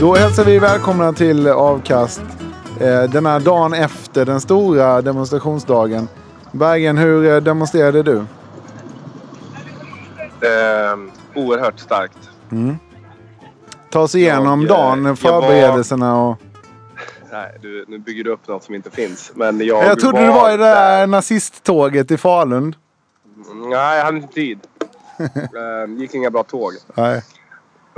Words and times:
Då 0.00 0.14
hälsar 0.14 0.44
vi 0.44 0.58
välkomna 0.58 1.12
till 1.12 1.48
Avkast. 1.48 2.22
Eh, 2.80 3.02
Den 3.02 3.26
här 3.26 3.40
dagen 3.40 3.74
efter 3.74 4.26
den 4.26 4.40
stora 4.40 5.02
demonstrationsdagen. 5.02 6.08
Bergen, 6.52 6.98
hur 6.98 7.34
eh, 7.34 7.40
demonstrerade 7.40 8.02
du? 8.02 8.16
Eh, 8.16 8.24
oerhört 11.34 11.78
starkt. 11.78 12.18
Ta 13.90 14.00
oss 14.00 14.14
igenom 14.14 14.62
Jag, 14.62 14.70
eh, 14.70 14.76
dagen, 14.76 15.16
förberedelserna 15.16 16.22
och... 16.22 16.36
Nej, 17.32 17.58
du, 17.62 17.84
nu 17.88 17.98
bygger 17.98 18.24
du 18.24 18.30
upp 18.30 18.48
något 18.48 18.64
som 18.64 18.74
inte 18.74 18.90
finns. 18.90 19.32
Men 19.34 19.66
jag, 19.66 19.84
Jag 19.84 20.00
trodde 20.00 20.20
du 20.20 20.26
var 20.26 20.50
i 20.50 20.56
det 20.56 20.64
där 20.64 21.06
nazisttåget 21.06 22.10
i 22.10 22.16
Falun. 22.16 22.74
Nej, 23.54 23.98
jag 23.98 24.04
hade 24.04 24.16
inte 24.16 24.34
tid. 24.34 24.58
eh, 25.18 25.28
gick 25.98 26.14
inga 26.14 26.30
bra 26.30 26.42
tåg. 26.42 26.72
Nej. 26.94 27.22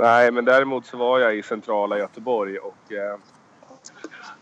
Nej, 0.03 0.31
men 0.31 0.45
däremot 0.45 0.85
så 0.85 0.97
var 0.97 1.19
jag 1.19 1.35
i 1.35 1.43
centrala 1.43 1.97
Göteborg 1.97 2.57
och 2.57 2.93
eh, 2.93 3.17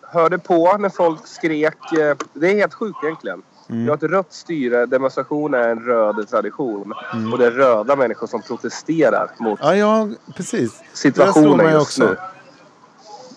hörde 0.02 0.38
på 0.40 0.78
när 0.78 0.90
folk 0.90 1.28
skrek. 1.28 1.92
Eh, 2.00 2.16
det 2.34 2.52
är 2.52 2.56
helt 2.56 2.74
sjukt 2.74 3.04
egentligen. 3.04 3.42
Mm. 3.70 3.84
Vi 3.84 3.90
har 3.90 3.98
ett 3.98 4.04
rött 4.04 4.34
styre. 4.34 4.86
Demonstration 4.86 5.54
är 5.54 5.70
en 5.70 5.80
röd 5.80 6.28
tradition. 6.30 6.94
Och 7.32 7.38
det 7.38 7.46
är 7.46 7.52
röda 7.52 7.96
människor 7.96 8.28
som 8.28 8.42
protesterar 8.42 9.32
mot 9.40 9.62
Mm. 9.62 9.78
Ja, 9.80 10.08
ja, 10.08 10.16
precis. 10.36 10.82
Situationen 10.94 11.72
just 11.74 11.82
också. 11.82 12.04
nu. 12.04 12.16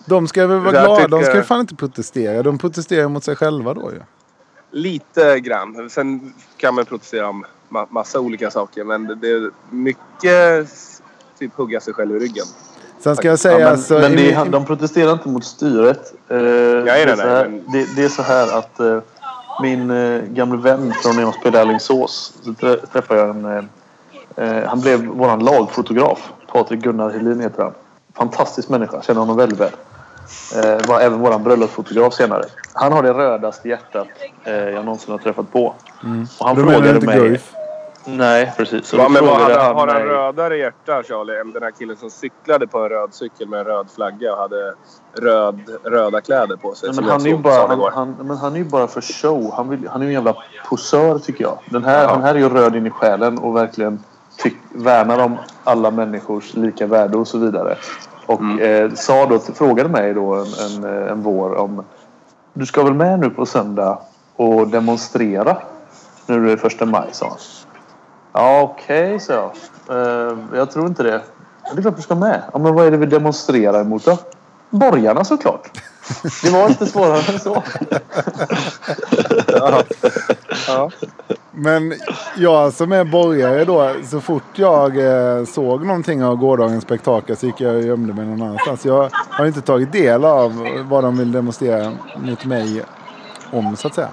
De 0.05 0.27
ska 0.27 0.47
väl 0.47 0.59
vara 0.59 0.71
glada. 0.71 1.07
De 1.07 1.19
tycker- 1.19 1.23
ska 1.31 1.35
ju 1.37 1.43
fan 1.43 1.59
inte 1.59 1.75
protestera. 1.75 2.43
De 2.43 2.57
protesterar 2.57 3.07
mot 3.07 3.23
sig 3.23 3.35
själva 3.35 3.73
då 3.73 3.91
ju. 3.91 4.01
Lite 4.71 5.39
grann. 5.39 5.89
Sen 5.89 6.33
kan 6.57 6.75
man 6.75 6.85
protestera 6.85 7.27
om 7.29 7.45
ma- 7.69 7.87
massa 7.89 8.19
olika 8.19 8.51
saker. 8.51 8.83
Men 8.83 9.19
det 9.21 9.29
är 9.31 9.51
mycket 9.69 10.69
typ 11.39 11.55
hugga 11.55 11.79
sig 11.79 11.93
själv 11.93 12.15
i 12.15 12.19
ryggen. 12.19 12.45
Sen 12.99 13.15
ska 13.15 13.27
jag 13.27 13.39
säga 13.39 13.53
Ja, 13.59 13.65
men 13.65 13.73
alltså... 13.73 13.93
men 13.93 14.15
det, 14.15 14.33
är- 14.33 14.43
min- 14.43 14.51
de 14.51 14.65
protesterar 14.65 15.11
inte 15.11 15.29
mot 15.29 15.45
styret. 15.45 16.13
Eh, 16.29 16.37
det, 16.37 16.49
är 16.49 17.05
nej, 17.05 17.17
så 17.17 17.21
här, 17.27 17.47
men- 17.49 17.63
det, 17.71 17.95
det 17.95 18.03
är 18.03 18.09
så 18.09 18.21
här 18.21 18.57
att 18.57 18.79
eh, 18.79 18.99
min 19.61 19.91
eh, 19.91 20.21
gamle 20.21 20.57
vän 20.57 20.93
från 21.03 21.15
när 21.15 21.21
jag 21.21 21.33
spelade 21.33 21.57
i 21.57 21.61
Alingsås. 21.61 22.33
Så 22.43 22.53
trä, 22.53 22.77
träffade 22.93 23.19
jag 23.19 23.29
en... 23.29 23.45
Eh, 23.45 23.63
eh, 24.57 24.67
han 24.67 24.81
blev 24.81 25.05
våran 25.05 25.39
lagfotograf. 25.39 26.31
Patrik 26.51 26.79
Gunnar 26.81 27.09
Helin 27.09 27.39
heter 27.39 27.63
han. 27.63 27.73
Fantastisk 28.17 28.69
människa. 28.69 29.01
Känner 29.01 29.19
honom 29.19 29.37
väldigt 29.37 29.59
väl. 29.59 29.71
Eh, 30.55 30.87
var 30.87 30.99
även 30.99 31.19
våran 31.19 31.43
bröllopsfotograf 31.43 32.13
senare. 32.13 32.43
Han 32.73 32.91
har 32.91 33.03
det 33.03 33.13
rödaste 33.13 33.69
hjärtat 33.69 34.07
eh, 34.43 34.53
jag 34.53 34.85
någonsin 34.85 35.11
har 35.11 35.17
träffat 35.19 35.51
på. 35.51 35.65
Och 36.39 36.47
han 36.47 36.55
du 36.55 36.61
frågade 36.61 36.89
inte 36.89 37.05
mig... 37.05 37.19
Guif? 37.19 37.51
Nej, 38.05 38.53
precis. 38.57 38.93
Va, 38.93 39.09
men 39.09 39.25
vad, 39.25 39.37
frågade 39.37 39.61
har, 39.61 39.73
har 39.73 39.87
han 39.87 40.01
rödare 40.01 40.57
hjärta 40.57 41.03
Charlie 41.03 41.39
än 41.39 41.51
den 41.51 41.63
här 41.63 41.71
killen 41.71 41.97
som 41.97 42.09
cyklade 42.09 42.67
på 42.67 42.79
en 42.79 42.89
röd 42.89 43.13
cykel 43.13 43.47
med 43.47 43.59
en 43.59 43.65
röd 43.65 43.87
flagga 43.95 44.33
och 44.33 44.37
hade 44.37 44.73
röd, 45.13 45.59
röda 45.83 46.21
kläder 46.21 46.55
på 46.55 46.75
sig? 46.75 46.89
Nej, 46.89 47.01
men 47.01 47.09
han, 47.11 47.25
är 47.25 47.37
bara, 47.37 47.67
han, 47.67 47.91
han, 47.93 48.27
men 48.27 48.37
han 48.37 48.53
är 48.53 48.57
ju 48.57 48.63
bara 48.65 48.87
för 48.87 49.01
show. 49.01 49.53
Han, 49.53 49.69
vill, 49.69 49.87
han 49.87 50.01
är 50.01 50.05
ju 50.05 50.09
en 50.09 50.13
jävla 50.13 50.35
posör 50.69 51.19
tycker 51.19 51.43
jag. 51.43 51.59
Den 51.69 51.83
här, 51.83 52.07
han 52.07 52.21
här 52.21 52.35
är 52.35 52.39
ju 52.39 52.49
röd 52.49 52.75
in 52.75 52.87
i 52.87 52.89
själen 52.89 53.37
och 53.37 53.55
verkligen 53.55 54.03
tyck, 54.37 54.57
värnar 54.69 55.23
om 55.23 55.37
alla 55.63 55.91
människors 55.91 56.53
lika 56.53 56.87
värde 56.87 57.17
och 57.17 57.27
så 57.27 57.37
vidare. 57.37 57.77
Och 58.25 58.39
Mm. 58.39 58.85
eh, 58.85 58.93
sa 58.93 59.25
då, 59.25 59.39
frågade 59.39 59.89
mig 59.89 60.13
då 60.13 60.33
en, 60.33 60.45
en, 60.45 61.03
eh, 61.03 61.11
en 61.11 61.21
vår 61.21 61.55
om 61.55 61.83
Du 62.53 62.65
ska 62.65 62.83
väl 62.83 62.93
med 62.93 63.19
nu 63.19 63.29
på 63.29 63.45
söndag 63.45 63.99
och 64.35 64.67
demonstrera? 64.67 65.57
Nu 66.27 66.35
är 66.35 66.51
det 66.51 66.57
första 66.57 66.85
maj 66.85 67.09
sa 67.11 67.27
han. 67.27 67.37
Ja 68.37 68.61
okej 68.61 69.19
sa 69.19 69.33
jag. 69.33 69.51
Uh, 69.97 70.37
jag 70.53 70.71
tror 70.71 70.87
inte 70.87 71.03
det. 71.03 71.21
Det 71.73 71.77
är 71.77 71.81
klart 71.81 71.95
du 71.95 72.01
ska 72.01 72.15
med. 72.15 72.41
Ja, 72.53 72.59
men 72.59 72.73
vad 72.73 72.85
är 72.85 72.91
det 72.91 72.97
vi 72.97 73.05
demonstrerar 73.05 73.81
emot 73.81 74.05
då? 74.05 74.17
Borgarna 74.69 75.23
såklart. 75.23 75.81
Det 76.43 76.49
var 76.49 76.67
inte 76.67 76.85
svårare 76.85 77.33
än 77.33 77.39
så. 77.39 77.63
Ja. 80.67 80.89
Men 81.51 81.93
jag 82.37 82.73
som 82.73 82.91
är 82.91 83.03
borgare 83.03 83.65
då, 83.65 83.91
så 84.03 84.21
fort 84.21 84.43
jag 84.55 84.97
eh, 84.97 85.45
såg 85.45 85.85
någonting 85.85 86.23
av 86.23 86.35
gårdagens 86.35 86.83
spektakel 86.83 87.37
så 87.37 87.45
gick 87.45 87.61
jag 87.61 87.75
och 87.75 87.81
gömde 87.81 88.13
mig 88.13 88.25
någon 88.25 88.41
annanstans. 88.41 88.85
Jag 88.85 89.09
har 89.13 89.45
inte 89.45 89.61
tagit 89.61 89.91
del 89.91 90.25
av 90.25 90.67
vad 90.89 91.03
de 91.03 91.17
vill 91.17 91.31
demonstrera 91.31 91.91
mot 92.17 92.45
mig 92.45 92.83
om 93.51 93.75
så 93.75 93.87
att 93.87 93.95
säga. 93.95 94.09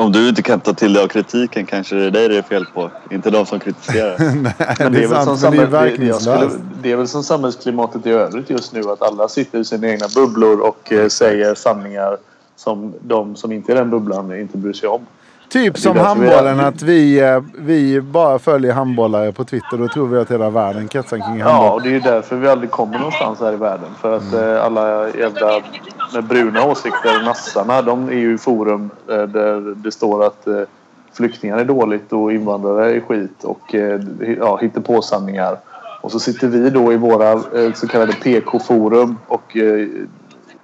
Om 0.00 0.12
du 0.12 0.28
inte 0.28 0.42
kan 0.42 0.60
ta 0.60 0.72
till 0.72 0.92
dig 0.92 1.02
av 1.02 1.08
kritiken 1.08 1.66
kanske 1.66 1.94
det 1.94 2.06
är 2.06 2.10
dig 2.10 2.28
det 2.28 2.36
är 2.36 2.42
fel 2.42 2.64
på. 2.74 2.90
Inte 3.10 3.30
de 3.30 3.46
som 3.46 3.60
kritiserar. 3.60 4.18
Men 4.82 4.92
det 4.92 5.04
är 5.04 5.08
väl 5.08 5.24
sant, 5.24 5.40
som 5.40 5.56
men 5.56 5.74
är 5.74 6.12
skulle, 6.12 6.50
det 6.82 6.92
är 6.92 6.96
väl 6.96 7.08
som 7.08 7.22
samhällsklimatet 7.22 8.06
i 8.06 8.10
övrigt 8.10 8.50
just 8.50 8.72
nu 8.72 8.80
att 8.80 9.02
alla 9.02 9.28
sitter 9.28 9.58
i 9.58 9.64
sina 9.64 9.88
egna 9.88 10.06
bubblor 10.14 10.60
och 10.60 10.92
eh, 10.92 11.08
säger 11.08 11.54
sanningar 11.54 12.16
som 12.56 12.94
de 13.00 13.36
som 13.36 13.52
inte 13.52 13.72
är 13.72 13.76
i 13.76 13.78
den 13.78 13.90
bubblan 13.90 14.40
inte 14.40 14.56
bryr 14.56 14.72
sig 14.72 14.88
om. 14.88 15.06
Typ 15.48 15.78
som 15.78 15.96
handbollen, 15.96 16.60
att 16.60 16.82
vi, 16.82 17.20
eh, 17.20 17.40
vi 17.58 18.00
bara 18.00 18.38
följer 18.38 18.72
handbollare 18.72 19.32
på 19.32 19.44
Twitter. 19.44 19.76
Då 19.78 19.88
tror 19.88 20.06
vi 20.06 20.18
att 20.18 20.30
hela 20.30 20.50
världen 20.50 20.88
kretsar 20.88 21.16
kring 21.16 21.38
Ja, 21.38 21.48
handboll. 21.48 21.74
och 21.74 21.82
det 21.82 21.88
är 21.88 21.92
ju 21.92 22.00
därför 22.00 22.36
vi 22.36 22.48
aldrig 22.48 22.70
kommer 22.70 22.98
någonstans 22.98 23.40
här 23.40 23.52
i 23.52 23.56
världen. 23.56 23.88
För 24.00 24.16
att 24.16 24.34
eh, 24.34 24.64
alla 24.64 25.08
jävla 25.08 25.60
med 26.14 26.24
bruna 26.24 26.64
åsikter, 26.64 27.24
nassarna, 27.24 27.82
de 27.82 28.08
är 28.08 28.12
ju 28.12 28.34
i 28.34 28.38
forum 28.38 28.90
eh, 29.10 29.22
där 29.22 29.74
det 29.74 29.92
står 29.92 30.26
att 30.26 30.46
flyktingar 31.12 31.58
är 31.58 31.64
dåligt 31.64 32.12
och 32.12 32.32
invandrare 32.32 32.96
är 32.96 33.00
skit 33.00 33.44
och 33.44 33.74
ja, 34.38 34.56
hittar 34.56 34.80
på 34.80 35.02
sanningar. 35.02 35.56
Och 36.00 36.12
så 36.12 36.20
sitter 36.20 36.48
vi 36.48 36.70
då 36.70 36.92
i 36.92 36.96
våra 36.96 37.40
så 37.74 37.88
kallade 37.88 38.12
PK-forum 38.12 39.18
och 39.28 39.56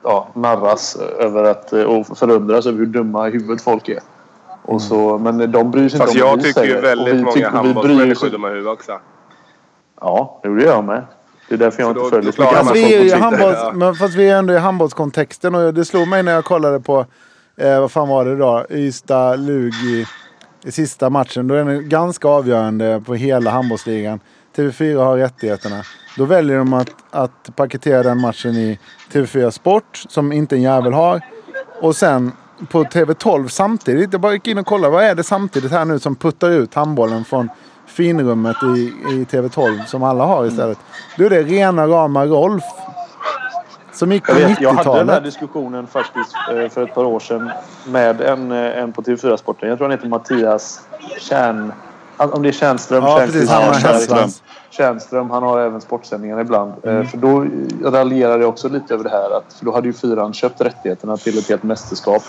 ja, 0.02 0.28
narras 0.34 0.96
över 1.18 1.44
att, 1.44 1.72
och 1.72 2.18
förundras 2.18 2.66
över 2.66 2.78
hur 2.78 2.86
dumma 2.86 3.28
i 3.28 3.30
huvudet 3.30 3.62
folk 3.62 3.88
är. 3.88 3.98
Och 4.66 4.82
så, 4.82 5.18
men 5.18 5.52
de 5.52 5.70
bryr 5.70 5.88
sig 5.88 5.98
Fast 6.00 6.14
inte 6.14 6.24
om 6.24 6.28
jag 6.28 6.36
vad 6.36 6.44
vi 6.44 6.52
tycker 6.52 6.64
ju 6.64 6.68
säger. 6.70 6.82
väldigt 6.82 7.12
Och 7.12 7.18
vi 7.18 7.22
många 7.22 7.32
tycker- 7.32 7.48
handbollsmänniskor 7.50 8.26
är 8.26 8.30
dumma 8.30 8.48
huvudet 8.48 8.72
också. 8.72 8.92
Ja, 10.00 10.40
det 10.42 10.48
gör 10.48 10.60
jag 10.60 10.84
med. 10.84 11.02
Det 11.48 11.54
är 11.54 11.58
därför 11.58 11.82
jag 11.82 11.96
Så 11.96 12.00
inte 12.04 12.16
följer 12.16 12.32
så 12.32 12.42
mycket 12.42 12.56
Fast 12.58 12.74
vi 12.76 12.94
är 12.94 13.02
ju 13.02 13.14
handbolls, 13.14 13.56
ja. 13.60 13.72
men 13.74 13.94
fast 13.94 14.14
vi 14.14 14.30
är 14.30 14.36
ändå 14.38 14.54
i 14.54 14.58
handbollskontexten 14.58 15.54
och 15.54 15.74
det 15.74 15.84
slog 15.84 16.08
mig 16.08 16.22
när 16.22 16.32
jag 16.32 16.44
kollade 16.44 16.80
på, 16.80 17.06
eh, 17.56 17.80
vad 17.80 17.90
fan 17.92 18.08
var 18.08 18.24
det 18.24 18.36
då? 18.36 18.66
Ystad-Lug 18.70 19.72
i, 19.74 20.06
i 20.64 20.72
sista 20.72 21.10
matchen. 21.10 21.48
Då 21.48 21.54
är 21.54 21.64
den 21.64 21.88
ganska 21.88 22.28
avgörande 22.28 23.02
på 23.06 23.14
hela 23.14 23.50
handbollsligan. 23.50 24.20
TV4 24.56 24.96
har 25.04 25.16
rättigheterna. 25.16 25.82
Då 26.16 26.24
väljer 26.24 26.58
de 26.58 26.72
att, 26.72 26.90
att 27.10 27.56
paketera 27.56 28.02
den 28.02 28.20
matchen 28.20 28.50
i 28.54 28.78
TV4 29.12 29.50
Sport, 29.50 30.02
som 30.08 30.32
inte 30.32 30.56
en 30.56 30.62
jävel 30.62 30.92
har. 30.92 31.20
Och 31.80 31.96
sen 31.96 32.32
på 32.68 32.84
TV12 32.84 33.48
samtidigt. 33.48 34.12
Jag 34.12 34.20
bara 34.20 34.32
gick 34.32 34.48
in 34.48 34.58
och 34.58 34.66
kollade, 34.66 34.92
vad 34.92 35.04
är 35.04 35.14
det 35.14 35.22
samtidigt 35.22 35.70
här 35.70 35.84
nu 35.84 35.98
som 35.98 36.16
puttar 36.16 36.50
ut 36.50 36.74
handbollen 36.74 37.24
från 37.24 37.48
finrummet 37.86 38.56
i, 38.62 38.92
i 39.12 39.26
TV12 39.30 39.84
som 39.84 40.02
alla 40.02 40.24
har 40.24 40.46
istället. 40.46 40.78
Då 41.18 41.24
är 41.24 41.30
det 41.30 41.42
rena 41.42 41.86
rama 41.86 42.26
Rolf. 42.26 42.64
Som 43.92 44.12
gick 44.12 44.26
på 44.26 44.40
Jag, 44.40 44.48
vet, 44.48 44.60
jag 44.60 44.72
hade 44.72 44.82
den 44.82 44.96
här 44.96 45.04
90-talet. 45.04 45.24
diskussionen 45.24 45.86
faktiskt 45.86 46.34
eh, 46.52 46.68
för 46.68 46.82
ett 46.82 46.94
par 46.94 47.04
år 47.04 47.20
sedan 47.20 47.50
med 47.86 48.20
en, 48.20 48.52
eh, 48.52 48.78
en 48.78 48.92
på 48.92 49.02
TV4-sporten. 49.02 49.68
Jag 49.68 49.78
tror 49.78 49.88
han 49.88 49.98
heter 49.98 50.08
Mattias 50.08 50.80
Kärn... 51.20 51.72
Om 52.16 52.42
det 52.42 52.48
är 52.48 52.52
Tjärnström? 52.52 53.04
Ja, 53.04 53.26
Tjärnström. 53.26 54.28
Tjärnström, 54.70 55.30
han 55.30 55.42
har 55.42 55.60
även 55.60 55.80
sportsändningar 55.80 56.40
ibland. 56.40 56.72
Mm. 56.82 57.06
För 57.06 57.18
då 57.18 57.46
raljerade 57.90 58.42
jag 58.42 58.48
också 58.48 58.68
lite 58.68 58.94
över 58.94 59.04
det 59.04 59.10
här. 59.10 59.36
Att, 59.36 59.52
för 59.58 59.64
då 59.64 59.72
hade 59.72 59.86
ju 59.86 59.92
fyran 59.92 60.32
köpt 60.32 60.60
rättigheterna 60.60 61.16
till 61.16 61.38
ett 61.38 61.48
helt 61.48 61.62
mästerskap. 61.62 62.22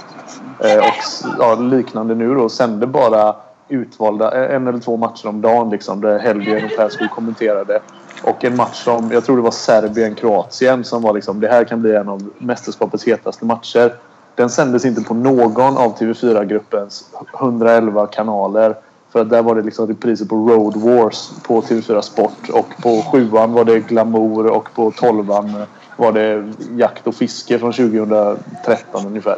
Eh, 0.60 0.78
och 0.78 1.34
ja, 1.40 1.56
liknande 1.56 2.16
nu 2.16 2.36
då. 2.36 2.50
Sände 2.50 2.88
bara 2.88 3.36
utvalda 3.70 4.46
eh, 4.46 4.56
en 4.56 4.68
eller 4.68 4.80
två 4.80 4.98
matcher 4.98 5.28
om 5.28 5.42
dagen. 5.42 5.70
Liksom, 5.70 6.02
där 6.02 6.20
Helgen 6.20 6.66
och 6.66 6.78
Persson 6.78 7.08
kommenterade. 7.08 7.80
Och 8.24 8.44
en 8.44 8.56
match 8.56 8.84
som, 8.84 9.12
jag 9.12 9.26
tror 9.26 9.36
det 9.36 9.44
var 9.44 9.52
Serbien-Kroatien 9.52 10.84
som 10.84 11.02
var 11.02 11.14
liksom, 11.14 11.40
det 11.40 11.48
här 11.48 11.64
kan 11.64 11.82
bli 11.82 11.96
en 11.96 12.10
av 12.10 12.30
mästerskapets 12.38 13.04
hetaste 13.04 13.46
matcher. 13.46 13.96
Den 14.36 14.50
sändes 14.50 14.86
inte 14.86 15.02
på 15.02 15.14
någon 15.14 15.78
av 15.78 15.98
TV4-gruppens 15.98 17.04
111 17.40 18.08
kanaler. 18.08 18.76
För 19.16 19.22
att 19.22 19.30
där 19.30 19.42
var 19.42 19.56
det 19.56 19.62
liksom 19.62 19.88
repriser 19.88 20.26
på 20.26 20.36
Road 20.36 20.76
Wars 20.76 21.32
på 21.48 21.62
TV4 21.62 22.02
Sport. 22.02 22.50
Och 22.50 22.68
på 22.82 23.02
sjuan 23.02 23.54
var 23.54 23.66
det 23.66 23.80
Glamour 23.80 24.48
och 24.48 24.70
på 24.76 24.92
tolvan 24.92 25.64
var 25.98 26.12
det 26.12 26.54
Jakt 26.76 27.08
och 27.08 27.16
fiske 27.16 27.60
från 27.60 27.74
2013 27.74 29.08
ungefär. 29.08 29.38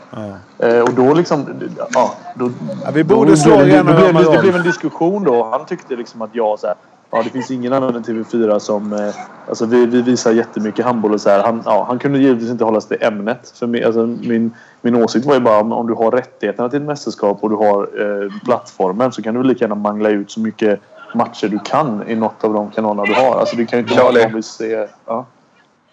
Eh, 0.60 0.80
och 0.80 0.94
då 0.94 1.14
liksom... 1.14 1.46
Ja, 1.94 2.14
då, 2.36 2.52
Ja, 2.84 2.92
vi 2.94 3.04
borde 3.04 3.38
slå 3.38 3.58
blev 3.58 3.86
det, 3.86 3.94
det, 3.94 4.32
det, 4.32 4.42
blev 4.42 4.56
en 4.56 4.64
diskussion 4.64 5.24
då. 5.24 5.44
Han 5.44 5.66
tyckte 5.66 5.96
liksom 5.96 6.22
att 6.22 6.36
jag 6.36 6.60
så 6.60 6.68
här, 6.68 6.76
Ja, 7.12 7.24
det 7.24 7.30
finns 7.30 7.52
ingen 7.52 7.74
annan 7.74 7.96
än 7.96 8.04
TV4 8.04 8.60
som... 8.60 8.94
Eh, 8.94 9.16
alltså 9.48 9.66
vi, 9.66 9.86
vi 9.86 10.02
visar 10.02 10.32
jättemycket 10.32 10.86
handboll 10.86 11.14
och 11.14 11.22
så 11.22 11.30
här. 11.30 11.44
Han, 11.44 11.62
ja, 11.66 11.86
han 11.88 12.00
kunde 12.00 12.20
givetvis 12.20 12.50
inte 12.50 12.64
hålla 12.64 12.82
sig 12.82 12.98
till 12.98 13.08
ämnet. 13.08 13.54
För 13.60 13.68
min, 13.68 13.86
alltså, 13.86 14.06
min, 14.06 14.52
min 14.82 14.96
åsikt 14.96 15.26
var 15.26 15.34
ju 15.34 15.40
bara 15.40 15.60
om, 15.60 15.72
om 15.72 15.88
du 15.88 15.94
har 15.94 16.12
rättigheterna 16.12 16.70
till 16.70 16.80
ett 16.80 16.86
mästerskap 16.86 17.44
och 17.44 17.50
du 17.50 17.56
har 17.56 17.82
eh, 17.82 18.32
plattformen 18.46 19.12
så 19.12 19.24
kan 19.24 19.36
du 19.36 19.44
lika 19.44 19.64
gärna 19.64 19.76
mangla 19.76 20.10
ut 20.10 20.32
så 20.32 20.40
mycket 20.40 20.80
matcher 21.16 21.48
du 21.48 21.60
kan 21.60 22.10
i 22.10 22.16
något 22.16 22.44
av 22.44 22.54
de 22.54 22.72
kanalerna 22.72 23.04
du 23.04 23.14
har. 23.14 23.40
Alltså 23.40 23.56
du 23.56 23.66
kan 23.66 23.80
ju 23.80 23.84
inte 23.84 23.96
Charlie. 23.96 24.44
se... 24.44 24.88
Ja. 25.06 25.26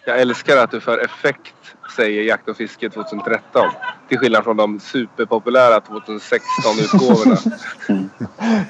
Jag 0.07 0.19
älskar 0.19 0.57
att 0.57 0.71
du 0.71 0.79
för 0.79 0.97
effekt 0.97 1.55
säger 1.95 2.23
Jakt 2.23 2.49
och 2.49 2.57
fiske 2.57 2.89
2013. 2.89 3.69
Till 4.07 4.17
skillnad 4.17 4.43
från 4.43 4.57
de 4.57 4.79
superpopulära 4.79 5.79
2016-utgåvorna. 5.79 7.37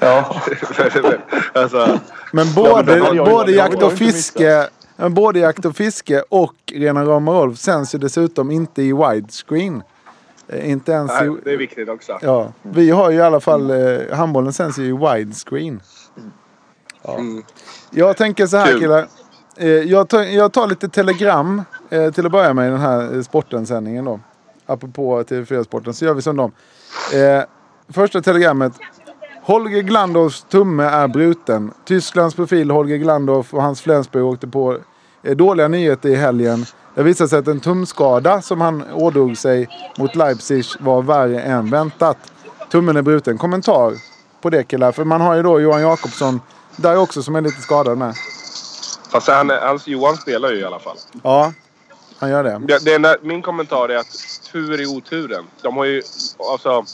ja. 0.00 0.40
alltså, 1.60 1.98
Men 2.32 2.46
Ja, 2.46 2.52
både, 2.54 2.96
men 3.00 3.16
jag- 3.16 3.26
både 3.30 3.52
jag 3.52 3.70
jakt 3.70 3.82
och 3.82 3.92
fiske 3.92 4.68
men 4.96 5.14
både 5.14 5.38
jakt 5.38 5.64
och 5.64 5.76
fiske 5.76 6.22
och 6.28 6.54
Rena 6.72 7.04
rama 7.04 7.32
Rolf 7.32 7.58
sänds 7.58 7.94
ju 7.94 7.98
dessutom 7.98 8.50
inte 8.50 8.82
i 8.82 8.92
widescreen. 8.92 9.82
Eh, 10.48 10.70
Inte 10.70 10.92
ens 10.92 11.12
nej, 11.20 11.28
i... 11.28 11.36
det 11.44 11.52
är 11.52 11.56
viktigt 11.56 11.88
också. 11.88 12.18
Ja, 12.22 12.52
vi 12.62 12.90
har 12.90 13.10
ju 13.10 13.16
i 13.16 13.20
alla 13.22 13.40
fall... 13.40 13.70
Eh, 13.70 14.16
handbollen 14.16 14.52
sänds 14.52 14.78
ju 14.78 14.84
i 14.84 14.92
widescreen. 14.92 15.80
Ja. 17.02 17.14
Mm. 17.18 17.42
Jag 17.90 18.16
tänker 18.16 18.46
så 18.46 18.56
här 18.56 18.66
Kul. 18.66 18.80
killar. 18.80 19.06
Eh, 19.56 19.68
jag, 19.68 20.08
tar, 20.08 20.22
jag 20.22 20.52
tar 20.52 20.66
lite 20.66 20.88
telegram 20.88 21.62
eh, 21.90 22.10
till 22.12 22.26
att 22.26 22.32
börja 22.32 22.54
med 22.54 22.68
i 22.68 22.70
den 22.70 22.80
här 22.80 23.14
eh, 23.16 23.22
sporten-sändningen 23.22 24.04
då. 24.04 24.20
Apropå 24.66 25.22
TV4-sporten 25.22 25.94
så 25.94 26.04
gör 26.04 26.14
vi 26.14 26.22
som 26.22 26.36
dem. 26.36 26.52
Eh, 27.14 27.42
första 27.92 28.22
telegrammet. 28.22 28.72
Holger 29.46 29.82
Glandorfs 29.82 30.42
tumme 30.42 30.84
är 30.84 31.08
bruten. 31.08 31.72
Tysklands 31.84 32.34
profil 32.34 32.70
Holger 32.70 32.96
Glandorf 32.96 33.54
och 33.54 33.62
hans 33.62 33.80
Flensburg 33.80 34.24
åkte 34.24 34.46
på 34.46 34.78
eh, 35.22 35.36
dåliga 35.36 35.68
nyheter 35.68 36.08
i 36.08 36.14
helgen. 36.14 36.66
Det 36.94 37.02
visade 37.02 37.28
sig 37.28 37.38
att 37.38 37.48
en 37.48 37.60
tumskada 37.60 38.42
som 38.42 38.60
han 38.60 38.84
ådrog 38.92 39.38
sig 39.38 39.68
mot 39.98 40.16
Leipzig 40.16 40.64
var 40.80 41.02
värre 41.02 41.40
än 41.40 41.70
väntat. 41.70 42.18
Tummen 42.70 42.96
är 42.96 43.02
bruten. 43.02 43.38
Kommentar 43.38 43.92
på 44.42 44.50
det 44.50 44.64
killar. 44.64 44.92
För 44.92 45.04
man 45.04 45.20
har 45.20 45.34
ju 45.34 45.42
då 45.42 45.60
Johan 45.60 45.80
Jakobsson 45.82 46.40
där 46.76 46.96
också 46.96 47.22
som 47.22 47.36
är 47.36 47.40
lite 47.40 47.60
skadad 47.60 47.98
med. 47.98 48.14
Fast 49.12 49.28
han, 49.28 49.50
hans 49.50 49.86
Johan 49.86 50.16
spelar 50.16 50.50
ju 50.50 50.58
i 50.58 50.64
alla 50.64 50.78
fall. 50.78 50.96
Ja, 51.22 51.52
han 52.18 52.30
gör 52.30 52.44
det. 52.44 52.60
Det, 52.66 52.84
det 52.84 52.94
enda, 52.94 53.16
min 53.22 53.42
kommentar 53.42 53.88
är 53.88 53.96
att 53.96 54.16
tur 54.52 54.80
i 54.80 54.86
oturen. 54.86 55.44
De 55.62 55.76
har 55.76 55.84
ju, 55.84 56.02
alltså, 56.52 56.84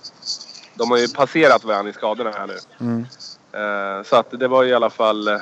de 0.75 0.91
har 0.91 0.99
ju 0.99 1.09
passerat 1.09 1.65
varandra 1.65 1.91
i 1.91 1.93
skadorna 1.93 2.31
här 2.31 2.47
nu. 2.47 2.57
Mm. 2.81 3.07
Eh, 3.53 4.05
så 4.05 4.17
att 4.17 4.31
det 4.31 4.49
var 4.49 4.65
i 4.65 4.75
alla 4.75 4.91
fall... 4.91 5.29
eh, 5.29 5.37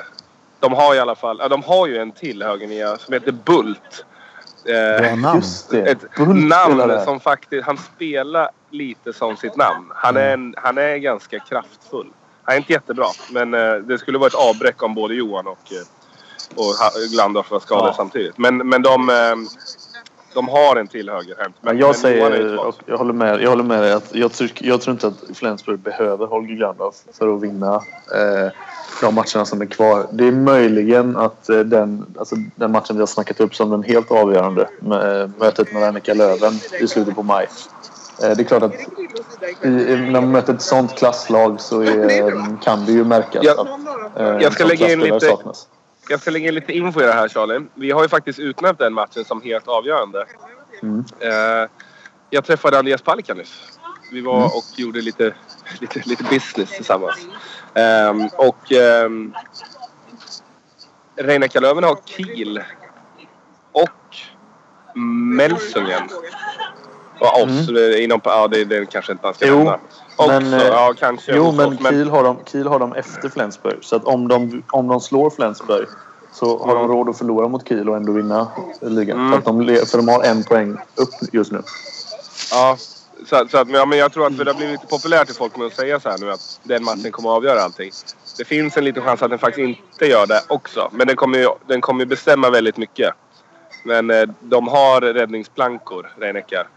De 0.59 0.73
har 0.73 0.95
i 0.95 0.99
alla 0.99 1.15
fall... 1.15 1.37
Ja, 1.39 1.47
de 1.47 1.63
har 1.63 1.87
ju 1.87 1.97
en 1.97 2.11
till 2.11 2.43
högernia 2.43 2.97
som 2.97 3.13
heter 3.13 3.31
Bult. 3.31 4.05
Eh, 4.65 5.17
namn. 5.17 5.35
Just 5.35 5.69
det. 5.69 5.81
ett 5.81 6.15
Bult 6.17 6.47
namn 6.49 6.99
som 7.05 7.19
faktiskt... 7.19 7.65
Han 7.65 7.77
spelar 7.77 8.49
lite 8.69 9.13
som 9.13 9.37
sitt 9.37 9.55
namn. 9.55 9.91
Han 9.95 10.17
är, 10.17 10.33
en, 10.33 10.55
han 10.57 10.77
är 10.77 10.97
ganska 10.97 11.39
kraftfull. 11.39 12.07
Han 12.43 12.53
är 12.53 12.57
inte 12.57 12.73
jättebra, 12.73 13.07
men 13.31 13.53
eh, 13.53 13.73
det 13.73 13.97
skulle 13.97 14.17
vara 14.17 14.27
ett 14.27 14.35
avbräck 14.35 14.83
om 14.83 14.93
både 14.95 15.13
Johan 15.13 15.47
och, 15.47 15.71
eh, 15.71 16.55
och 16.55 16.75
Glandorf 17.13 17.51
var 17.51 17.59
skadade 17.59 17.87
Ja. 17.87 17.93
samtidigt. 17.93 18.37
Men, 18.37 18.57
men 18.57 18.81
de, 18.81 19.09
eh, 19.09 19.35
de 20.33 20.49
har 20.49 20.75
en 20.75 20.87
till 20.87 21.09
högerhänt. 21.09 21.55
Men 21.61 21.77
jag 21.77 21.87
men 21.87 21.93
säger, 21.95 22.57
och 22.67 22.75
jag 22.85 22.97
håller 22.97 23.13
med, 23.13 23.41
jag 23.41 23.49
håller 23.49 23.63
med 23.63 23.81
dig 23.83 23.93
att 23.93 24.15
jag, 24.15 24.31
tyck, 24.31 24.61
jag 24.61 24.81
tror 24.81 24.91
inte 24.93 25.07
att 25.07 25.37
Flensburg 25.37 25.79
behöver 25.79 26.25
Holger 26.25 26.55
Glandorf 26.55 26.95
för 27.13 27.35
att 27.35 27.41
vinna 27.41 27.75
eh, 27.75 28.51
de 29.01 29.15
matcherna 29.15 29.45
som 29.45 29.61
är 29.61 29.65
kvar. 29.65 30.07
Det 30.11 30.27
är 30.27 30.31
möjligen 30.31 31.17
att 31.17 31.49
eh, 31.49 31.59
den, 31.59 32.05
alltså, 32.19 32.35
den 32.55 32.71
matchen 32.71 32.95
vi 32.95 32.99
har 32.99 33.07
snackat 33.07 33.39
upp 33.39 33.55
som 33.55 33.69
den 33.69 33.83
helt 33.83 34.11
avgörande, 34.11 34.67
med, 34.79 35.21
eh, 35.21 35.29
mötet 35.39 35.73
med 35.73 35.83
Annika 35.83 36.13
Löven 36.13 36.53
i 36.79 36.87
slutet 36.87 37.15
på 37.15 37.23
maj. 37.23 37.47
Eh, 38.23 38.29
det 38.29 38.41
är 38.41 38.43
klart 38.43 38.63
att 38.63 38.73
i, 38.73 39.67
när 39.67 40.11
man 40.21 40.31
möter 40.31 40.53
ett 40.53 40.61
sånt 40.61 40.95
klasslag 40.97 41.61
så 41.61 41.81
är, 41.81 42.61
kan 42.63 42.85
det 42.85 42.91
ju 42.91 43.03
märkas 43.05 43.43
Jag- 43.43 43.59
att 43.59 43.67
eh, 44.19 44.37
jag 44.41 44.53
ska 44.53 44.65
lägga 44.65 44.91
in 44.93 44.99
lite- 44.99 45.19
saknas. 45.19 45.67
Jag 46.11 46.21
ska 46.21 46.31
lägga 46.31 46.47
in 46.47 46.55
lite 46.55 46.73
info 46.73 47.01
i 47.01 47.05
det 47.05 47.13
här 47.13 47.29
Charlie. 47.29 47.67
Vi 47.73 47.91
har 47.91 48.01
ju 48.01 48.09
faktiskt 48.09 48.39
utnämnt 48.39 48.79
den 48.79 48.93
matchen 48.93 49.25
som 49.25 49.41
helt 49.41 49.67
avgörande. 49.67 50.25
Mm. 50.83 51.05
Eh, 51.19 51.69
jag 52.29 52.45
träffade 52.45 52.79
Andreas 52.79 53.01
Palicka 53.01 53.33
nyss. 53.33 53.79
Vi 54.11 54.21
var 54.21 54.35
Mm. 54.37 54.45
och 54.45 54.65
gjorde 54.79 55.01
lite, 55.01 55.33
lite, 55.79 56.01
lite 56.05 56.23
business 56.23 56.69
tillsammans. 56.75 57.27
Ehm, 57.73 58.29
och 58.37 58.71
um, 59.05 59.33
Reineka 61.15 61.59
Löven 61.59 61.83
har 61.83 61.97
Kiel 62.05 62.63
och 63.71 64.17
Melsungen. 65.35 66.01
Och 67.19 67.41
oss. 67.43 67.69
eh, 67.69 68.03
Inom, 68.03 68.21
ja, 68.23 68.47
det, 68.47 68.65
det 68.65 68.91
kanske 68.91 69.11
inte 69.11 69.25
man 69.25 69.33
ska 69.33 69.45
Mm. 69.45 69.57
Nämna. 69.57 69.79
Också, 70.15 70.31
men, 70.31 70.53
eh, 70.53 70.67
ja, 70.67 70.93
kanske 70.99 71.35
Jo, 71.35 71.51
men 71.51 71.73
oss, 71.73 71.89
Kiel 71.89 72.09
har, 72.09 72.23
de, 72.23 72.37
Kiel 72.51 72.67
har 72.67 72.79
de 72.79 72.93
efter 72.93 73.29
Flensburg. 73.29 73.77
Så 73.81 73.95
att 73.95 74.03
om 74.03 74.27
de, 74.27 74.63
om 74.71 74.87
de 74.87 74.99
slår 74.99 75.29
Flensburg 75.29 75.87
så 76.33 76.65
har 76.65 76.75
de 76.75 76.87
råd 76.87 77.09
att 77.09 77.17
förlora 77.17 77.47
mot 77.47 77.67
Kiel 77.67 77.89
och 77.89 77.95
ändå 77.95 78.11
vinna 78.11 78.47
ligan. 78.81 79.19
Mm. 79.19 79.31
För, 79.31 79.37
att 79.37 79.45
de, 79.45 79.85
för 79.85 79.97
de 79.97 80.07
har 80.07 80.23
en 80.23 80.43
poäng 80.43 80.77
upp 80.95 81.33
just 81.33 81.51
nu. 81.51 81.61
Ja, 82.51 82.77
så, 83.25 83.47
så 83.51 83.57
att, 83.57 83.69
ja, 83.69 83.85
men 83.85 83.97
jag 83.97 84.13
tror 84.13 84.27
att 84.27 84.37
det 84.37 84.45
har 84.45 84.53
blivit 84.53 84.81
lite 84.81 84.87
populärt 84.87 85.25
till 85.25 85.35
folk 85.35 85.57
med 85.57 85.67
att 85.67 85.73
säga 85.73 85.99
så 85.99 86.09
här 86.09 86.17
nu 86.17 86.31
att 86.31 86.59
den 86.63 86.83
matchen 86.83 87.11
kommer 87.11 87.29
att 87.29 87.35
avgöra 87.35 87.61
allting. 87.61 87.91
Det 88.37 88.45
finns 88.45 88.77
en 88.77 88.83
liten 88.83 89.03
chans 89.03 89.21
att 89.21 89.29
den 89.29 89.39
faktiskt 89.39 89.79
inte 89.91 90.05
gör 90.05 90.27
det 90.27 90.41
också. 90.47 90.89
Men 90.91 91.07
den 91.07 91.15
kommer 91.15 91.39
ju, 91.39 91.49
den 91.67 91.81
kommer 91.81 91.99
ju 91.99 92.05
bestämma 92.05 92.49
väldigt 92.49 92.77
mycket. 92.77 93.13
Men 93.85 94.09
eh, 94.09 94.29
de 94.39 94.67
har 94.67 95.01
räddningsplankor, 95.01 96.13
Reinecka. 96.17 96.67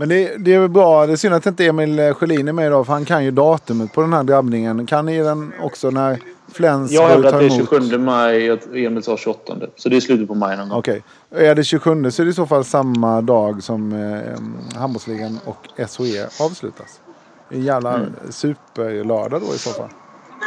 Men 0.00 0.08
det, 0.08 0.36
det 0.36 0.54
är 0.54 0.60
väl 0.60 0.68
bra. 0.68 1.06
Det 1.06 1.12
är 1.12 1.16
synd 1.16 1.34
att 1.34 1.46
inte 1.46 1.66
Emil 1.66 2.14
Sjölin 2.14 2.48
är 2.48 2.52
med 2.52 2.66
idag. 2.66 2.86
För 2.86 2.92
han 2.92 3.04
kan 3.04 3.24
ju 3.24 3.30
datumet 3.30 3.92
på 3.92 4.00
den 4.00 4.12
här 4.12 4.22
drabbningen. 4.22 4.86
Kan 4.86 5.06
ni 5.06 5.18
den 5.18 5.52
också 5.60 5.90
när 5.90 6.18
Flens 6.52 6.92
Jag 6.92 7.08
hävdar 7.08 7.32
att 7.32 7.38
det 7.38 7.46
är 7.46 7.56
emot? 7.56 7.70
27 7.70 7.98
maj 7.98 8.52
och 8.52 8.58
Emil 8.76 9.02
sa 9.02 9.16
28. 9.16 9.56
Så 9.76 9.88
det 9.88 9.96
är 9.96 10.00
slutet 10.00 10.28
på 10.28 10.34
maj 10.34 10.56
någon 10.56 10.68
gång. 10.68 10.78
Okej. 10.78 11.02
Är 11.30 11.54
det 11.54 11.64
27 11.64 12.10
så 12.10 12.22
är 12.22 12.24
det 12.24 12.30
i 12.30 12.34
så 12.34 12.46
fall 12.46 12.64
samma 12.64 13.20
dag 13.20 13.62
som 13.62 13.92
eh, 13.92 14.78
handbollsligan 14.80 15.38
och 15.44 15.66
SHE 15.76 16.44
avslutas. 16.44 17.00
En 17.48 17.62
jävla 17.62 17.94
Mm. 17.94 18.12
superlördag 18.30 19.40
då 19.40 19.54
i 19.54 19.58
så 19.58 19.70
fall. 19.70 19.88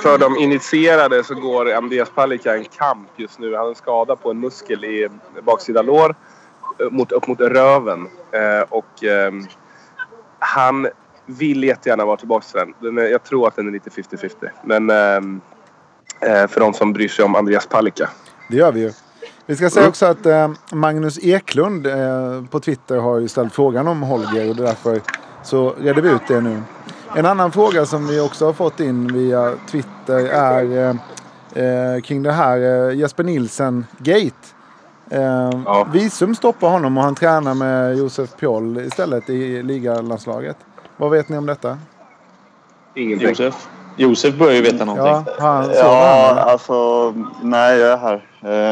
För 0.04 0.18
de 0.18 0.38
initierade 0.38 1.24
så 1.24 1.36
går 1.36 1.74
Andreas 1.74 2.10
Palicka 2.16 2.56
en 2.56 2.66
kamp 2.78 3.10
just 3.18 3.40
nu. 3.40 3.54
Han 3.56 3.62
har 3.62 3.70
en 3.70 3.76
skada 3.76 4.16
på 4.16 4.32
en 4.32 4.40
muskel 4.40 4.84
i 4.86 5.10
baksida 5.46 5.82
lår. 5.82 6.16
Eh, 6.80 6.90
Mot, 6.92 7.12
upp 7.12 7.28
mot 7.28 7.40
röven. 7.40 8.08
Eh, 8.32 8.66
och 8.70 9.04
ehm, 9.04 9.48
han 10.40 10.88
vill 11.26 11.64
jättegärna 11.64 12.06
vara 12.06 12.18
tillbaka 12.18 12.46
till 12.46 12.60
den. 12.60 12.74
den 12.80 12.98
är, 12.98 13.12
jag 13.12 13.24
tror 13.24 13.48
att 13.48 13.56
den 13.56 13.68
är 13.68 13.72
lite 13.72 13.90
50-50. 13.90 14.30
Men 14.64 14.90
ehm, 14.90 15.42
eh, 16.20 16.48
för 16.48 16.60
de 16.60 16.74
som 16.74 16.94
bryr 16.94 17.08
sig 17.08 17.26
om 17.26 17.36
Andreas 17.36 17.68
Palicka. 17.68 18.10
Det 18.50 18.58
gör 18.58 18.72
vi 18.72 18.80
ju. 18.80 18.92
Vi 19.46 19.56
ska 19.56 19.70
säga 19.70 19.88
också 19.88 20.06
att 20.06 20.26
eh, 20.26 20.52
Magnus 20.72 21.20
Eklund 21.24 21.88
eh, 21.88 22.44
på 22.50 22.60
Twitter 22.60 22.98
har 22.98 23.20
ju 23.20 23.28
ställt 23.28 23.54
frågan 23.54 23.88
om 23.88 24.02
Holger 24.02 24.50
och 24.50 24.56
därför 24.56 25.02
så 25.44 25.76
reder 25.80 26.02
vi 26.02 26.10
ut 26.10 26.28
det 26.28 26.42
nu. 26.42 26.62
En 27.16 27.26
annan 27.26 27.52
fråga 27.52 27.86
som 27.86 28.08
vi 28.08 28.20
också 28.20 28.46
har 28.46 28.54
fått 28.54 28.80
in 28.80 29.14
via 29.14 29.54
Twitter 29.68 30.28
är 30.28 30.78
eh, 30.78 30.96
eh, 31.64 32.02
kring 32.02 32.24
det 32.24 32.32
här 32.32 32.90
eh, 32.90 32.98
Jesper 32.98 33.24
Nilsen-gate. 33.24 34.53
Eh, 35.14 35.50
Ja. 35.66 35.88
Visum 35.94 36.36
stoppar 36.36 36.70
honom 36.70 36.98
och 36.98 37.04
han 37.04 37.16
tränar 37.16 37.54
med 37.54 37.98
Josef 37.98 38.30
Pjoll 38.40 38.78
istället 38.80 39.30
i 39.30 39.64
ligalandslaget. 39.64 40.58
Vad 40.98 41.12
vet 41.12 41.30
ni 41.30 41.38
om 41.38 41.46
detta? 41.46 41.78
Ingenting. 42.96 43.28
Josef? 43.30 43.68
Josef 43.98 44.36
börjar 44.36 44.54
ju 44.56 44.62
veta 44.62 44.86
någonting. 44.86 45.34
Ja, 45.38 45.44
han, 45.48 45.72
Ja, 45.74 46.26
han, 46.36 46.50
alltså... 46.50 47.12
Nej, 47.42 47.80
jag 47.80 47.92
är 47.92 47.98
här. 47.98 48.14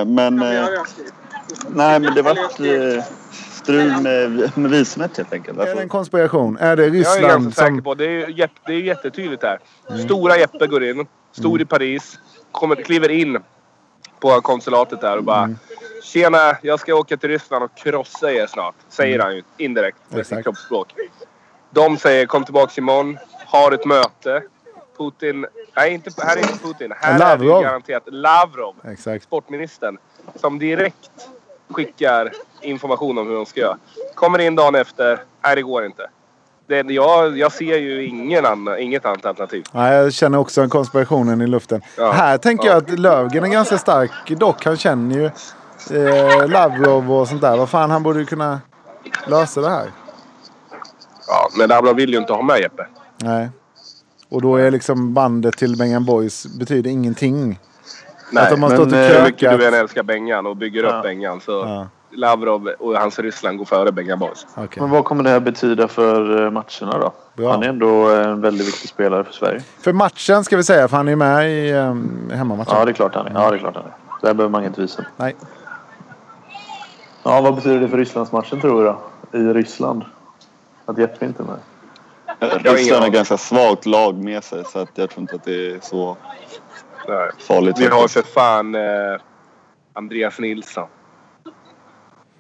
Eh, 0.02 0.06
Men... 0.06 0.42
eh, 0.42 0.66
Nej, 1.68 2.00
men 2.00 2.14
det 2.16 2.22
var 2.22 2.32
eh, 2.32 3.04
strul 3.52 4.02
med, 4.02 4.52
med 4.58 4.72
visumet 4.72 5.18
helt 5.18 5.34
enkelt. 5.34 5.58
är 5.58 5.62
Alltså, 5.62 5.76
det 5.76 5.82
en 5.82 5.90
konspiration? 5.90 6.58
Är 6.58 6.76
det 6.76 6.82
Jag 6.84 6.90
är 6.90 6.92
Ryssland 7.00 7.44
ganska 7.44 7.62
säker 7.62 7.74
som... 7.76 7.84
på 7.84 7.94
det. 7.96 8.06
Är, 8.06 8.10
ju 8.28 8.34
jätte- 8.34 8.54
det 8.66 8.74
är 8.74 8.80
jättetydligt 8.80 9.44
här. 9.44 9.60
Stora 10.06 10.38
Jeppe 10.38 10.68
går 10.68 10.84
in. 10.84 11.08
Stor 11.32 11.62
i 11.62 11.66
Paris. 11.66 12.20
Kommer, 12.52 12.76
kliver 12.76 13.10
in 13.12 13.38
på 14.20 14.42
konsulatet 14.42 15.02
där 15.02 15.18
och 15.18 15.24
bara 15.24 15.50
Tjena, 16.02 16.58
jag 16.62 16.80
ska 16.80 16.96
åka 16.96 17.18
till 17.18 17.30
Ryssland 17.30 17.64
och 17.64 17.76
krossa 17.76 18.32
er 18.32 18.48
snart. 18.48 18.76
Säger 18.90 19.20
han 19.20 19.36
ju 19.36 19.44
indirekt 19.58 19.98
med 20.10 20.28
sitt 20.28 20.44
kroppsspråk. 20.44 20.94
De 21.70 21.98
säger 21.98 22.26
kom 22.26 22.44
tillbaks 22.44 22.78
imorgon. 22.78 23.18
Har 23.46 23.72
ett 23.72 23.86
möte. 23.86 24.44
Putin... 24.98 25.46
Nej, 25.76 25.94
inte, 25.94 26.12
här 26.18 26.38
är 26.38 26.42
inte 26.42 26.64
Putin. 26.64 26.94
Här 26.98 27.10
är 27.10 27.14
det 27.14 27.20
Lavrov. 27.20 27.64
garanterat 27.64 28.04
Lavrov. 28.06 28.76
Exakt. 28.84 29.24
sportministern 29.24 29.98
som 30.36 30.60
direkt 30.60 31.12
skickar 31.70 32.32
information 32.62 33.18
om 33.18 33.28
hur 33.28 33.36
de 33.36 33.46
ska 33.46 33.60
göra. 33.60 33.78
Kommer 34.16 34.40
in 34.40 34.56
dagen 34.56 34.76
efter. 34.76 35.24
Nej, 35.44 35.56
det 35.56 35.62
går 35.62 35.86
inte. 35.86 36.10
Det, 36.68 36.94
jag, 36.94 37.38
jag 37.38 37.52
ser 37.52 37.78
ju 37.78 38.06
ingen 38.06 38.46
annan, 38.46 38.80
inget 38.80 39.06
annat 39.06 39.26
alternativ. 39.26 39.64
Nej, 39.72 39.96
jag 39.96 40.14
känner 40.14 40.38
också 40.38 40.62
en 40.62 40.70
konspirationen 40.70 41.42
i 41.42 41.48
luften. 41.48 41.82
Ja. 41.98 42.12
Här 42.12 42.38
tänker 42.38 42.68
jag 42.68 42.78
att 42.78 43.00
Lövgren 43.00 43.44
är 43.44 43.50
ganska 43.50 43.78
stark. 43.78 44.12
Dock, 44.28 44.66
han 44.66 44.78
känner 44.78 45.16
ju 45.16 45.30
eh, 45.92 46.48
Lavrov 46.50 47.12
och 47.12 47.28
sånt 47.28 47.42
där. 47.42 47.58
Vad 47.58 47.70
fan, 47.70 47.92
han 47.92 48.04
borde 48.04 48.20
ju 48.20 48.26
kunna 48.26 48.62
lösa 49.28 49.62
det 49.62 49.70
här. 49.70 49.88
Ja, 51.28 51.50
men 51.58 51.70
Lavrov 51.70 51.96
vill 51.96 52.10
ju 52.10 52.18
inte 52.18 52.34
ha 52.34 52.42
med 52.42 52.60
Jeppe. 52.60 52.86
Nej. 53.18 53.50
Och 54.30 54.42
då 54.42 54.56
är 54.56 54.72
liksom 54.72 55.14
bandet 55.14 55.58
till 55.58 55.78
Bengan 55.78 56.06
Boys 56.06 56.46
betyder 56.60 56.90
ingenting. 56.92 57.60
Nej, 58.32 58.44
att 58.44 58.50
de 58.50 58.64
har 58.64 58.70
men, 58.70 58.78
stått 58.78 58.92
och 58.92 58.98
eh, 59.00 59.18
hur 59.18 59.26
mycket 59.26 59.60
du 59.60 59.68
än 59.68 59.74
älskar 59.74 60.04
Bengan 60.04 60.46
och 60.48 60.58
bygger 60.58 60.84
Ja. 60.84 60.90
upp 60.98 61.04
Bengan 61.04 61.42
så 61.42 61.52
Ja, 61.52 61.88
Lavrov 62.14 62.68
och 62.80 62.94
hans 62.96 63.20
Ryssland 63.20 63.58
går 63.58 63.66
före 63.66 63.92
Bengan 63.92 64.20
Boys. 64.20 64.48
okej. 64.56 64.82
Men 64.82 64.90
vad 64.90 65.06
kommer 65.06 65.24
det 65.24 65.30
här 65.30 65.40
betyda 65.40 65.88
för 65.88 66.46
eh, 66.46 66.52
matcherna 66.52 67.00
då? 67.00 67.14
Bra. 67.38 67.52
Han 67.52 67.64
är 67.64 67.68
ändå 67.70 68.10
en 68.10 68.42
väldigt 68.42 68.68
viktig 68.68 68.90
spelare 68.90 69.24
för 69.24 69.34
Sverige. 69.34 69.62
För 69.80 69.94
matchen 69.94 70.44
ska 70.44 70.58
vi 70.58 70.64
säga, 70.64 70.88
för 70.88 70.98
han 70.98 71.08
är 71.08 71.16
med 71.16 71.50
i 71.52 71.74
um, 71.74 72.32
hemmamatchen. 72.34 72.74
Ja, 72.78 72.86
det 72.86 72.92
är 72.92 72.94
klart 72.94 73.16
han 73.16 73.28
är. 73.28 73.34
Ja, 73.34 73.50
det 73.52 73.56
är 73.56 73.60
klart 73.60 73.76
han 73.76 73.84
är. 73.86 73.94
Där 74.22 74.34
behöver 74.34 74.52
man 74.52 74.62
inget 74.64 74.78
visum. 74.78 75.06
Nej. 75.18 75.36
Ja, 77.24 77.42
vad 77.42 77.56
betyder 77.56 77.80
det 77.80 77.90
för 77.90 77.98
Rysslandsmatchen 77.98 78.62
tror 78.62 78.84
du 78.84 78.86
då? 78.86 79.00
I 79.40 79.54
Ryssland? 79.54 80.04
Att 80.86 80.98
Jeppe 80.98 81.26
inte 81.26 81.44
är 81.44 81.48
med? 81.48 81.60
Ryssland 82.76 83.04
har 83.04 83.10
ganska 83.10 83.38
svagt 83.38 83.86
lag 83.86 84.16
med 84.16 84.44
sig 84.44 84.64
så 84.66 84.80
att 84.80 84.90
jag 84.96 85.10
tror 85.10 85.22
inte 85.22 85.36
att 85.36 85.44
det 85.44 85.72
är 85.72 85.80
så 85.82 86.18
Nej. 87.08 87.32
farligt. 87.40 87.80
Vi 87.80 87.88
har 87.88 88.08
för 88.08 88.22
fan 88.22 88.76
eh, 88.76 89.22
Andreas 89.94 90.40
Nilsson. 90.40 90.88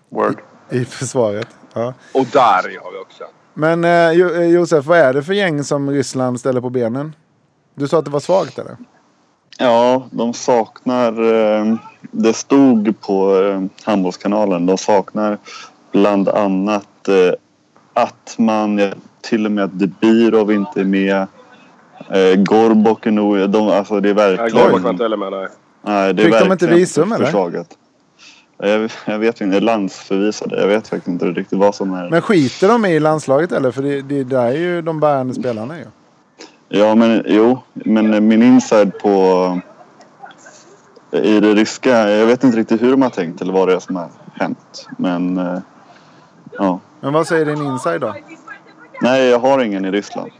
Word. 0.09 0.41
I 0.69 0.85
försvaret. 0.85 1.47
Ja. 1.73 1.93
Och 2.13 2.25
Dari 2.25 2.77
har 2.77 2.91
vi 2.91 2.97
också. 2.97 3.23
Men 3.53 3.83
eh, 3.83 4.09
eh, 4.09 4.45
Josef, 4.45 4.85
vad 4.85 4.97
är 4.97 5.13
det 5.13 5.23
för 5.23 5.33
gäng 5.33 5.63
som 5.63 5.91
Ryssland 5.91 6.39
ställer 6.39 6.61
på 6.61 6.69
benen? 6.69 7.15
Du 7.75 7.87
sa 7.87 7.99
att 7.99 8.05
det 8.05 8.11
var 8.11 8.19
svagt 8.19 8.59
eller? 8.59 8.77
Ja, 9.57 10.07
de 10.11 10.33
saknar... 10.33 11.33
Eh, 11.33 11.75
det 12.11 12.33
stod 12.33 13.01
på 13.01 13.41
eh, 13.43 13.63
Handbollskanalen. 13.83 14.65
De 14.65 14.77
saknar 14.77 15.37
bland 15.91 16.29
annat 16.29 17.07
eh, 17.07 17.33
att 17.93 18.35
man... 18.37 18.77
ja, 18.77 18.89
Till 19.21 19.45
och 19.45 19.51
med 19.51 19.63
att 19.63 19.79
Debirov 19.79 20.51
inte 20.51 20.79
är 20.79 20.85
med. 20.85 21.27
Eh, 22.09 22.35
Gorbok 22.35 23.05
är 23.05 23.11
nog... 23.11 23.49
De, 23.49 23.67
alltså 23.67 23.99
det 23.99 24.09
är 24.09 24.13
verkligen... 24.13 24.71
går 24.71 24.89
inte 24.89 25.03
heller 25.03 25.17
med. 25.17 25.31
Nej. 25.31 25.47
Nej, 25.81 26.13
det 26.13 26.23
är 26.23 26.25
Fick 26.25 26.39
de 26.39 26.51
inte 26.51 26.67
visum, 26.67 27.11
eller? 27.11 27.25
försvagat. 27.25 27.67
Jag, 28.57 28.91
jag 29.05 29.19
vet 29.19 29.41
inte. 29.41 29.59
Landsförvisade. 29.59 30.61
Jag 30.61 30.67
vet 30.67 30.87
faktiskt 30.87 31.07
inte 31.07 31.25
riktigt 31.25 31.59
vad 31.59 31.75
som 31.75 31.93
är... 31.93 32.09
Men 32.09 32.21
skiter 32.21 32.67
de 32.67 32.85
i 32.85 32.99
landslaget 32.99 33.51
eller? 33.51 33.71
För 33.71 33.81
det, 33.81 34.01
det 34.01 34.23
där 34.23 34.45
är 34.45 34.57
ju 34.57 34.81
de 34.81 34.99
bärande 34.99 35.33
spelarna 35.33 35.77
ju. 35.77 35.85
Ja, 36.69 36.95
men 36.95 37.23
jo. 37.25 37.59
Men 37.73 38.27
min 38.27 38.43
inside 38.43 38.97
på... 38.97 39.59
I 41.11 41.39
det 41.39 41.53
ryska. 41.53 42.09
Jag 42.09 42.25
vet 42.25 42.43
inte 42.43 42.57
riktigt 42.57 42.81
hur 42.81 42.91
de 42.91 43.01
har 43.01 43.09
tänkt 43.09 43.41
eller 43.41 43.53
vad 43.53 43.67
det 43.67 43.73
är 43.75 43.79
som 43.79 43.95
har 43.95 44.09
hänt. 44.33 44.87
Men... 44.97 45.37
eh, 45.37 45.59
Ja. 46.57 46.79
Men 46.99 47.13
vad 47.13 47.27
säger 47.27 47.45
din 47.45 47.61
inside 47.65 48.01
då? 48.01 48.15
Nej, 49.01 49.23
jag 49.29 49.39
har 49.39 49.59
ingen 49.59 49.85
i 49.85 49.91
Ryssland. 49.91 50.31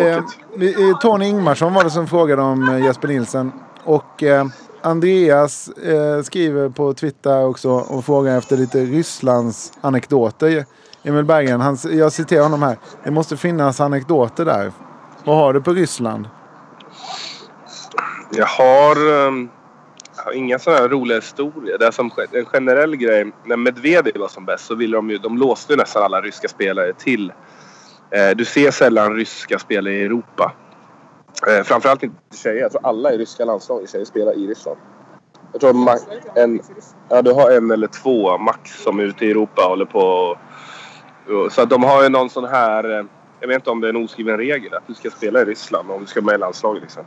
Eh, 0.00 0.06
eh, 0.06 0.98
Tony 1.00 1.26
Ingmarsson 1.26 1.74
var 1.74 1.84
det 1.84 1.90
som 1.90 2.06
frågade 2.06 2.42
om 2.42 2.68
eh, 2.68 2.84
Jesper 2.84 3.08
Nilsen. 3.08 3.52
Och 3.84 4.22
eh, 4.22 4.46
Andreas 4.82 5.68
eh, 5.68 6.22
skriver 6.22 6.68
på 6.68 6.94
Twitter 6.94 7.44
också 7.46 7.70
och 7.70 8.04
frågar 8.04 8.38
efter 8.38 8.56
lite 8.56 8.78
Rysslands 8.84 9.72
anekdoter. 9.80 10.64
Emil 11.02 11.24
Berggren, 11.24 11.60
han, 11.60 11.78
jag 11.90 12.12
citerar 12.12 12.42
honom 12.42 12.62
här. 12.62 12.76
Det 13.04 13.10
måste 13.10 13.36
finnas 13.36 13.80
anekdoter 13.80 14.44
där. 14.44 14.72
Vad 15.24 15.36
har 15.36 15.52
du 15.52 15.60
på 15.60 15.72
Ryssland? 15.72 16.28
Jag 18.30 18.46
har, 18.46 19.26
ehm, 19.26 19.48
jag 20.16 20.24
har 20.24 20.32
inga 20.32 20.58
sådana 20.58 20.80
här 20.82 20.88
roliga 20.88 21.18
historier. 21.18 21.78
Det 21.78 21.86
är 21.86 21.90
som 21.90 22.10
en 22.32 22.44
generell 22.44 22.96
grej. 22.96 23.32
När 23.44 23.56
Medvedev 23.56 24.16
var 24.18 24.28
som 24.28 24.44
bäst 24.44 24.66
så 24.66 24.74
ville 24.74 24.96
de 24.96 25.10
ju, 25.10 25.18
de 25.18 25.38
låste 25.38 25.72
ju 25.72 25.76
nästan 25.76 26.02
alla 26.02 26.20
ryska 26.20 26.48
spelare 26.48 26.92
till. 26.92 27.32
Eh, 28.10 28.30
du 28.36 28.44
ser 28.44 28.70
sällan 28.70 29.16
ryska 29.16 29.58
spelare 29.58 29.94
i 29.94 30.04
Europa. 30.04 30.52
Eh, 31.48 31.62
framförallt 31.64 32.02
inte 32.02 32.16
tjejer. 32.42 32.60
Jag 32.60 32.70
tror 32.72 32.86
alla 32.86 33.12
i 33.12 33.18
ryska 33.18 33.44
landslaget 33.44 33.90
tjejer 33.90 34.04
spelar 34.04 34.32
i 34.32 34.46
Ryssland. 34.46 34.78
Jag 35.52 35.60
tror 35.60 35.74
en, 36.34 36.60
ja, 37.08 37.22
du 37.22 37.32
har 37.32 37.50
en 37.50 37.70
eller 37.70 37.86
två 37.86 38.38
max 38.38 38.82
som 38.82 38.98
är 38.98 39.02
ute 39.04 39.26
i 39.26 39.30
Europa 39.30 39.62
håller 39.62 39.84
på. 39.84 40.00
och- 40.00 41.52
Så 41.52 41.62
att 41.62 41.70
de 41.70 41.82
har 41.82 42.02
ju 42.02 42.08
någon 42.08 42.30
sån 42.30 42.44
här... 42.44 42.98
Eh, 42.98 43.04
jag 43.40 43.48
vet 43.48 43.54
inte 43.54 43.70
om 43.70 43.80
det 43.80 43.86
är 43.86 43.88
en 43.88 44.04
oskriven 44.04 44.36
regel 44.38 44.74
att 44.74 44.86
du 44.86 44.94
ska 44.94 45.10
spela 45.10 45.40
i 45.40 45.44
Ryssland 45.44 45.90
om 45.90 46.00
du 46.00 46.06
ska 46.06 46.20
med 46.22 46.34
i 46.34 46.38
landslaget. 46.38 46.82
Liksom. 46.82 47.02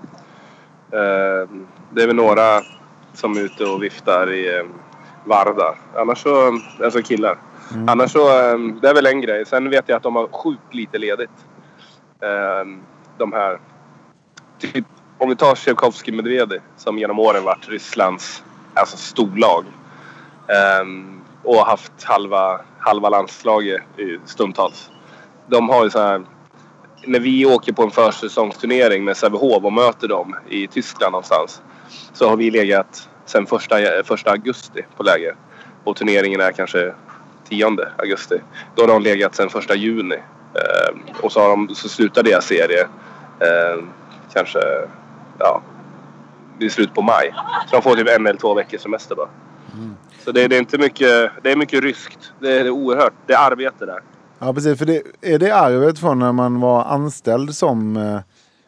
Eh, 0.92 1.50
Det 1.92 2.04
är 2.04 2.08
väl 2.08 2.16
några 2.16 2.62
som 3.14 3.38
är 3.38 3.42
ute 3.42 3.66
och 3.66 3.84
viftar 3.84 4.32
i 4.32 4.58
eh, 4.58 4.66
Varda. 5.26 5.76
Annars 5.96 6.24
så... 6.24 6.60
Alltså 6.84 7.02
killar. 7.02 7.38
Annars 7.88 8.12
så... 8.12 8.28
eh, 8.30 8.58
Det 8.82 8.90
är 8.90 8.94
väl 8.94 9.06
en 9.06 9.22
grej. 9.22 9.46
Sen 9.46 9.70
vet 9.70 9.90
jag 9.90 9.96
att 9.98 10.04
de 10.04 10.16
har 10.16 10.28
sjukt 10.28 10.74
lite 10.74 10.98
ledigt. 10.98 11.46
De 13.18 13.34
här... 13.34 13.60
Typ, 14.60 14.86
om 15.18 15.30
vi 15.30 15.36
tar 15.36 15.56
Tchaikovsky 15.56 16.12
Medvedev 16.12 16.62
som 16.78 16.98
genom 16.98 17.20
åren 17.20 17.44
varit 17.44 17.70
Rysslands 17.70 18.44
alltså 18.74 18.98
storlag. 18.98 19.64
Ehm, 20.48 21.22
och 21.44 21.66
haft 21.66 22.04
halva, 22.04 22.62
halva 22.80 23.10
landslaget 23.10 23.82
i 23.98 24.20
stundtals. 24.26 24.90
De 25.48 25.70
har 25.70 25.84
ju 25.84 25.90
så 25.90 26.00
här... 26.02 26.22
När 27.06 27.20
vi 27.20 27.46
åker 27.46 27.74
på 27.74 27.84
en 27.84 27.92
försäsongsturnering 27.92 29.04
med 29.04 29.18
Sävehof 29.18 29.64
och 29.64 29.74
möter 29.74 30.08
dem 30.08 30.36
i 30.50 30.68
Tyskland 30.68 31.12
någonstans. 31.12 31.62
Så 32.14 32.30
har 32.30 32.38
vi 32.38 32.52
legat 32.52 33.10
sen 33.26 33.46
första, 33.46 33.76
första 34.04 34.32
augusti 34.32 34.86
på 34.98 35.04
läger. 35.04 35.36
Och 35.84 35.96
turneringen 35.96 36.42
är 36.42 36.52
kanske 36.52 36.94
10 37.50 37.78
augusti. 37.98 38.42
Då 38.76 38.84
har 38.84 38.88
de 38.88 39.02
legat 39.02 39.36
sen 39.36 39.50
första 39.50 39.76
juni. 39.76 40.16
Ehm, 40.16 41.00
och 41.22 41.32
så, 41.32 41.40
har 41.40 41.50
de, 41.50 41.76
så 41.76 41.90
slutar 41.90 42.24
deras 42.24 42.46
serie 42.46 42.88
ehm, 43.40 43.90
kanske 44.34 44.60
ja, 45.40 45.62
i 46.60 46.70
slutet 46.70 46.96
på 46.96 47.02
maj. 47.02 47.34
Så 47.68 47.76
de 47.76 47.82
får 47.82 47.96
typ 47.96 48.08
en 48.08 48.28
eller 48.28 48.40
två 48.40 48.54
veckors 48.54 48.82
semester 48.82 49.16
bara. 49.16 49.30
Så 50.26 50.32
det, 50.32 50.48
det 50.48 50.56
är 50.56 50.60
inte 50.60 50.78
mycket, 50.78 51.32
det 51.44 51.52
är 51.52 51.56
mycket 51.56 51.84
ryskt. 51.84 52.34
Det 52.40 52.52
är, 52.52 52.64
det 52.64 52.70
är 52.70 52.72
oerhört. 52.72 53.14
Det 53.26 53.34
är 53.34 53.52
arbete 53.52 53.86
där. 53.86 54.00
Ja 54.40 54.54
precis, 54.54 54.78
för 54.80 54.86
det, 54.86 55.02
är 55.22 55.40
det 55.40 55.52
arvet 55.52 56.00
från 56.00 56.20
när 56.20 56.32
man 56.32 56.60
var 56.60 56.84
anställd 56.84 57.56
som... 57.56 57.98
Eh, 57.98 58.20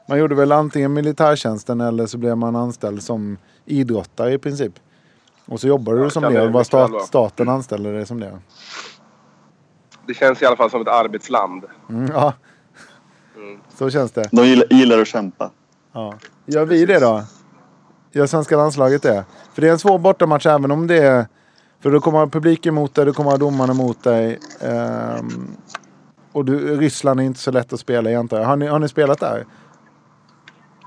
man 0.08 0.20
gjorde 0.20 0.36
väl 0.36 0.52
antingen 0.52 0.94
militärtjänsten 0.94 1.82
eller 1.82 2.06
så 2.06 2.18
blev 2.18 2.38
man 2.38 2.56
anställd 2.56 3.04
som 3.04 3.38
idrottare 3.66 4.34
i 4.34 4.38
princip. 4.38 4.74
Och 5.46 5.60
så 5.60 5.68
jobbade 5.68 5.98
Ja, 5.98 6.04
du 6.04 6.10
som 6.10 6.24
det 6.34 6.42
och 6.42 6.52
var 6.52 6.64
stat, 6.64 6.92
staten 7.08 7.50
anställde 7.50 7.94
dig 7.94 8.06
som 8.06 8.20
det. 8.20 8.40
Det 10.08 10.14
känns 10.14 10.42
i 10.42 10.46
alla 10.46 10.56
fall 10.56 10.70
som 10.70 10.82
ett 10.82 10.88
arbetsland. 10.88 11.64
Mm, 11.90 12.12
ja, 12.14 12.34
Mm. 13.38 13.60
så 13.78 13.90
känns 13.90 14.12
det. 14.12 14.30
De 14.32 14.46
gillar, 14.48 14.66
gillar 14.70 15.00
att 15.00 15.08
kämpa. 15.08 15.52
Ja. 15.94 16.14
Gör 16.46 16.66
vi 16.66 16.86
det 16.86 17.00
då? 17.00 17.24
Gör 18.12 18.26
svenska 18.26 18.58
landslaget 18.58 19.02
det? 19.02 19.26
För 19.54 19.62
det 19.62 19.68
är 19.68 19.72
en 19.72 19.80
svår 19.80 20.00
bortamatch 20.00 20.46
även 20.46 20.72
om 20.72 20.88
det 20.88 20.98
är... 20.98 21.26
För 21.82 21.92
då 21.92 22.00
kommer 22.00 22.28
publiken 22.28 22.74
mot 22.74 22.96
dig, 22.96 23.06
då 23.06 23.14
kommer 23.14 23.38
domarna 23.38 23.74
mot 23.74 24.04
dig. 24.04 24.40
Ehm, 24.62 25.48
och 26.32 26.46
du, 26.46 26.78
Ryssland 26.78 27.20
är 27.20 27.24
inte 27.24 27.40
så 27.40 27.52
lätt 27.52 27.74
att 27.74 27.80
spela 27.80 28.10
i 28.12 28.16
antar 28.16 28.40
jag. 28.40 28.46
Har 28.46 28.56
ni, 28.56 28.68
har 28.68 28.80
ni 28.80 28.88
spelat 28.90 29.20
där? 29.20 29.46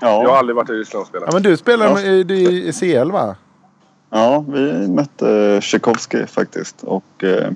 Jag 0.01 0.07
har 0.07 0.23
Ja, 0.23 0.37
aldrig 0.37 0.55
varit 0.55 0.69
i 0.69 0.73
Ryssland 0.73 1.01
och 1.01 1.07
spelat. 1.07 1.27
Ja 1.27 1.33
men 1.33 1.43
du 1.43 1.57
spelar 1.57 1.85
Ja. 1.85 1.93
med- 1.93 2.31
i, 2.31 2.67
i 2.67 2.73
CL 2.73 3.11
va? 3.11 3.35
ja, 4.09 4.45
vi 4.47 4.87
mötte 4.87 5.59
Tchaikovsky 5.61 6.25
faktiskt. 6.25 6.83
Och 6.83 7.23
eh, 7.23 7.51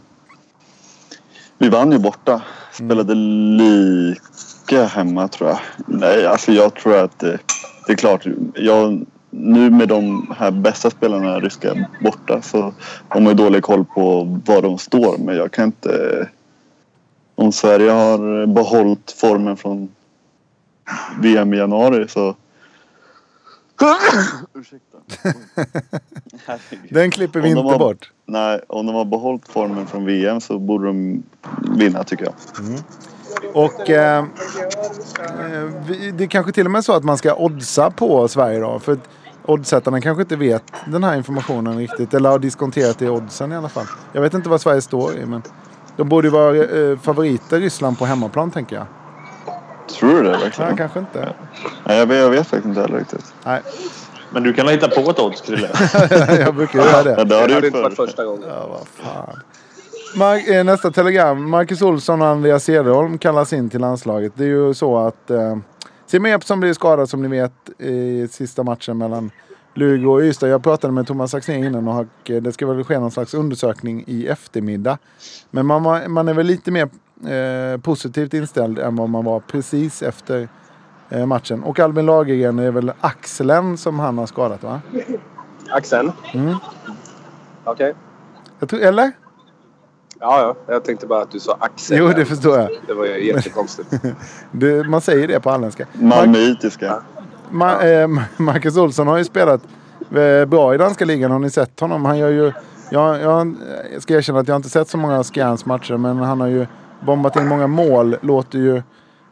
vi 1.57 1.69
vann 1.69 1.91
ju 1.91 1.97
borta. 1.99 2.41
Spelade 2.73 3.13
lika 3.15 4.85
hemma 4.85 5.27
tror 5.27 5.49
jag. 5.49 5.59
Nej, 5.87 6.25
alltså 6.25 6.51
jag 6.51 6.75
tror 6.75 6.97
att 6.97 7.19
det, 7.19 7.39
det 7.87 7.93
är 7.93 7.97
klart. 7.97 8.25
Jag, 8.55 9.05
nu 9.29 9.69
med 9.69 9.87
de 9.87 10.33
här 10.37 10.51
bästa 10.51 10.89
spelarna 10.89 11.39
ryska 11.39 11.87
borta 12.01 12.41
så 12.41 12.73
har 13.07 13.21
man 13.21 13.27
ju 13.31 13.33
dålig 13.33 13.63
koll 13.63 13.85
på 13.85 14.23
var 14.45 14.61
de 14.61 14.77
står. 14.77 15.17
Men 15.17 15.35
jag 15.35 15.51
kan 15.51 15.65
inte... 15.65 16.27
Om 17.35 17.51
Sverige 17.51 17.91
har 17.91 18.45
behållit 18.45 19.11
formen 19.11 19.57
från 19.57 19.89
VM 21.21 21.53
i 21.53 21.57
januari 21.57 22.07
så... 22.07 22.35
Ursäkta. 24.53 24.97
Den 26.89 27.11
klipper 27.11 27.39
vi 27.41 27.49
inte 27.49 27.61
har- 27.61 27.79
bort. 27.79 28.11
Nej, 28.25 28.61
om 28.67 28.85
de 28.85 28.95
har 28.95 29.05
behållit 29.05 29.47
formen 29.47 29.87
från 29.87 30.05
VM 30.05 30.41
så 30.41 30.59
borde 30.59 30.87
de 30.87 31.23
vinna 31.77 32.03
tycker 32.03 32.25
jag. 32.25 32.33
Och 33.53 33.89
eh, 33.89 34.17
eh, 34.17 34.25
det 36.13 36.23
är 36.23 36.27
kanske 36.27 36.51
till 36.51 36.65
och 36.65 36.71
med 36.71 36.85
så 36.85 36.93
att 36.93 37.03
man 37.03 37.17
ska 37.17 37.35
oddsa 37.35 37.91
på 37.91 38.27
Sverige 38.27 38.59
då. 38.59 38.79
För 38.79 38.97
oddsättarna 39.45 40.01
kanske 40.01 40.21
inte 40.21 40.35
vet 40.35 40.63
den 40.87 41.03
här 41.03 41.15
informationen 41.17 41.77
riktigt. 41.77 42.13
Eller 42.13 42.29
har 42.29 42.39
diskonterat 42.39 42.99
det 42.99 43.05
i 43.05 43.09
oddsen 43.09 43.51
i 43.51 43.55
alla 43.55 43.69
fall. 43.69 43.85
Jag 44.13 44.21
vet 44.21 44.33
inte 44.33 44.49
vad 44.49 44.61
Sverige 44.61 44.81
står 44.81 45.13
i 45.15 45.25
men 45.25 45.41
de 45.97 46.09
borde 46.09 46.27
ju 46.27 46.31
vara 46.31 46.55
eh, 46.57 46.97
favoriter 46.99 47.59
Ryssland 47.59 47.99
på 47.99 48.05
hemmaplan 48.05 48.51
tänker 48.51 48.75
jag. 48.75 48.85
Tror 49.99 50.09
du 50.13 50.23
det 50.23 50.31
Nej, 50.31 50.39
verkligen? 50.41 50.77
kanske 50.77 50.99
inte. 50.99 51.33
Nej, 51.83 51.97
jag, 51.99 52.05
vet, 52.07 52.17
jag 52.19 52.29
vet 52.29 52.39
faktiskt 52.47 52.65
inte 52.65 52.81
heller 52.81 52.97
riktigt. 52.97 53.33
Nej, 53.45 53.61
Men 54.31 54.43
du 54.43 54.53
kan 54.53 54.67
hitta 54.67 54.87
på 54.87 55.09
ett 55.09 55.19
odds, 55.19 55.41
Krille. 55.41 55.69
jag 56.39 56.55
brukar 56.55 56.79
göra 56.79 56.91
Ja, 56.97 57.03
det. 57.03 57.23
det 57.23 57.35
har 57.35 57.47
du 57.47 57.53
gjort 57.55 57.63
inte 57.63 57.81
varit 57.81 57.95
första 57.95 58.25
gången. 58.25 58.43
Ja, 58.49 58.67
vad 58.67 58.87
fan. 58.87 59.39
Mar- 60.15 60.51
eh, 60.57 60.63
nästa 60.63 60.91
telegram. 60.91 61.49
Marcus 61.49 61.81
Olsson 61.81 62.21
och 62.21 62.27
Andreas 62.27 62.63
Cederholm 62.63 63.17
kallas 63.17 63.53
in 63.53 63.69
till 63.69 63.81
landslaget. 63.81 64.31
Det 64.35 64.43
är 64.43 64.47
ju 64.47 64.73
så 64.73 64.97
att 64.97 65.29
eh, 65.31 65.57
Simon 66.09 66.31
Jeppsson 66.31 66.59
blir 66.59 66.73
skadad 66.73 67.09
som 67.09 67.21
ni 67.21 67.27
vet 67.27 67.81
i 67.81 68.27
sista 68.31 68.63
matchen 68.63 68.97
mellan 68.97 69.31
Luleå 69.73 70.11
och 70.11 70.21
Ystad. 70.21 70.47
Jag 70.47 70.63
pratade 70.63 70.93
med 70.93 71.07
Thomas 71.07 71.33
Axnér 71.33 71.65
innan 71.65 71.87
och 71.87 72.29
eh, 72.29 72.41
det 72.41 72.51
ska 72.51 72.67
väl 72.67 72.83
ske 72.83 72.99
någon 72.99 73.11
slags 73.11 73.33
undersökning 73.33 74.03
i 74.07 74.27
eftermiddag. 74.27 74.97
Men 75.51 75.65
man, 75.65 76.11
man 76.11 76.27
är 76.27 76.33
väl 76.33 76.45
lite 76.45 76.71
mer 76.71 76.89
eh, 77.27 77.79
positivt 77.81 78.33
inställd 78.33 78.79
än 78.79 78.95
vad 78.95 79.09
man 79.09 79.25
var 79.25 79.39
precis 79.39 80.01
efter 80.01 80.49
eh, 81.09 81.25
matchen. 81.25 81.63
Och 81.63 81.79
Albin 81.79 82.05
Lagergren 82.05 82.59
är 82.59 82.71
väl 82.71 82.91
axeln 82.99 83.77
som 83.77 83.99
han 83.99 84.17
har 84.17 84.25
skadat 84.25 84.63
va? 84.63 84.81
Axel? 85.69 86.11
Mm. 86.33 86.55
Okej. 87.63 87.93
Tror, 88.59 88.81
eller? 88.81 89.11
Ja, 90.19 90.55
ja. 90.67 90.73
Jag 90.73 90.83
tänkte 90.83 91.07
bara 91.07 91.21
att 91.21 91.31
du 91.31 91.39
sa 91.39 91.57
Axel. 91.59 91.97
Jo, 91.97 92.07
det 92.07 92.25
förstår 92.25 92.57
jag. 92.57 92.69
Det 92.87 92.93
var 92.93 93.05
ju 93.05 93.25
jättekonstigt. 93.27 93.89
Det, 94.51 94.83
man 94.87 95.01
säger 95.01 95.27
det 95.27 95.39
på 95.39 95.49
halländska. 95.49 95.85
Malmöitiska. 95.93 97.01
Ma- 97.51 98.01
eh, 98.03 98.07
Marcus 98.37 98.77
Olsson 98.77 99.07
har 99.07 99.17
ju 99.17 99.23
spelat 99.23 99.61
eh, 100.15 100.45
bra 100.45 100.75
i 100.75 100.77
danska 100.77 101.05
ligan. 101.05 101.31
Har 101.31 101.39
ni 101.39 101.49
sett 101.49 101.79
honom? 101.79 102.05
Han 102.05 102.17
gör 102.17 102.29
ju... 102.29 102.51
Jag, 102.91 103.21
jag, 103.21 103.55
ska 103.99 104.13
erkänna 104.13 104.39
att 104.39 104.47
jag 104.47 104.55
inte 104.55 104.69
sett 104.69 104.87
så 104.89 104.97
många 104.97 105.23
Scans 105.23 105.65
matcher. 105.65 105.97
Men 105.97 106.17
han 106.17 106.41
har 106.41 106.47
ju 106.47 106.65
bombat 107.05 107.35
in 107.35 107.47
många 107.47 107.67
mål. 107.67 108.17
Låter 108.21 108.59
ju 108.59 108.75
eh, 108.77 108.83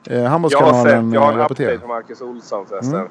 Jag 0.03 0.21
har 0.21 0.27
Handbollskanalen 0.29 0.83
sett, 0.83 1.13
jag 1.13 1.21
har 1.21 1.31
en 1.31 1.39
eh, 1.39 1.41
rapportera. 1.43 1.67
update 1.73 1.87
på 1.87 1.93
Marcus 1.93 2.21
Olsson 2.21 2.65
förresten. 2.65 2.95
Mm. 2.99 3.07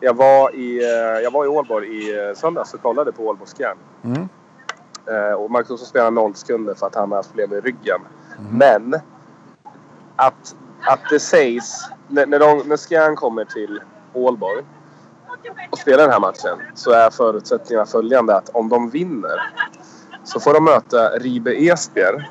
Jag, 0.00 0.16
var 0.16 0.54
i, 0.54 0.82
eh, 0.82 1.22
jag 1.22 1.30
var 1.30 1.44
i 1.44 1.48
Ålborg 1.48 1.86
i 1.98 2.34
söndags 2.36 2.74
och 2.74 2.82
kollade 2.82 3.12
på 3.12 3.22
Ålborgs 3.26 3.50
Scan. 3.50 3.76
Mm. 4.04 4.28
Eh, 5.06 5.32
och 5.32 5.50
Marcus 5.50 5.70
Olsson 5.70 5.86
spelar 5.86 6.10
noll 6.10 6.34
sekunder 6.34 6.74
för 6.74 6.86
att 6.86 6.94
han 6.94 7.10
har 7.10 7.16
haft 7.16 7.30
problem 7.30 7.50
med 7.50 7.64
ryggen. 7.64 8.00
Mm. 8.38 8.58
Men 8.58 9.00
att, 10.16 10.56
att 10.80 11.00
det 11.10 11.20
sägs 11.20 11.88
när, 12.08 12.26
när, 12.26 12.38
de, 12.38 12.62
när 12.68 12.76
Scan 12.76 13.16
kommer 13.16 13.44
till 13.44 13.80
Ålborg 14.12 14.64
och 15.70 15.78
spelar 15.78 16.02
den 16.02 16.12
här 16.12 16.20
matchen 16.20 16.58
så 16.74 16.90
är 16.90 17.10
förutsättningarna 17.10 17.86
följande 17.86 18.36
att 18.36 18.48
om 18.48 18.68
de 18.68 18.90
vinner 18.90 19.52
så 20.24 20.40
får 20.40 20.54
de 20.54 20.64
möta 20.64 21.08
Ribe 21.08 21.54
Esbjer 21.54 22.30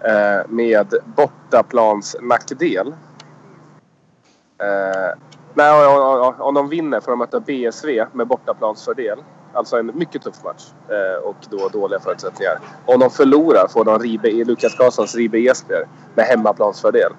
eh, 0.00 0.48
med 0.48 0.94
bortaplans 1.04 2.16
nackdel. 2.22 2.94
Eh, 4.58 5.18
nej, 5.54 5.86
om 6.38 6.54
de 6.54 6.68
vinner 6.68 7.00
får 7.00 7.12
de 7.12 7.18
möta 7.18 7.40
BSV 7.40 8.06
med 8.12 8.26
bortaplansfördel. 8.26 9.18
Alltså 9.52 9.76
en 9.76 9.90
mycket 9.94 10.22
tuff 10.22 10.44
match 10.44 10.64
eh, 10.88 11.24
och 11.24 11.36
då 11.50 11.68
dåliga 11.68 12.00
förutsättningar. 12.00 12.58
Om 12.86 13.00
de 13.00 13.10
förlorar 13.10 13.68
får 13.68 13.84
de 13.84 13.98
Ribe, 13.98 14.44
Lukas 14.44 14.74
Karlssons 14.74 15.14
Ribe 15.14 15.38
Esbjer 15.38 15.84
med 16.14 16.24
hemmaplansfördel. 16.24 17.12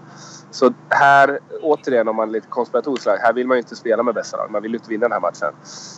Så 0.52 0.74
här, 0.90 1.40
återigen 1.62 2.08
om 2.08 2.16
man 2.16 2.30
är 2.30 2.34
lite 2.34 2.48
konspiratoriskt 2.48 3.06
lagd, 3.06 3.22
här 3.22 3.34
vill 3.34 3.48
man 3.48 3.58
ju 3.58 3.62
inte 3.62 3.76
spela 3.76 4.04
med 4.04 4.14
bästa 4.16 4.38
lag. 4.38 4.52
Man 4.52 4.62
vill 4.62 4.72
ju 4.72 4.78
inte 4.78 4.90
vinna 4.90 5.02
den 5.06 5.12
här 5.12 5.20
matchen. 5.20 5.54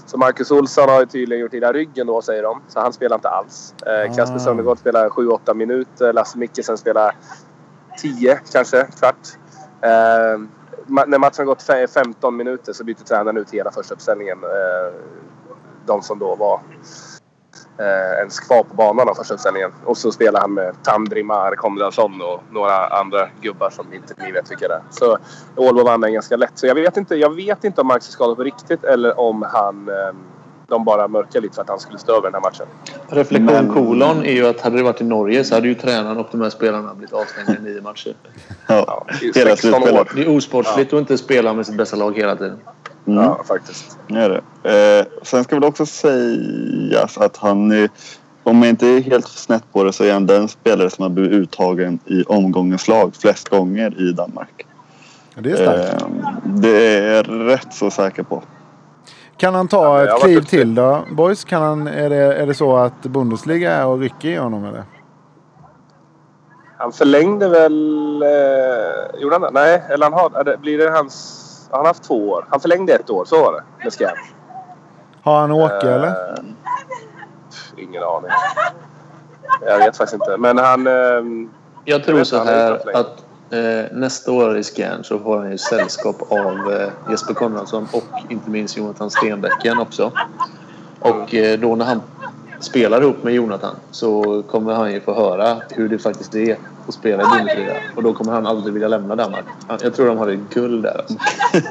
Så 0.05 0.17
Marcus 0.17 0.51
Olsson 0.51 0.89
har 0.89 0.99
ju 0.99 1.05
tydligen 1.05 1.41
gjort 1.41 1.53
illa 1.53 1.73
ryggen 1.73 2.07
då, 2.07 2.21
säger 2.21 2.43
de. 2.43 2.61
Så 2.67 2.79
han 2.79 2.93
spelar 2.93 3.15
inte 3.15 3.29
alls. 3.29 3.73
Eh, 3.85 4.15
Kasper 4.15 4.35
Ah. 4.35 4.39
Söndergaard 4.39 4.77
spelar 4.79 5.09
7-8 5.09 5.53
minuter. 5.53 6.13
Lasse 6.13 6.37
Mickelsen 6.37 6.77
spelar 6.77 7.15
10 8.01 8.39
kanske, 8.51 8.87
kvart. 8.99 9.27
Eh, 9.81 10.39
när 11.07 11.17
matchen 11.19 11.37
har 11.37 11.45
gått 11.45 11.63
fe- 11.69 11.87
15 11.87 12.35
minuter 12.37 12.73
så 12.73 12.83
byter 12.83 13.03
tränaren 13.03 13.37
ut 13.37 13.49
hela 13.51 13.71
första 13.71 13.93
uppställningen. 13.93 14.37
Eh, 14.43 14.93
de 15.85 16.01
som 16.01 16.19
då 16.19 16.35
var 16.35 16.59
eh, 17.79 18.19
ens 18.19 18.39
kvar 18.39 18.63
på 18.63 18.75
banan 18.75 19.09
av 19.09 19.13
första 19.13 19.33
uppställningen. 19.33 19.71
Och 19.85 19.97
så 19.97 20.11
spelar 20.11 20.41
han 20.41 20.53
med 20.53 20.75
Tandrimar 20.83 21.55
Konradsson 21.55 22.21
och 22.21 22.43
några 22.51 22.87
andra 22.87 23.29
gubbar 23.41 23.69
som 23.69 23.93
inte 23.93 24.13
ni 24.17 24.31
vet 24.31 24.51
vilka 24.51 24.67
det 24.67 24.73
är. 24.73 24.81
Så 24.91 25.17
Ålborg 25.55 25.85
vann 25.85 26.01
den 26.01 26.13
ganska 26.13 26.35
lätt. 26.37 26.51
Så 26.55 26.67
jag 26.67 26.75
vet 26.75 26.97
inte, 26.97 27.15
jag 27.15 27.35
vet 27.35 27.63
inte 27.63 27.81
om 27.81 27.87
Marcus 27.87 28.07
är 28.07 28.11
skadad 28.11 28.37
på 28.37 28.43
riktigt 28.43 28.83
eller 28.83 29.19
om 29.19 29.45
han 29.53 29.89
eh, 29.89 30.15
de 30.67 30.85
bara 30.85 31.07
mörkar 31.07 31.41
lite 31.41 31.55
för 31.55 31.61
att 31.61 31.69
han 31.69 31.79
skulle 31.79 31.99
stå 31.99 32.11
över 32.11 32.31
den 32.31 32.33
här 32.33 32.41
matchen. 32.41 32.65
Reflektion 33.07 33.45
Men- 33.65 33.73
kolon 33.73 34.25
är 34.25 34.31
ju 34.31 34.47
att 34.47 34.61
hade 34.61 34.77
det 34.77 34.83
varit 34.83 35.01
i 35.01 35.03
Norge 35.03 35.43
så 35.43 35.55
hade 35.55 35.67
ju 35.67 35.75
tränaren 35.75 36.17
och 36.17 36.27
de 36.31 36.41
här 36.41 36.49
spelarna 36.49 36.93
blivit 36.93 37.13
avstängda 37.13 37.55
i 37.57 37.61
nio 37.61 37.81
matcher. 37.81 38.15
Ja, 38.67 39.05
det 39.07 39.13
är 39.13 39.23
ju 39.23 39.31
hela 39.35 39.49
16 39.55 39.71
slutspelet. 39.71 40.01
år. 40.01 40.11
Det 40.15 40.21
är 40.21 40.37
osportsligt 40.37 40.93
att 40.93 40.99
inte 40.99 41.17
spela 41.17 41.53
med 41.53 41.65
sitt 41.65 41.77
bästa 41.77 41.95
lag 41.95 42.17
hela 42.17 42.35
tiden. 42.35 42.59
Mm. 43.07 43.23
Ja, 43.23 43.41
faktiskt. 43.47 43.97
Det 44.07 44.19
är 44.19 44.29
det. 44.29 44.99
Eh, 44.99 45.05
sen 45.23 45.43
ska 45.43 45.55
väl 45.55 45.63
också 45.63 45.85
sägas 45.85 47.17
att 47.17 47.37
han 47.37 47.71
är, 47.71 47.89
om 48.43 48.61
jag 48.61 48.69
inte 48.69 48.87
är 48.87 49.01
helt 49.01 49.27
snett 49.27 49.63
på 49.73 49.83
det 49.83 49.93
så 49.93 50.03
är 50.03 50.13
han 50.13 50.25
den 50.25 50.47
spelare 50.47 50.89
som 50.89 51.03
har 51.03 51.09
blivit 51.09 51.31
uttagen 51.31 51.99
i 52.05 52.23
omgångens 52.23 52.87
lag 52.87 53.15
flest 53.15 53.49
gånger 53.49 54.01
i 54.01 54.11
Danmark. 54.11 54.65
Det 55.35 55.51
är 55.51 55.55
starkt. 55.55 56.01
Eh, 56.01 56.07
det 56.45 56.97
är 56.97 57.15
jag 57.15 57.25
rätt 57.29 57.73
så 57.73 57.91
säker 57.91 58.23
på. 58.23 58.43
Kan 59.37 59.55
han 59.55 59.67
Ja, 59.71 59.77
ta 59.77 59.99
jag 59.99 60.03
ett 60.03 60.11
varit 60.11 60.23
kliv 60.23 60.41
till 60.41 60.75
då? 60.75 61.01
Boys, 61.11 61.43
kan 61.43 61.61
han, 61.61 61.87
är, 61.87 62.09
det, 62.09 62.15
är 62.15 62.47
det 62.47 62.53
så 62.53 62.77
att 62.77 63.01
Bundesliga 63.01 63.71
är 63.71 63.85
och 63.85 63.99
rycker 63.99 64.29
i 64.29 64.35
honom 64.35 64.65
eller? 64.65 64.83
Han 66.77 66.91
förlängde 66.91 67.49
väl... 67.49 68.21
Eh, 68.23 69.21
gjorde 69.21 69.35
han 69.35 69.41
det? 69.41 69.51
Nej, 69.51 69.83
eller 69.89 70.05
han 70.05 70.13
har... 70.13 70.57
Blir 70.57 70.77
det 70.77 70.89
hans... 70.89 71.40
Han 71.71 71.79
har 71.79 71.87
haft 71.87 72.03
två 72.03 72.29
år. 72.29 72.45
Han 72.49 72.59
förlängde 72.59 72.93
ett 72.93 73.09
år, 73.09 73.25
så 73.25 73.41
var 73.41 73.53
det. 73.53 73.63
Med 73.83 73.93
Scan. 73.93 74.15
Har 75.23 75.39
han 75.39 75.51
Åke 75.51 75.87
Eh, 75.89 75.95
eller? 75.95 76.11
pff, 77.49 77.73
Ingen 77.77 78.03
aning. 78.03 78.31
Jag 79.65 79.77
vet 79.77 79.97
faktiskt 79.97 80.13
inte. 80.13 80.37
Men 80.37 80.57
han... 80.57 80.87
ehm, 80.87 81.49
Jag 81.85 82.03
tror 82.03 82.23
så 82.23 82.43
här 82.43 82.95
att 82.95 83.23
eh, 83.53 83.91
nästa 83.97 84.31
år 84.31 84.57
i 84.57 84.63
Scan 84.63 85.03
så 85.03 85.19
får 85.19 85.37
han 85.37 85.51
ju 85.51 85.57
sällskap 85.57 86.31
av 86.31 86.73
eh, 86.73 86.89
Jesper 87.11 87.33
Konradsson 87.33 87.87
och 87.93 88.31
inte 88.31 88.49
minst 88.49 88.77
Jonathan 88.77 89.09
Stenbecken 89.11 89.79
också. 89.79 90.11
Och 90.99 91.35
då 91.59 91.75
när 91.75 91.85
han 91.85 92.01
spelar 92.61 93.01
ihop 93.01 93.23
med 93.23 93.33
Jonathan 93.33 93.75
så 93.91 94.43
kommer 94.51 94.73
han 94.73 94.91
ju 94.93 95.01
få 95.01 95.13
höra 95.13 95.57
hur 95.69 95.89
det 95.89 95.99
faktiskt 95.99 96.35
är 96.35 96.57
att 96.87 96.93
spela 96.93 97.23
i 97.23 97.25
Bundesliga. 97.37 97.73
Och 97.95 98.03
då 98.03 98.13
kommer 98.13 98.31
han 98.31 98.47
aldrig 98.47 98.73
vilja 98.73 98.87
lämna 98.87 99.15
Danmark. 99.15 99.43
Jag 99.81 99.93
tror 99.95 100.05
de 100.07 100.17
har 100.17 100.27
ett 100.27 100.39
guld 100.53 100.83
där. 100.83 100.97
Alltså. 100.97 101.15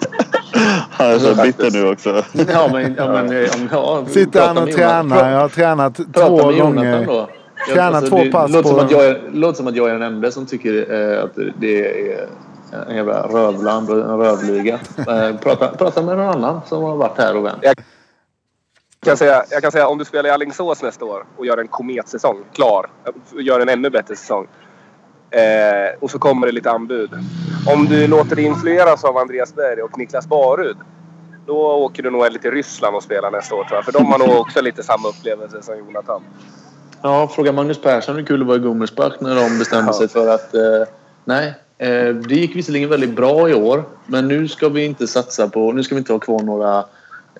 Han 0.91 1.07
är 1.07 1.19
så 1.19 1.43
bitter 1.43 1.71
nu 1.71 1.89
också. 1.93 2.23
Ja, 2.53 2.69
men, 2.73 2.95
ja, 2.99 3.13
men, 3.13 3.49
ja, 3.73 4.05
Sitter 4.09 4.47
han 4.47 4.59
och 4.59 4.71
tränar? 4.71 5.31
Jag 5.33 5.41
har 5.41 5.49
tränat 5.49 6.01
två 6.15 6.37
gånger. 6.53 7.07
Jag- 7.09 7.29
Tränat 7.75 8.07
två 8.07 8.17
det 8.17 8.33
pass 8.33 8.51
låter 8.51 8.63
på- 8.63 8.69
Som 8.69 8.79
att 8.87 8.91
jag 8.91 9.07
är, 9.07 9.21
låter 9.33 9.57
som 9.57 9.67
att 9.67 9.77
jag 9.77 9.89
är 9.91 9.93
den 9.93 10.03
enda 10.03 10.31
som 10.31 10.47
tycker 10.47 10.93
eh, 11.19 11.25
att 11.25 11.39
det 11.61 11.87
är 12.13 12.27
en 12.89 12.97
jävla 12.97 13.23
rövland 13.23 13.91
och 13.91 13.97
en 13.99 14.19
rövliga. 14.19 14.79
Eh, 14.99 15.37
prata, 15.43 15.69
prata 15.69 16.03
med 16.03 16.17
någon 16.19 16.29
annan 16.29 16.61
som 16.69 16.83
har 16.83 16.97
varit 16.97 17.19
här 17.19 17.37
och 17.37 17.45
vänt. 17.45 17.63
Jag, 19.01 19.11
kan 19.11 19.17
säga, 19.17 19.45
jag 19.51 19.63
kan 19.63 19.73
säga 19.73 19.87
om 19.87 19.99
du 19.99 20.05
spelar 20.05 20.31
i 20.31 20.33
Alingsås 20.33 20.83
nästa 20.83 21.05
år 21.05 21.25
och 21.37 21.47
gör 21.47 21.59
en 21.59 21.69
kometsäsong, 21.69 22.45
klar. 22.53 22.91
Gör 23.33 23.61
en 23.61 23.69
ännu 23.69 23.91
bättre 23.91 24.17
säsong. 24.17 24.47
Eh, 25.31 25.99
och 26.01 26.11
så 26.11 26.19
kommer 26.19 26.47
det 26.47 26.53
lite 26.53 26.71
anbud. 26.71 27.11
Om 27.67 27.87
du 27.87 28.07
låter 28.07 28.37
dig 28.37 28.45
influeras 28.45 29.05
av 29.05 29.17
Andreas 29.17 29.55
Berg 29.55 29.83
och 29.83 29.99
Niklas 29.99 30.27
Barud. 30.27 30.77
Då 31.47 31.57
åker 31.57 32.03
du 32.03 32.11
nog 32.11 32.43
till 32.43 32.51
Ryssland 32.51 32.97
och 32.97 33.03
spelar 33.03 33.31
nästa 33.31 33.55
år 33.55 33.65
tror 33.65 33.77
jag. 33.77 33.85
För 33.85 33.93
de 33.93 34.07
har 34.07 34.19
nog 34.19 34.41
också 34.41 34.61
lite 34.61 34.83
samma 34.83 35.09
upplevelse 35.09 35.63
som 35.63 35.79
Jonathan. 35.79 36.23
Ja, 37.03 37.29
fråga 37.29 37.53
Magnus 37.53 37.83
Persson 37.83 38.17
hur 38.17 38.25
kul 38.25 38.39
det 38.39 38.47
var 38.47 38.57
i 38.57 38.59
Gummersbach 38.59 39.13
när 39.21 39.35
de 39.35 39.59
bestämde 39.59 39.93
sig 39.93 40.09
för 40.09 40.35
att... 40.35 40.55
Eh, 40.55 40.61
nej, 41.25 41.55
eh, 41.79 42.15
det 42.15 42.35
gick 42.35 42.57
visserligen 42.57 42.89
väldigt 42.89 43.17
bra 43.17 43.49
i 43.49 43.55
år. 43.55 43.85
Men 44.07 44.29
nu 44.29 44.49
ska 44.49 44.69
vi 44.69 44.85
inte 44.85 45.07
satsa 45.07 45.49
på... 45.49 45.73
Nu 45.73 45.83
ska 45.83 45.95
vi 45.95 45.99
inte 45.99 46.13
ha 46.13 46.21
kvar 46.21 46.43
några 46.43 46.85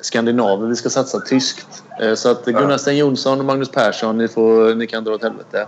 skandinaver. 0.01 0.67
Vi 0.67 0.77
ska 0.77 0.91
satsa 0.91 1.21
tyskt. 1.21 1.83
Eh, 2.01 2.15
så 2.15 2.31
att 2.31 2.45
Gunnar 2.45 2.77
Sten 2.77 2.97
Jonsson 2.97 3.39
och 3.39 3.45
Magnus 3.45 3.71
Persson, 3.71 4.19
ni, 4.19 4.29
får, 4.29 4.75
ni 4.75 4.87
kan 4.87 5.05
dra 5.05 5.15
åt 5.15 5.23
helvete. 5.23 5.67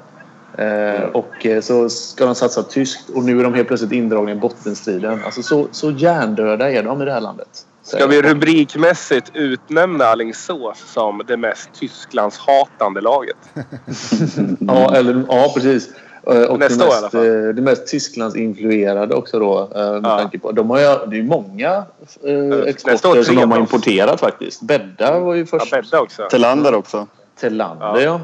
Eh, 0.58 1.02
och 1.02 1.46
eh, 1.46 1.60
så 1.60 1.88
ska 1.88 2.24
de 2.24 2.34
satsa 2.34 2.62
tyskt 2.62 3.10
och 3.10 3.24
nu 3.24 3.40
är 3.40 3.44
de 3.44 3.54
helt 3.54 3.68
plötsligt 3.68 3.92
indragna 3.92 4.32
i 4.32 4.34
bottenstriden. 4.34 5.20
Alltså 5.24 5.42
så, 5.42 5.68
så 5.72 5.90
hjärndöda 5.90 6.70
är 6.70 6.82
de 6.82 7.02
i 7.02 7.04
det 7.04 7.12
här 7.12 7.20
landet. 7.20 7.66
Ska 7.82 8.06
vi 8.06 8.22
rubrikmässigt 8.22 9.30
utnämna 9.34 10.04
Alingsås 10.04 10.78
som 10.86 11.22
det 11.26 11.36
mest 11.36 11.70
Tysklandshatande 11.80 13.00
laget? 13.00 13.36
Ja, 14.58 14.94
eller, 14.96 15.24
ja 15.28 15.52
precis. 15.54 15.88
Eh, 16.26 16.42
Och 16.42 16.58
Nästa 16.58 16.84
det 16.84 16.90
år 16.90 16.94
i 16.94 16.96
alla 16.96 17.00
mest, 17.02 17.12
fall. 17.12 17.26
eh, 17.48 17.54
det 17.54 17.62
mest 17.62 17.86
Tysklandsinfluerade 17.86 19.14
också 19.14 19.38
då. 19.38 19.60
eh, 19.74 19.92
Med 19.92 20.04
Ja. 20.04 20.18
tanke 20.18 20.38
på, 20.38 20.52
de 20.52 20.70
har 20.70 20.78
ju, 20.78 20.84
det 20.84 21.16
är 21.16 21.20
ju 21.20 21.22
många 21.22 21.84
eh, 22.22 22.58
exporter 22.66 23.22
som 23.22 23.36
de 23.36 23.50
har 23.52 23.58
importerat 23.58 24.20
faktiskt. 24.20 24.62
Bedda 24.62 25.18
var 25.18 25.34
ju 25.34 25.40
Ja, 25.40 25.46
först. 25.46 25.70
Bedda 25.70 26.00
också. 26.00 26.26
Tillander 26.30 26.74
också. 26.74 27.06
Telander 27.40 28.00
ja. 28.00 28.20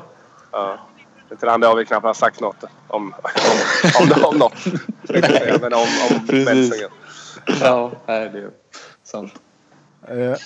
Ja. 0.53 0.79
Till 1.29 1.49
det 1.61 1.67
har 1.67 1.77
vi 1.77 1.85
knappt 1.85 2.17
sagt 2.17 2.41
något 2.41 2.65
om. 2.89 3.15
Om, 4.01 4.13
om, 4.19 4.25
om 4.25 4.39
något. 4.39 4.55
Men 5.61 5.73
om, 5.75 5.81
om 5.81 6.27
Precis. 6.29 6.47
Bensingen. 6.47 6.89
Ja, 7.61 7.91
nej, 8.07 8.31
det 8.33 8.39
är 8.39 8.51
sant. 9.05 9.33
Eh, 10.09 10.37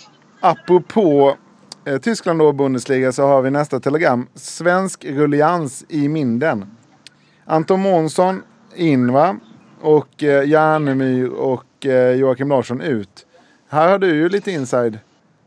apropå 0.40 1.36
eh, 1.84 1.98
Tyskland 1.98 2.42
och 2.42 2.54
Bundesliga 2.54 3.12
så 3.12 3.22
har 3.26 3.42
vi 3.42 3.50
nästa 3.50 3.80
telegram. 3.80 4.26
Svensk 4.34 5.04
rullians 5.04 5.84
i 5.88 6.08
Minden. 6.08 6.66
Anton 7.44 7.80
Månsson 7.80 8.42
in 8.74 9.12
va? 9.12 9.36
Och 9.80 10.22
eh, 10.22 10.48
Järnemyr 10.48 11.28
och 11.28 11.86
eh, 11.86 12.14
Joakim 12.14 12.48
Larsson 12.48 12.80
ut. 12.80 13.26
Här 13.68 13.88
har 13.88 13.98
du 13.98 14.06
ju 14.06 14.28
lite 14.28 14.50
inside 14.50 14.98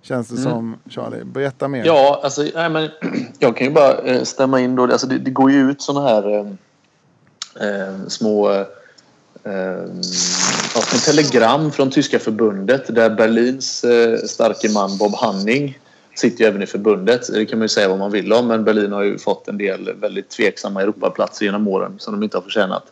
känns 0.01 0.27
det 0.27 0.37
som 0.37 0.77
Charlie. 0.89 1.23
Berätta 1.23 1.67
mer. 1.67 1.85
Ja, 1.85 2.21
alltså, 2.23 2.41
nej, 2.55 2.69
men, 2.69 2.89
jag 3.39 3.57
kan 3.57 3.67
ju 3.67 3.73
bara 3.73 3.97
eh, 3.97 4.23
stämma 4.23 4.59
in 4.59 4.75
då. 4.75 4.83
Alltså, 4.83 5.07
det, 5.07 5.17
det 5.17 5.31
går 5.31 5.51
ju 5.51 5.71
ut 5.71 5.81
såna 5.81 6.01
här 6.01 6.39
eh, 6.39 6.45
eh, 7.67 8.07
små 8.07 8.51
eh, 9.43 9.85
telegram 11.05 11.71
från 11.71 11.91
tyska 11.91 12.19
förbundet 12.19 12.95
där 12.95 13.09
Berlins 13.09 13.83
eh, 13.83 14.17
starke 14.17 14.69
man 14.69 14.97
Bob 14.97 15.15
Hanning 15.15 15.79
sitter 16.15 16.43
ju 16.43 16.47
även 16.47 16.61
i 16.61 16.65
förbundet. 16.65 17.33
Det 17.33 17.45
kan 17.45 17.59
man 17.59 17.63
ju 17.63 17.69
säga 17.69 17.89
vad 17.89 17.99
man 17.99 18.11
vill 18.11 18.33
om 18.33 18.47
men 18.47 18.63
Berlin 18.63 18.91
har 18.91 19.03
ju 19.03 19.17
fått 19.17 19.47
en 19.47 19.57
del 19.57 19.93
väldigt 19.93 20.29
tveksamma 20.29 20.81
Europaplatser 20.81 21.45
genom 21.45 21.67
åren 21.67 21.95
som 21.97 22.13
de 22.13 22.23
inte 22.23 22.37
har 22.37 22.41
förtjänat. 22.41 22.83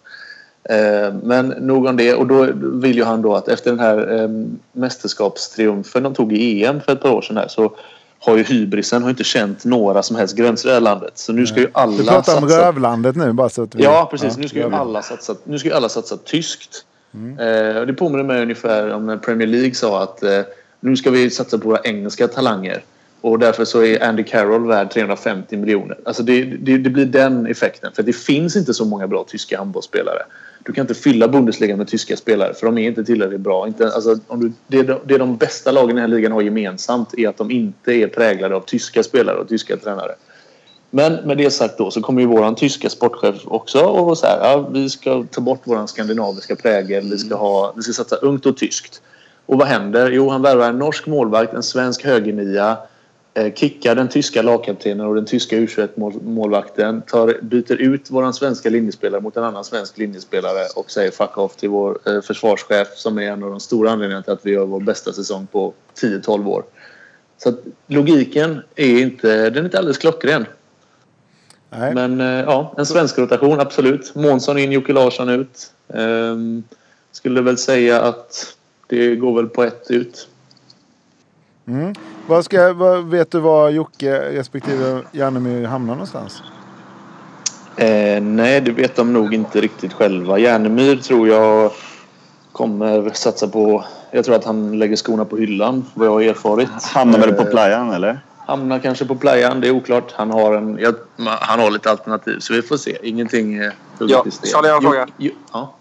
Eh, 0.69 1.13
Men 1.23 1.47
nog 1.47 1.85
om 1.85 1.97
det. 1.97 2.13
Och 2.13 2.27
då 2.27 2.47
vill 2.55 2.95
ju 2.95 3.03
han 3.03 3.21
då 3.21 3.35
att 3.35 3.47
efter 3.47 3.71
den 3.71 3.79
här 3.79 4.21
eh, 4.21 4.29
mästerskapstriumfen 4.71 6.03
de 6.03 6.13
tog 6.13 6.33
i 6.33 6.65
EM 6.65 6.81
för 6.81 6.91
ett 6.91 7.01
par 7.01 7.11
år 7.11 7.21
sedan 7.21 7.37
här 7.37 7.47
så 7.47 7.75
har 8.19 8.37
ju 8.37 8.43
hybrisen 8.43 9.03
har 9.03 9.09
inte 9.09 9.23
känt 9.23 9.65
några 9.65 10.03
som 10.03 10.15
helst 10.15 10.35
gränser 10.35 10.67
i 10.67 10.69
det 10.69 10.73
här 10.73 10.81
landet. 10.81 11.11
Så 11.15 11.33
nu 11.33 11.47
ska 11.47 11.59
ju 11.59 11.67
alla 11.73 11.97
Du 11.97 12.03
pratar 12.03 12.35
om 12.35 12.41
satsa... 12.41 12.67
Rövlandet 12.67 13.15
nu 13.15 13.33
bara 13.33 13.49
så 13.49 13.63
att 13.63 13.75
vi... 13.75 13.83
Ja, 13.83 14.07
precis. 14.11 14.37
Nu 14.37 14.47
ska 14.47 14.57
ju 14.57 14.75
alla 14.75 15.01
satsa, 15.01 15.35
nu 15.43 15.59
ska 15.59 15.69
ju 15.69 15.75
alla 15.75 15.89
satsa 15.89 16.17
tyskt. 16.17 16.85
Eh, 17.39 17.77
och 17.77 17.87
det 17.87 17.93
påminner 17.93 18.23
mig 18.23 18.41
ungefär 18.41 18.93
om 18.93 19.05
när 19.05 19.17
Premier 19.17 19.47
League 19.47 19.73
sa 19.73 20.03
att 20.03 20.23
eh, 20.23 20.41
nu 20.79 20.95
ska 20.95 21.11
vi 21.11 21.29
satsa 21.29 21.57
på 21.57 21.69
våra 21.69 21.81
engelska 21.83 22.27
talanger. 22.27 22.83
Och 23.23 23.39
därför 23.39 23.65
så 23.65 23.83
är 23.83 24.03
Andy 24.03 24.23
Carroll 24.23 24.67
värd 24.67 24.91
350 24.91 25.57
miljoner. 25.57 25.97
Alltså 26.05 26.23
det, 26.23 26.43
det, 26.43 26.77
det 26.77 26.89
blir 26.89 27.05
den 27.05 27.45
effekten. 27.47 27.91
För 27.95 28.03
det 28.03 28.13
finns 28.13 28.55
inte 28.55 28.73
så 28.73 28.85
många 28.85 29.07
bra 29.07 29.25
tyska 29.27 29.57
handbollsspelare. 29.57 30.23
Du 30.63 30.73
kan 30.73 30.81
inte 30.81 30.93
fylla 30.93 31.27
Bundesliga 31.27 31.77
med 31.77 31.87
tyska 31.87 32.17
spelare 32.17 32.53
för 32.53 32.65
de 32.65 32.77
är 32.77 32.87
inte 32.87 33.03
tillräckligt 33.03 33.41
bra. 33.41 33.67
Inte, 33.67 33.85
alltså, 33.85 34.19
om 34.27 34.39
du, 34.39 34.51
det, 34.67 34.83
de- 34.83 34.99
det 35.05 35.17
de 35.17 35.37
bästa 35.37 35.71
lagen 35.71 35.89
i 35.89 35.93
den 35.93 36.09
här 36.11 36.17
ligan 36.17 36.31
har 36.31 36.41
gemensamt 36.41 37.13
är 37.17 37.29
att 37.29 37.37
de 37.37 37.51
inte 37.51 37.93
är 37.93 38.07
präglade 38.07 38.55
av 38.55 38.61
tyska 38.61 39.03
spelare 39.03 39.37
och 39.37 39.47
tyska 39.47 39.77
tränare. 39.77 40.11
Men 40.89 41.13
med 41.13 41.37
det 41.37 41.51
sagt 41.51 41.77
då 41.77 41.91
så 41.91 42.01
kommer 42.01 42.21
ju 42.21 42.27
våran 42.27 42.55
tyska 42.55 42.89
sportchef 42.89 43.35
också 43.45 43.79
och 43.79 44.05
vara 44.05 44.15
så 44.15 44.25
här, 44.27 44.39
ja, 44.41 44.69
vi 44.73 44.89
ska 44.89 45.23
ta 45.31 45.41
bort 45.41 45.61
våran 45.63 45.87
skandinaviska 45.87 46.55
prägel, 46.55 47.09
vi 47.11 47.17
ska, 47.17 47.35
ha, 47.35 47.73
vi 47.75 47.81
ska 47.81 47.93
satsa 47.93 48.15
ungt 48.15 48.45
och 48.45 48.57
tyskt. 48.57 49.01
Och 49.45 49.57
vad 49.57 49.67
händer? 49.67 50.11
Jo, 50.11 50.29
han 50.29 50.41
värvar 50.41 50.69
en 50.69 50.79
norsk 50.79 51.07
målvakt, 51.07 51.53
en 51.53 51.63
svensk 51.63 52.05
högernia, 52.05 52.77
kickar 53.55 53.95
den 53.95 54.09
tyska 54.09 54.41
lagkaptenen 54.41 55.05
och 55.05 55.15
den 55.15 55.25
tyska 55.25 55.55
U21-målvakten, 55.55 57.01
tar, 57.01 57.37
byter 57.41 57.81
ut 57.81 58.11
våran 58.11 58.33
svenska 58.33 58.69
linjespelare 58.69 59.21
mot 59.21 59.37
en 59.37 59.43
annan 59.43 59.63
svensk 59.63 59.97
linjespelare 59.97 60.65
och 60.75 60.91
säger 60.91 61.11
fuck 61.11 61.37
off 61.37 61.55
till 61.55 61.69
vår 61.69 61.99
eh, 62.05 62.21
försvarschef 62.21 62.87
som 62.95 63.17
är 63.17 63.31
en 63.31 63.43
av 63.43 63.49
de 63.49 63.59
stora 63.59 63.91
anledningarna 63.91 64.23
till 64.23 64.33
att 64.33 64.45
vi 64.45 64.51
gör 64.51 64.65
vår 64.65 64.79
bästa 64.79 65.13
säsong 65.13 65.47
på 65.51 65.73
10-12 66.01 66.47
år. 66.47 66.63
Så 67.37 67.53
logiken 67.87 68.61
är 68.75 69.01
inte, 69.01 69.49
den 69.49 69.57
är 69.57 69.65
inte 69.65 69.77
alldeles 69.77 69.97
klockren. 69.97 70.45
Nej. 71.69 71.93
Men 71.93 72.21
eh, 72.21 72.27
ja, 72.27 72.73
en 72.77 72.85
svensk 72.85 73.17
rotation, 73.17 73.59
absolut. 73.59 74.15
Månsson 74.15 74.57
in, 74.57 74.71
Jocke 74.71 74.93
Larsson 74.93 75.29
ut. 75.29 75.71
Ehm, 75.93 76.63
skulle 77.11 77.41
väl 77.41 77.57
säga 77.57 78.01
att 78.01 78.55
det 78.87 79.15
går 79.15 79.35
väl 79.35 79.49
på 79.49 79.63
ett 79.63 79.91
ut. 79.91 80.27
Vad 82.27 82.45
ska, 82.45 82.73
vad, 82.73 83.03
vet 83.05 83.31
du 83.31 83.39
var 83.39 83.69
Jocke 83.69 84.19
respektive 84.31 85.01
Järnemyr 85.11 85.65
hamnar 85.65 85.93
någonstans? 85.93 86.41
Eh, 87.77 88.21
nej, 88.21 88.61
det 88.61 88.71
vet 88.71 88.95
de 88.95 89.13
nog 89.13 89.33
inte 89.33 89.61
riktigt 89.61 89.93
själva. 89.93 90.37
Järnemyr 90.39 90.95
tror 90.95 91.27
jag 91.27 91.71
kommer 92.51 93.09
satsa 93.09 93.47
på... 93.47 93.83
Jag 94.11 94.25
tror 94.25 94.35
att 94.35 94.45
han 94.45 94.79
lägger 94.79 94.95
skorna 94.95 95.25
på 95.25 95.37
hyllan, 95.37 95.85
vad 95.93 96.07
jag 96.07 96.11
har 96.11 96.21
erfarit. 96.21 96.83
Hamnar 96.83 97.19
väl 97.19 97.33
på 97.33 97.41
Eh, 97.43 97.49
playan 97.49 97.91
eller? 97.91 98.19
Hamnar 98.47 98.79
kanske 98.79 99.05
på 99.05 99.15
playan, 99.15 99.61
det 99.61 99.67
är 99.67 99.71
oklart. 99.71 100.11
Han 100.11 100.31
har, 100.31 100.53
en, 100.53 100.77
ja, 100.81 100.91
han 101.41 101.59
har 101.59 101.71
lite 101.71 101.91
alternativ, 101.91 102.39
så 102.39 102.53
vi 102.53 102.61
får 102.61 102.77
se. 102.77 102.97
Ingenting 103.03 103.55
eh, 103.55 103.71
Ja. 103.99 104.25
Charlie, 104.43 104.67
jag 104.67 104.73
har 104.73 104.77
en 104.77 104.83
Jo- 104.83 104.89
fråga. 104.89 105.07
jo- 105.17 105.31
Ja. 105.53 105.73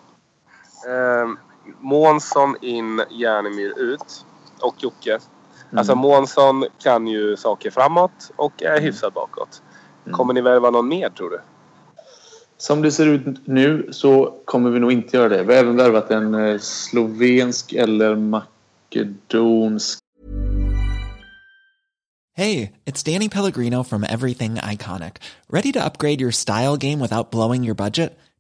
Eh, 0.87 1.29
Månsson 1.81 2.57
in, 2.61 3.03
Järnemyr 3.11 3.79
ut. 3.79 4.25
Och 4.61 4.75
Jocke. 4.79 5.18
Mm. 5.72 5.78
Alltså 5.78 5.94
Månsson 5.94 6.64
kan 6.82 7.06
ju 7.06 7.37
saker 7.37 7.70
framåt 7.70 8.30
och 8.37 8.62
är 8.62 8.80
hyfsat 8.80 9.14
bakåt. 9.14 9.62
Mm. 10.04 10.16
Kommer 10.16 10.35
ni 10.35 10.40
värva 10.40 10.70
någon 10.70 10.88
mer 10.88 11.08
tror 11.08 11.30
du? 11.30 11.40
Som 12.58 12.82
det 12.82 12.92
ser 12.92 13.06
ut 13.06 13.46
nu 13.46 13.88
så 13.92 14.35
kommer 14.44 14.70
vi 14.70 14.80
nog 14.80 14.92
inte 14.92 15.16
göra 15.16 15.28
det. 15.28 15.42
Vi 15.42 15.54
har 15.54 15.61
även 15.61 15.76
värvat 15.76 16.11
en 16.11 16.35
eh, 16.35 16.58
slovensk 16.58 17.72
eller 17.72 18.16
makedonsk 18.16 19.98
Hey, 22.35 22.72
it's 22.87 23.02
Danny 23.02 23.28
Pellegrino 23.28 23.82
from 23.82 24.04
Everything 24.04 24.54
Iconic. 24.54 25.16
Ready 25.50 25.70
to 25.72 25.85
upgrade 25.85 26.18
your 26.20 26.32
style 26.32 26.78
game 26.78 26.98
without 26.98 27.30
blowing 27.30 27.62
your 27.62 27.74
budget? 27.74 28.18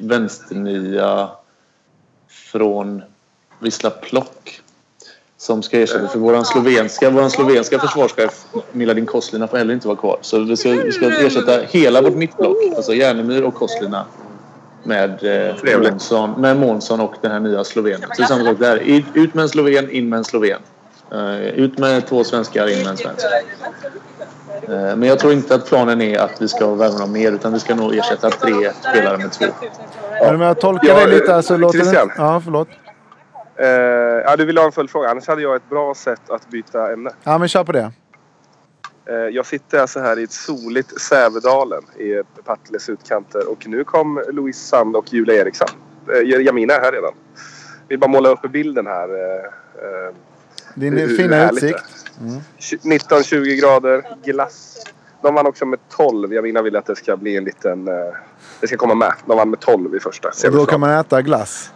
Vänsternia 0.00 1.30
från 2.28 3.02
Wisla 3.58 3.90
Plock 3.90 4.60
som 5.36 5.62
ska 5.62 5.80
ersätta 5.80 6.08
för 6.08 6.18
våran 6.18 6.44
slovenska, 6.44 7.10
våran 7.10 7.30
slovenska 7.30 7.78
försvarschef 7.78 8.44
Miladin 8.72 9.06
Koslina 9.06 9.48
får 9.48 9.56
heller 9.56 9.74
inte 9.74 9.88
vara 9.88 9.98
kvar. 9.98 10.18
Så 10.20 10.38
vi 10.38 10.56
ska, 10.56 10.70
vi 10.70 10.92
ska 10.92 11.06
ersätta 11.06 11.60
hela 11.60 12.02
vårt 12.02 12.14
mittblock, 12.14 12.56
alltså 12.76 12.94
Järnemyr 12.94 13.42
och 13.42 13.54
Koslina 13.54 14.06
med, 14.82 15.24
eh, 15.24 15.80
Månsson, 15.80 16.40
med 16.40 16.56
Månsson 16.56 17.00
och 17.00 17.14
den 17.20 17.30
här 17.30 17.40
nya 17.40 17.64
slovenen. 17.64 18.10
Så 18.16 18.22
samma 18.22 18.44
sak 18.44 18.58
där. 18.58 18.76
Ut 19.14 19.34
med 19.34 19.42
en 19.42 19.48
sloven, 19.48 19.90
in 19.90 20.08
med 20.08 20.16
en 20.16 20.24
sloven. 20.24 20.60
Eh, 21.12 21.40
ut 21.40 21.78
med 21.78 22.06
två 22.06 22.24
svenskar, 22.24 22.66
in 22.66 22.78
med 22.78 22.86
en 22.86 22.96
svensk. 22.96 23.26
Eh, 24.70 24.96
men 24.96 25.02
jag 25.02 25.18
tror 25.18 25.32
inte 25.32 25.54
att 25.54 25.66
planen 25.66 26.00
är 26.00 26.18
att 26.18 26.42
vi 26.42 26.48
ska 26.48 26.74
värva 26.74 26.98
någon 26.98 27.12
mer 27.12 27.32
utan 27.32 27.52
vi 27.52 27.60
ska 27.60 27.74
nog 27.74 27.94
ersätta 27.94 28.30
tre 28.30 28.72
spelare 28.80 29.18
med 29.18 29.32
två. 29.32 29.46
Men 30.22 30.34
om 30.34 30.40
jag 30.40 30.60
tolkar 30.60 30.88
Ja, 30.88 30.94
dig 30.94 31.08
lite 31.08 31.32
här 31.32 31.42
så 31.42 31.56
låter 31.56 31.78
det... 31.78 31.84
Christian. 31.84 32.10
Ja, 32.16 32.40
förlåt. 32.44 32.68
Eh, 33.56 33.68
ja, 33.68 34.36
du 34.36 34.44
vill 34.44 34.58
ha 34.58 34.64
en 34.64 34.72
följdfråga. 34.72 35.08
Annars 35.08 35.28
hade 35.28 35.42
jag 35.42 35.56
ett 35.56 35.68
bra 35.68 35.94
sätt 35.94 36.30
att 36.30 36.50
byta 36.50 36.92
ämne. 36.92 37.10
Ja, 37.24 37.38
men 37.38 37.48
kör 37.48 37.64
på 37.64 37.72
det. 37.72 37.92
Eh, 39.10 39.14
jag 39.16 39.46
sitter 39.46 39.78
alltså 39.78 40.00
här 40.00 40.18
i 40.18 40.22
ett 40.22 40.32
soligt 40.32 41.00
Sävedalen 41.00 41.82
i 41.98 42.22
Partles 42.44 42.88
utkanter 42.88 43.50
och 43.50 43.66
nu 43.66 43.84
kom 43.84 44.22
Louise 44.32 44.66
Sand 44.66 44.96
och 44.96 45.12
Julia 45.12 45.34
Eriksson. 45.34 45.68
Eh, 46.12 46.42
Jamina 46.44 46.74
är 46.74 46.80
här 46.80 46.92
redan. 46.92 47.12
Vi 47.88 47.98
bara 47.98 48.10
måla 48.10 48.28
upp 48.28 48.42
bilden 48.52 48.86
här. 48.86 49.08
Eh, 49.08 49.44
eh, 49.44 50.14
Din 50.74 50.98
hur 50.98 51.16
fina 51.16 51.36
härligt 51.36 51.62
utsikt. 51.62 51.99
Är. 52.20 52.40
19-20 52.58 53.60
grader, 53.60 54.04
glass. 54.24 54.76
De 55.22 55.34
vann 55.34 55.46
också 55.46 55.66
med 55.66 55.78
12. 55.88 56.34
Jamina 56.34 56.62
vill 56.62 56.76
att 56.76 56.86
det 56.86 56.96
ska 56.96 57.16
bli 57.16 57.36
en 57.36 57.44
liten... 57.44 57.88
Eh, 57.88 57.94
det 58.60 58.66
ska 58.66 58.76
komma 58.76 58.94
med. 58.94 59.12
De 59.26 59.36
vann 59.36 59.50
med 59.50 59.60
12 59.60 59.94
i 59.96 60.00
första. 60.00 60.28
Och 60.46 60.52
då 60.52 60.66
kan 60.66 60.80
man 60.80 60.90
äta 60.90 61.22
glass. 61.22 61.72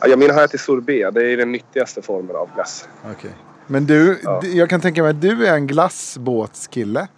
Ja, 0.00 0.06
Jamina 0.08 0.34
har 0.34 0.44
ätit 0.44 0.60
sorbet. 0.60 1.14
Det 1.14 1.32
är 1.32 1.36
den 1.36 1.52
nyttigaste 1.52 2.02
formen 2.02 2.36
av 2.36 2.48
glass. 2.54 2.88
Okej. 3.12 3.30
Men 3.66 3.86
du, 3.86 4.20
Ja. 4.22 4.40
jag 4.44 4.70
kan 4.70 4.80
tänka 4.80 5.02
mig 5.02 5.10
att 5.10 5.20
du 5.20 5.46
är 5.46 5.54
en 5.54 5.66
glassbåtskille. 5.66 7.08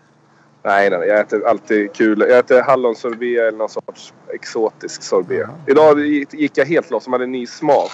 Nej, 0.62 0.90
nej. 0.90 1.08
Jag 1.08 1.20
äter 1.20 1.46
alltid 1.46 1.92
kul. 1.92 2.20
Jag 2.28 2.38
äter 2.38 2.62
hallonsorbet 2.62 3.40
eller 3.40 3.58
någon 3.58 3.68
sorts 3.68 4.12
exotisk 4.34 5.02
sorbet. 5.02 5.48
Idag 5.66 6.00
gick 6.32 6.58
jag 6.58 6.66
helt 6.66 6.90
loss. 6.90 7.04
De 7.04 7.12
hade 7.12 7.24
en 7.24 7.32
ny 7.32 7.46
smak. 7.46 7.90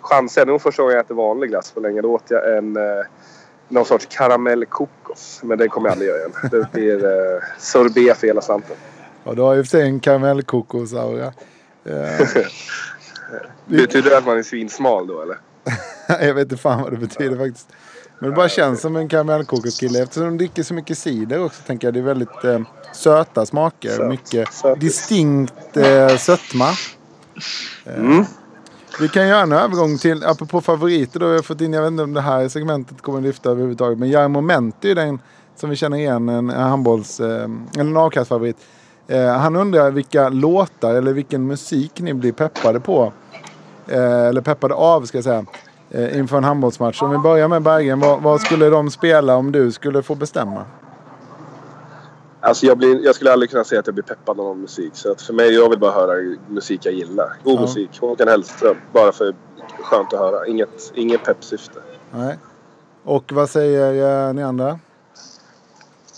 Chansen. 0.00 0.46
Det 0.46 0.52
var 0.52 0.58
första 0.58 0.82
gången 0.82 0.96
jag 0.96 1.04
äter 1.04 1.14
vanlig 1.14 1.50
glass 1.50 1.70
på 1.72 1.80
länge. 1.80 2.00
Då 2.02 2.12
åt 2.12 2.24
jag 2.28 2.56
en... 2.56 2.76
Eh, 2.76 2.82
någon 3.68 3.84
sorts 3.84 4.06
karamellkokos. 4.10 5.40
Men 5.42 5.58
det 5.58 5.68
kommer 5.68 5.88
jag 5.88 5.92
aldrig 5.92 6.10
göra 6.10 6.18
igen. 6.18 6.32
Det 6.50 6.72
blir 6.72 7.04
eh, 7.04 7.42
sorbet 7.58 8.16
för 8.18 8.26
hela 8.26 8.40
slanten. 8.42 8.76
Och 9.24 9.36
du 9.36 9.42
har 9.42 9.58
och 9.58 9.66
för 9.66 9.70
sig 9.70 9.82
en 9.82 10.00
karamellkokosaura. 10.00 11.32
Eh, 11.86 13.46
Betyder 13.66 14.10
det 14.10 14.18
att 14.18 14.26
man 14.26 14.38
är 14.38 14.42
svinsmal 14.42 15.06
då 15.06 15.22
eller? 15.22 15.38
jag 16.26 16.34
vet 16.34 16.42
inte 16.42 16.56
fan 16.56 16.82
vad 16.82 16.92
det 16.92 16.96
betyder 16.96 17.36
faktiskt. 17.36 17.68
Men 18.18 18.30
det 18.30 18.36
bara 18.36 18.48
känns 18.48 18.80
som 18.80 18.96
en 18.96 19.08
karamellkokoskille. 19.08 20.02
Eftersom 20.02 20.24
de 20.24 20.38
dricker 20.38 20.62
så 20.62 20.74
mycket 20.74 20.98
cider 20.98 21.44
också 21.44 21.62
tänker 21.66 21.86
jag 21.86 21.94
det 21.94 22.00
är 22.00 22.04
väldigt 22.04 22.44
eh, 22.44 22.60
söta 22.92 23.46
smaker. 23.46 23.88
Söt. 23.88 24.08
Mycket 24.08 24.52
Sötis. 24.52 24.80
distinkt 24.80 25.76
eh, 25.76 26.16
sötma. 26.16 26.68
Eh, 27.84 28.22
vi 29.00 29.08
kan 29.08 29.28
göra 29.28 29.40
en 29.40 29.52
övergång 29.52 29.98
till, 29.98 30.24
apropå 30.24 30.60
favoriter 30.60 31.20
då. 31.20 31.26
Vi 31.26 31.34
har 31.34 31.42
fått 31.42 31.60
in, 31.60 31.72
jag 31.72 31.82
vet 31.82 31.90
inte 31.90 32.02
om 32.02 32.14
det 32.14 32.20
här 32.20 32.48
segmentet 32.48 33.02
kommer 33.02 33.18
att 33.18 33.24
lyfta 33.24 33.50
överhuvudtaget. 33.50 33.98
Men 33.98 34.10
Jarmo 34.10 34.40
Menti 34.40 34.86
är 34.86 34.88
ju 34.88 34.94
den 34.94 35.18
som 35.56 35.70
vi 35.70 35.76
känner 35.76 35.96
igen, 35.96 36.28
en 36.28 36.50
handbolls, 36.50 37.20
eller 37.20 37.48
en 37.78 37.96
avkastfavorit. 37.96 38.56
Eh, 39.08 39.26
han 39.26 39.56
undrar 39.56 39.90
vilka 39.90 40.28
låtar 40.28 40.94
eller 40.94 41.12
vilken 41.12 41.46
musik 41.46 42.00
ni 42.00 42.14
blir 42.14 42.32
peppade 42.32 42.80
på. 42.80 43.12
Eh, 43.88 44.26
eller 44.26 44.40
peppade 44.40 44.74
av 44.74 45.04
ska 45.04 45.18
jag 45.18 45.24
säga. 45.24 45.44
Inför 46.12 46.36
en 46.36 46.44
handbollsmatch. 46.44 47.02
Om 47.02 47.10
vi 47.10 47.18
börjar 47.18 47.48
med 47.48 47.62
Bergen, 47.62 48.00
vad, 48.00 48.22
vad 48.22 48.40
skulle 48.40 48.68
de 48.68 48.90
spela 48.90 49.36
om 49.36 49.52
du 49.52 49.72
skulle 49.72 50.02
få 50.02 50.14
bestämma? 50.14 50.64
Alltså 52.44 52.66
jag, 52.66 52.78
blir, 52.78 53.04
jag 53.04 53.14
skulle 53.14 53.32
aldrig 53.32 53.50
kunna 53.50 53.64
säga 53.64 53.80
att 53.80 53.86
jag 53.86 53.94
blir 53.94 54.04
peppad 54.04 54.40
av 54.40 54.46
någon 54.46 54.60
musik. 54.60 54.90
Så 54.94 55.12
att 55.12 55.22
för 55.22 55.32
mig, 55.32 55.54
jag 55.54 55.70
vill 55.70 55.78
bara 55.78 55.92
höra 55.92 56.36
musik 56.48 56.80
jag 56.84 56.94
gillar. 56.94 57.32
God 57.44 57.56
Ja. 57.56 57.60
musik. 57.60 57.90
Håkan 58.00 58.28
Hellström. 58.28 58.76
Bara 58.92 59.12
för 59.12 59.34
skönt 59.80 60.12
att 60.12 60.18
höra. 60.18 60.46
Inget, 60.46 60.92
inget 60.94 61.24
peppsyfte. 61.24 61.78
Nej. 62.10 62.38
Och 63.04 63.32
vad 63.32 63.50
säger 63.50 64.28
eh, 64.28 64.34
ni 64.34 64.42
andra? 64.42 64.78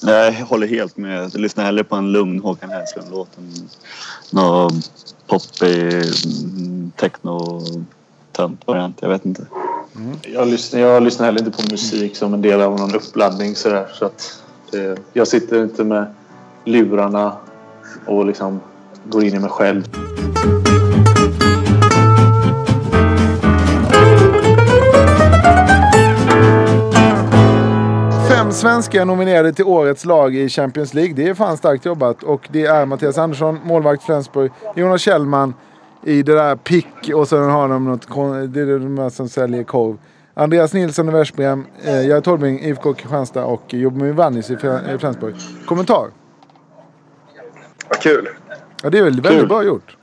Jag 0.03 0.33
håller 0.33 0.67
helt 0.67 0.97
med. 0.97 1.23
Jag 1.35 1.41
lyssnar 1.41 1.65
hellre 1.65 1.85
på 1.85 1.97
en 1.97 2.13
lugn 2.13 2.41
Håkan 2.41 2.71
Hellström-låt 2.71 3.39
än 3.39 3.69
någon 4.33 4.71
poppig 5.27 5.93
mm, 5.93 6.91
techno-tönt-variant. 6.97 8.97
Jag 9.01 9.09
vet 9.09 9.27
inte. 9.27 9.47
Jag 10.23 10.49
lyssnar, 10.49 10.81
jag 10.81 11.03
lyssnar 11.03 11.27
heller 11.27 11.39
inte 11.39 11.51
på 11.63 11.71
musik 11.71 12.17
som 12.17 12.35
en 12.35 12.43
del 12.43 12.61
av 12.61 12.79
någon 12.81 12.95
uppladdning 12.95 13.57
sådär. 13.57 13.89
Så 13.95 14.05
att, 14.07 14.43
Eh, 14.73 14.99
jag 15.13 15.29
sitter 15.29 15.63
inte 15.63 15.85
med 15.85 16.07
lurarna 16.65 17.33
och 18.07 18.27
liksom 18.27 18.61
går 19.05 19.25
in 19.25 19.35
i 19.35 19.39
mig 19.39 19.51
själv. 19.51 19.83
Fem 28.29 28.53
svenskar 28.53 29.05
nominerade 29.05 29.53
till 29.53 29.65
årets 29.65 30.05
lag 30.05 30.35
i 30.35 30.49
Champions 30.49 30.95
League. 30.95 31.15
Det 31.15 31.29
är 31.29 31.35
fan 31.35 31.57
starkt 31.57 31.85
jobbat. 31.85 32.23
Och 32.23 32.49
det 32.53 32.67
är 32.67 32.87
Mattias 32.87 33.19
Andersson, 33.19 33.59
målvakt 33.65 34.03
Flensburg. 34.03 34.51
Jonas 34.77 35.01
Kjellman 35.01 35.55
i 36.03 36.23
det 36.23 36.35
där 36.35 36.57
pick 36.57 37.15
och 37.15 37.29
sen 37.29 37.51
har 37.51 37.69
de 37.69 37.85
något, 37.85 38.07
det 38.55 38.61
är 38.61 38.79
de 38.79 38.97
där 38.97 39.11
som 39.11 39.29
säljer 39.29 39.65
korv. 39.65 39.97
Andreas 40.39 40.75
Nilsson 40.75 41.09
i 41.09 41.13
Värsbrem, 41.13 41.67
eh, 41.85 42.07
Jerry 42.07 42.23
Tolbing, 42.23 42.61
IFK 42.61 42.95
Kristianstad 42.95 43.45
och 43.45 43.75
Jobomir 43.75 44.13
Vannis 44.13 44.51
i 44.51 44.57
Flensburg. 44.99 45.35
Kommentar? 45.67 46.11
Vad 47.89 48.01
kul! 48.01 48.29
Ja, 48.83 48.91
det 48.91 48.99
är 48.99 49.03
väl 49.03 49.21
väldigt 49.21 49.49
bra 49.49 49.65
gjort. 49.65 49.97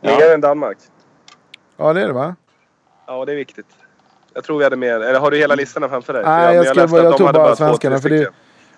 Mer 0.00 0.34
än 0.34 0.40
Danmark. 0.40 0.78
Ja, 1.76 1.92
det 1.92 2.02
är 2.02 2.06
det 2.06 2.12
va? 2.12 2.36
Ja, 3.06 3.24
det 3.24 3.32
är 3.32 3.36
viktigt. 3.36 3.66
Jag 4.34 4.44
tror 4.44 4.58
vi 4.58 4.64
hade 4.64 4.76
mer. 4.76 5.00
Eller 5.00 5.20
har 5.20 5.30
du 5.30 5.36
hela 5.36 5.54
listan 5.54 5.88
framför 5.88 6.12
dig? 6.12 6.22
Nej, 6.24 6.56
jag, 6.56 6.66
ska, 6.66 6.74
bara, 6.74 6.84
att 6.84 7.04
jag 7.04 7.12
de 7.12 7.18
tog 7.18 7.32
bara 7.32 7.48
två, 7.48 7.56
svenskarna. 7.56 7.98
För 7.98 8.08
det, 8.08 8.30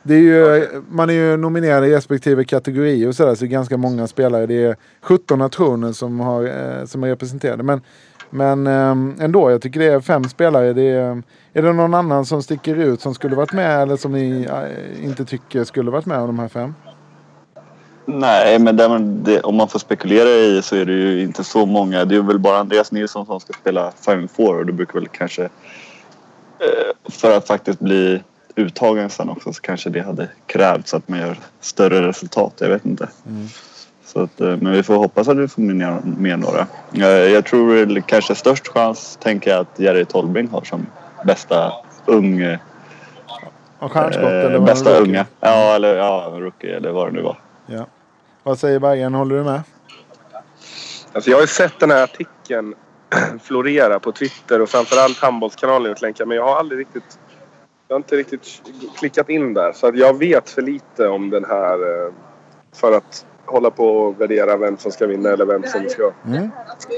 det 0.03 0.15
är 0.15 0.19
ju, 0.19 0.69
man 0.89 1.11
är 1.11 1.15
ju 1.15 1.37
nominerad 1.37 1.85
i 1.85 1.95
respektive 1.95 2.45
kategori 2.45 3.07
och 3.07 3.15
sådär. 3.15 3.35
Så 3.35 3.41
det 3.41 3.47
är 3.47 3.51
ganska 3.51 3.77
många 3.77 4.07
spelare. 4.07 4.47
Det 4.47 4.65
är 4.65 4.77
17 5.03 5.39
nationer 5.39 5.93
som, 5.93 6.21
har, 6.21 6.45
eh, 6.45 6.85
som 6.85 7.03
är 7.05 7.09
representerade. 7.09 7.63
Men, 7.63 7.81
men 8.31 8.67
eh, 8.67 9.25
ändå, 9.25 9.51
jag 9.51 9.63
tycker 9.63 9.81
det 9.81 9.87
är 9.87 10.01
fem 10.01 10.25
spelare. 10.25 10.73
Det 10.73 10.91
är, 10.91 11.23
är 11.53 11.63
det 11.63 11.73
någon 11.73 11.95
annan 11.95 12.27
som 12.27 12.43
sticker 12.43 12.77
ut 12.77 13.01
som 13.01 13.15
skulle 13.15 13.37
varit 13.37 13.53
med 13.53 13.83
eller 13.83 13.97
som 13.97 14.13
ni 14.13 14.49
eh, 14.51 15.05
inte 15.05 15.25
tycker 15.25 15.65
skulle 15.65 15.91
varit 15.91 16.07
med 16.07 16.19
av 16.19 16.27
de 16.27 16.39
här 16.39 16.49
fem? 16.49 16.75
Nej, 18.05 18.59
men 18.59 19.25
det, 19.25 19.41
om 19.41 19.57
man 19.57 19.69
får 19.69 19.79
spekulera 19.79 20.29
i 20.29 20.63
så 20.63 20.77
är 20.77 20.85
det 20.85 20.93
ju 20.93 21.23
inte 21.23 21.45
så 21.45 21.67
många. 21.67 22.05
Det 22.05 22.17
är 22.17 22.21
väl 22.21 22.39
bara 22.39 22.59
Andreas 22.59 22.93
Nilsson 22.93 23.27
som 23.27 23.41
ska 23.41 23.53
spela 23.53 23.93
Final 24.01 24.29
Four 24.29 24.59
och 24.59 24.67
det 24.67 24.73
brukar 24.73 24.95
väl 24.95 25.09
kanske 25.09 25.43
eh, 25.43 27.11
för 27.11 27.37
att 27.37 27.47
faktiskt 27.47 27.81
bli 27.81 28.23
uttagen 28.57 29.11
sen 29.11 29.29
också 29.29 29.53
så 29.53 29.61
kanske 29.61 29.91
det 29.91 30.01
hade 30.01 30.29
krävts 30.47 30.95
att 30.95 31.09
man 31.09 31.19
gör 31.19 31.39
större 31.61 32.09
resultat. 32.09 32.55
Jag 32.59 32.69
vet 32.69 32.87
inte. 32.87 33.09
Så 34.09 34.21
att, 34.21 34.41
eh, 34.41 34.57
men 34.57 34.73
vi 34.73 34.83
får 34.83 34.97
hoppas 34.97 35.29
att 35.29 35.37
vi 35.37 35.49
får 35.49 35.63
med, 35.63 36.07
med 36.19 36.39
några. 36.39 36.67
Eh, 36.93 37.33
Jag 37.33 37.45
tror 37.45 38.01
kanske 38.01 38.35
störst 38.35 38.69
chans 38.69 39.19
tänker 39.23 39.51
jag 39.51 39.61
att 39.61 39.79
Jerry 39.79 40.05
Tolbring 40.05 40.49
har 40.49 40.63
som 40.63 40.87
bästa 41.25 41.73
ung, 42.07 42.41
eh, 42.41 42.59
Och 43.79 43.93
stjärnskott 43.93 44.25
eller 44.25 44.61
bästa 44.61 44.99
unga. 44.99 45.27
Ja, 45.41 45.75
eller 45.75 45.97
ja, 45.97 46.33
rookie 46.39 46.77
eller 46.77 46.91
vad 46.91 47.09
det 47.09 47.13
nu 47.13 47.23
var. 47.23 47.41
Ja. 47.67 47.87
Vad 48.43 48.59
säger 48.59 48.79
Bergen? 48.79 49.15
Håller 49.15 49.37
du 49.37 49.45
med? 49.45 49.63
Alltså 51.13 51.31
jag 51.31 51.37
har 51.37 51.43
ju 51.43 51.47
sett 51.47 51.81
den 51.81 51.91
här 51.91 52.05
artikeln 52.05 52.75
florera 53.43 53.99
på 53.99 54.13
Twitter 54.13 54.61
och 54.61 54.69
framförallt 54.69 55.19
handbollskanalen 55.19 55.93
utlänkar. 55.93 56.27
Men 56.27 56.37
jag 56.37 56.45
har 56.45 56.57
aldrig 56.57 56.81
riktigt... 56.81 57.19
Jag 57.89 57.95
har 57.95 57.99
inte 57.99 58.17
riktigt 58.17 58.63
klickat 58.99 59.29
in 59.29 59.55
där. 59.55 59.73
Så 59.73 59.87
att 59.87 59.97
jag 59.99 60.19
vet 60.19 60.51
för 60.51 60.63
lite 60.63 61.09
om 61.09 61.31
den 61.31 61.45
här 61.45 61.73
eh, 62.07 62.13
för 62.73 62.93
att 62.93 63.27
hålla 63.49 63.71
på 63.71 63.87
och 63.87 64.21
värdera 64.21 64.57
vem 64.57 64.77
som 64.79 64.93
ska 64.93 65.07
vinna 65.07 65.29
eller 65.31 65.47
vem 65.47 65.63
som 65.63 65.89
ska 65.89 66.11
Mm. 66.27 66.49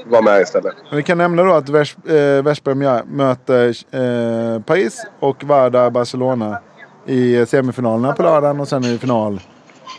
vara 0.06 0.22
med 0.22 0.40
istället. 0.42 0.74
Men 0.88 0.96
Vi 0.96 1.02
kan 1.02 1.18
nämna 1.18 1.42
då 1.42 1.52
att 1.52 1.68
Vers, 1.68 1.96
eh, 2.08 2.42
möter 3.06 3.68
eh, 3.90 4.62
Paris 4.62 5.06
och 5.20 5.44
Vardar 5.44 5.90
Barcelona 5.90 6.58
i 7.06 7.46
semifinalerna 7.46 8.12
på 8.12 8.22
lördagen 8.22 8.60
och 8.60 8.68
sen 8.68 8.84
är 8.84 8.92
det 8.92 8.98
final 8.98 9.40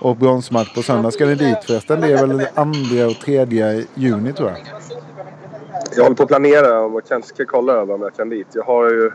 och 0.01 0.15
bronsmatch 0.15 0.75
på 0.75 0.81
söndag. 0.81 1.11
Ska 1.11 1.25
ni 1.25 1.35
dit 1.35 1.57
förresten? 1.63 2.01
Det 2.01 2.07
är 2.11 2.27
väl 2.27 2.39
2 2.39 3.05
och 3.05 3.25
3 3.25 3.83
juni 3.95 4.33
tror 4.33 4.49
jag. 4.49 4.57
Jag 5.95 6.03
håller 6.03 6.15
på 6.15 6.23
att 6.23 6.29
planera 6.29 6.79
och 6.81 7.01
kanske 7.07 7.29
ska 7.35 7.45
kolla 7.45 7.73
över 7.73 7.93
om 7.93 8.01
jag 8.01 8.15
kan 8.15 8.29
dit. 8.29 8.47
Jag 8.53 8.63
har 8.63 8.89
ju 8.89 9.11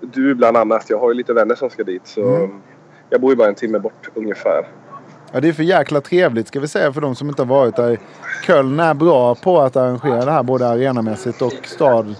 du 0.00 0.34
bland 0.34 0.56
annat. 0.56 0.90
Jag 0.90 0.98
har 0.98 1.08
ju 1.08 1.14
lite 1.14 1.32
vänner 1.32 1.54
som 1.54 1.70
ska 1.70 1.84
dit. 1.84 2.06
Så 2.06 2.20
Mm. 2.36 2.60
Jag 3.10 3.20
bor 3.20 3.30
ju 3.30 3.36
bara 3.36 3.48
en 3.48 3.54
timme 3.54 3.78
bort 3.78 4.08
ungefär. 4.14 4.66
Ja, 5.34 5.40
det 5.40 5.48
är 5.48 5.52
för 5.52 5.62
jäkla 5.62 6.00
trevligt 6.00 6.48
ska 6.48 6.60
vi 6.60 6.68
säga 6.68 6.92
för 6.92 7.00
de 7.00 7.14
som 7.14 7.28
inte 7.28 7.42
har 7.42 7.46
varit 7.46 7.76
där. 7.76 7.98
Köln 8.46 8.80
är 8.80 8.94
bra 8.94 9.34
på 9.34 9.60
att 9.60 9.76
arrangera 9.76 10.24
det 10.24 10.30
här 10.30 10.42
både 10.42 10.68
arenamässigt 10.68 11.42
och 11.42 11.52
stad. 11.64 12.14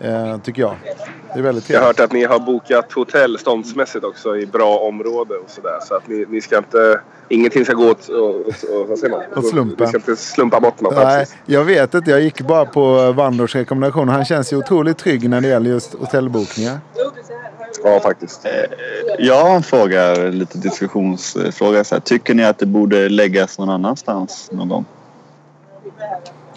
Eh, 0.00 0.38
tycker 0.38 0.62
jag. 0.62 0.74
Det 1.34 1.38
är 1.38 1.42
väldigt 1.42 1.70
Jag 1.70 1.80
har 1.80 1.92
trevligt. 1.92 2.00
hört 2.00 2.04
att 2.04 2.12
ni 2.12 2.24
har 2.24 2.38
bokat 2.38 2.92
hotell 2.92 3.38
ståndsmässigt 3.38 4.04
också 4.04 4.36
i 4.36 4.46
bra 4.46 4.78
område 4.78 5.34
och 5.34 5.50
sådär. 5.50 5.78
Så 5.88 5.94
att 5.94 6.08
ni, 6.08 6.26
ni 6.28 6.40
ska 6.40 6.58
inte... 6.58 7.00
Ingenting 7.28 7.64
ska 7.64 7.74
gå 7.74 7.90
åt... 7.90 8.10
åt, 8.10 8.46
åt 8.64 8.88
vad 8.88 8.98
säger 8.98 9.10
man? 9.10 9.22
Åt 9.36 9.48
slumpen. 9.48 9.76
Ni 9.84 9.86
ska 9.86 9.96
inte 9.96 10.16
slumpa 10.16 10.60
bort 10.60 10.80
något. 10.80 10.94
Nej, 10.96 11.26
jag 11.46 11.64
vet 11.64 11.94
inte. 11.94 12.10
Jag 12.10 12.20
gick 12.20 12.40
bara 12.40 12.64
på 12.66 13.12
Vandors 13.12 13.54
rekommendation. 13.54 14.08
Han 14.08 14.24
känns 14.24 14.52
ju 14.52 14.56
otroligt 14.56 14.98
trygg 14.98 15.30
när 15.30 15.40
det 15.40 15.48
gäller 15.48 15.70
just 15.70 15.94
hotellbokningar. 15.94 16.78
Ja, 17.84 18.00
faktiskt. 18.00 18.46
Jag 19.18 19.44
har 19.44 19.56
en 19.56 19.62
fråga, 19.62 20.14
lite 20.14 20.58
diskussionsfråga. 20.58 21.84
Så 21.84 21.94
här. 21.94 22.00
Tycker 22.00 22.34
ni 22.34 22.44
att 22.44 22.58
det 22.58 22.66
borde 22.66 23.08
läggas 23.08 23.58
någon 23.58 23.70
annanstans 23.70 24.50
någon 24.52 24.68
gång? 24.68 24.84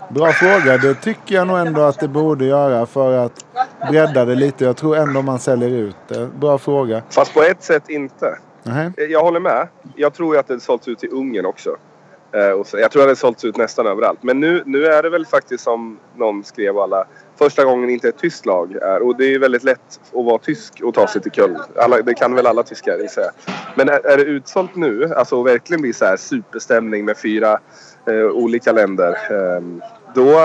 Bra 0.10 0.32
fråga. 0.32 0.78
Det 0.78 0.94
tycker 0.94 1.36
jag 1.36 1.48
nog 1.48 1.58
ändå 1.58 1.82
att 1.82 2.00
det 2.00 2.08
borde 2.08 2.46
göra 2.46 2.86
för 2.86 3.26
att 3.26 3.46
bredda 3.90 4.26
det 4.26 4.36
lite. 4.36 4.66
Jag 4.66 4.78
tror 4.78 4.98
ändå 4.98 5.22
man 5.22 5.40
säljer 5.40 5.70
ut 5.70 5.96
det. 6.08 6.30
Bra 6.40 6.58
fråga. 6.58 7.02
Fast 7.10 7.34
på 7.34 7.44
ett 7.44 7.64
sätt 7.64 7.90
inte. 7.90 8.38
Nej. 8.64 8.92
Jag 9.10 9.24
håller 9.24 9.40
med. 9.40 9.68
Jag 9.96 10.14
tror 10.14 10.36
ju 10.36 10.40
att 10.40 10.48
det 10.48 10.60
sålts 10.60 10.88
ut 10.88 11.00
till 11.00 11.10
Ungern 11.12 11.46
också. 11.46 11.76
Eh, 12.32 12.50
och 12.50 12.68
så, 12.68 12.80
jag 12.80 12.92
tror 12.92 13.04
att 13.04 13.10
det 13.10 13.16
sålts 13.16 13.46
ut 13.46 13.58
nästan 13.58 13.88
överallt. 13.88 14.24
Men 14.24 14.40
nu, 14.40 14.64
nu 14.66 14.86
är 14.86 15.04
det 15.04 15.10
väl 15.10 15.26
faktiskt 15.26 15.64
som 15.64 16.00
någon 16.16 16.44
skrev 16.44 16.78
alla. 16.78 17.08
Första 17.38 17.66
gången 17.66 17.90
inte 17.90 18.10
ett 18.10 18.18
tyskt 18.18 18.46
lag 18.46 18.76
är. 18.76 19.02
Och 19.02 19.18
det 19.18 19.26
är 19.26 19.30
ju 19.30 19.40
väldigt 19.40 19.64
lätt 19.64 20.00
att 20.08 20.26
vara 20.26 20.38
tysk 20.38 20.82
och 20.84 20.94
ta 20.94 21.08
sig 21.08 21.22
till 21.22 21.32
Köln. 21.32 21.58
Alla, 21.76 22.02
det 22.02 22.14
kan 22.14 22.36
väl 22.36 22.48
alla 22.48 22.64
tyskar 22.64 22.98
gissar 22.98 23.22
jag. 23.22 23.32
Men 23.76 23.90
är, 23.90 24.08
är 24.08 24.18
det 24.18 24.24
utsålt 24.24 24.76
nu, 24.76 25.14
alltså 25.14 25.44
verkligen 25.44 25.82
blir 25.82 25.94
så 25.94 26.06
här 26.06 26.18
superstämning 26.18 27.06
med 27.06 27.18
fyra 27.18 27.60
eh, 28.08 28.26
olika 28.26 28.72
länder. 28.72 29.18
Eh, 29.32 29.62
då, 30.16 30.40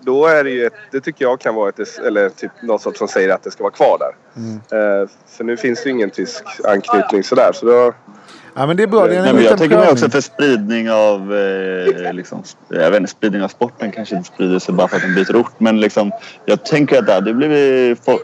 då 0.00 0.26
är 0.26 0.44
det 0.44 0.50
ju 0.50 0.66
ett, 0.66 0.72
det 0.90 1.00
tycker 1.00 1.24
jag 1.24 1.40
kan 1.40 1.54
vara 1.54 1.68
ett, 1.68 1.98
eller 1.98 2.28
typ 2.28 2.52
något 2.62 2.96
som 2.96 3.08
säger 3.08 3.28
att 3.28 3.42
det 3.42 3.50
ska 3.50 3.62
vara 3.62 3.72
kvar 3.72 3.98
där. 3.98 4.14
Eh, 5.02 5.08
för 5.26 5.44
nu 5.44 5.56
finns 5.56 5.82
det 5.82 5.88
ju 5.88 5.94
ingen 5.94 6.10
tysk 6.10 6.44
anknytning 6.64 7.22
sådär. 7.22 7.52
Så 7.52 7.66
då, 7.66 7.92
Ja, 8.60 8.66
men 8.66 8.76
det 8.76 8.82
är 8.82 8.86
bra. 8.86 9.06
Det 9.06 9.14
är 9.14 9.18
en 9.18 9.24
Nej, 9.24 9.34
men 9.34 9.44
jag 9.44 9.58
tänker 9.58 9.76
mig 9.76 9.90
också 9.90 10.10
för 10.10 10.20
spridning 10.20 10.90
av, 10.90 11.34
eh, 11.34 12.12
liksom, 12.12 12.42
jag 12.68 12.90
vet 12.90 13.00
inte, 13.00 13.10
spridning 13.10 13.42
av 13.42 13.48
sporten 13.48 13.92
kanske 13.92 14.16
inte 14.16 14.28
sprider 14.28 14.58
sig 14.58 14.74
bara 14.74 14.88
för 14.88 14.96
att 14.96 15.02
den 15.02 15.14
byter 15.14 15.36
ort. 15.36 15.52
Men 15.58 15.80
liksom, 15.80 16.12
jag 16.44 16.64
tänker 16.64 16.98
att 16.98 17.06
det 17.06 17.12
hade 17.12 17.34
blivit 17.34 18.08
eh, 18.08 18.14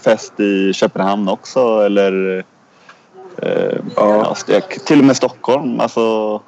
fest 0.00 0.40
i 0.40 0.72
Köpenhamn 0.72 1.28
också 1.28 1.60
eller 1.60 2.44
eh, 3.42 3.78
ja. 3.96 4.32
st- 4.32 4.60
till 4.60 4.98
och 4.98 5.04
med 5.04 5.16
Stockholm. 5.16 5.80
Alltså, 5.80 6.40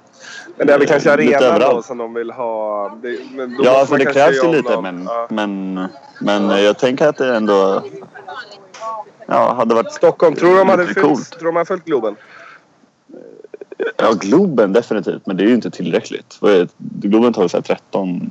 men 0.57 0.67
det 0.67 0.73
är 0.73 0.79
väl 0.79 0.89
kanske 0.89 1.09
eh, 1.09 1.15
arenan 1.15 1.61
då 1.61 1.83
som 1.83 1.99
de 1.99 2.15
vill 2.15 2.31
ha. 2.31 2.89
Det, 3.03 3.19
men 3.35 3.57
då 3.57 3.65
Ja, 3.65 3.81
alltså 3.81 3.97
det 3.97 4.05
krävs 4.05 4.45
ju 4.45 4.53
lite 4.53 4.81
men, 4.81 5.05
ja. 5.05 5.27
men, 5.31 5.75
men 6.21 6.51
eh, 6.51 6.61
jag 6.61 6.79
tänker 6.79 7.09
att 7.09 7.17
det 7.17 7.37
ändå 7.37 7.83
ja, 9.27 9.55
hade 9.55 9.75
varit 9.75 9.93
Stockholm, 9.93 10.35
de 10.35 10.69
hade 10.69 10.95
tror 10.95 11.19
du 11.39 11.45
de 11.47 11.57
hade 11.57 11.67
följt 11.67 11.85
Globen? 11.85 12.17
Ja, 13.97 14.13
Globen 14.13 14.73
definitivt, 14.73 15.27
men 15.27 15.37
det 15.37 15.43
är 15.45 15.47
ju 15.49 15.55
inte 15.55 15.71
tillräckligt. 15.71 16.39
Globen 16.79 17.33
tar 17.33 17.43
här 17.53 17.61
13 17.61 18.31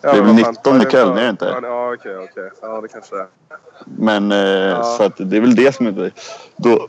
Ja, 0.00 0.12
det 0.12 0.18
är 0.18 0.22
väl 0.22 0.30
vad 0.32 0.40
fan, 0.40 0.50
19 0.52 0.82
i 0.82 0.90
Köln, 0.90 1.14
det- 1.14 1.20
är 1.20 1.24
det 1.24 1.30
inte? 1.30 1.58
Ja, 1.62 1.94
okej, 1.94 2.16
okej. 2.16 2.50
Ja, 2.62 2.80
det 2.80 2.88
kanske 2.88 3.16
det 3.16 3.20
är. 3.22 3.26
Men 3.84 4.32
eh, 4.32 4.38
Ja. 4.38 4.82
så 4.82 5.02
att 5.02 5.12
det 5.16 5.36
är 5.36 5.40
väl 5.40 5.54
det 5.54 5.74
som 5.74 5.88
inte... 5.88 6.10
Då, 6.56 6.88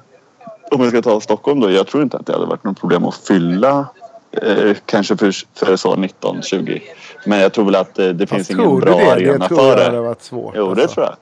om 0.72 0.82
vi 0.82 0.90
ska 0.90 1.02
ta 1.02 1.22
Stockholm 1.22 1.60
då. 1.60 1.72
Jag 1.72 1.88
tror 1.88 2.04
inte 2.04 2.18
att 2.18 2.26
det 2.26 2.34
hade 2.34 2.46
varit 2.46 2.64
något 2.64 2.80
problem 2.80 3.06
att 3.06 3.16
fylla 3.16 3.88
eh, 4.32 4.76
kanske 4.86 5.18
för, 5.18 5.32
för 5.66 5.76
så 5.76 5.96
19-20. 5.96 6.82
Men 7.26 7.40
jag 7.40 7.54
tror 7.54 7.66
väl 7.66 7.76
att 7.76 8.00
eh, 8.00 8.10
det 8.10 8.28
finns 8.28 8.50
ingen 8.52 8.64
tror 8.66 8.80
du 8.82 8.86
bra 8.86 8.96
det? 8.98 9.04
Det 9.06 9.12
arena 9.12 9.48
tror 9.48 9.58
för 9.58 9.68
jag 9.68 9.78
det. 9.78 9.84
hade 9.84 10.00
varit 10.02 10.22
svårt, 10.22 10.54
Jo, 10.58 10.74
det 10.74 10.82
alltså. 10.82 10.96
tror 10.96 11.06
jag. 11.08 11.16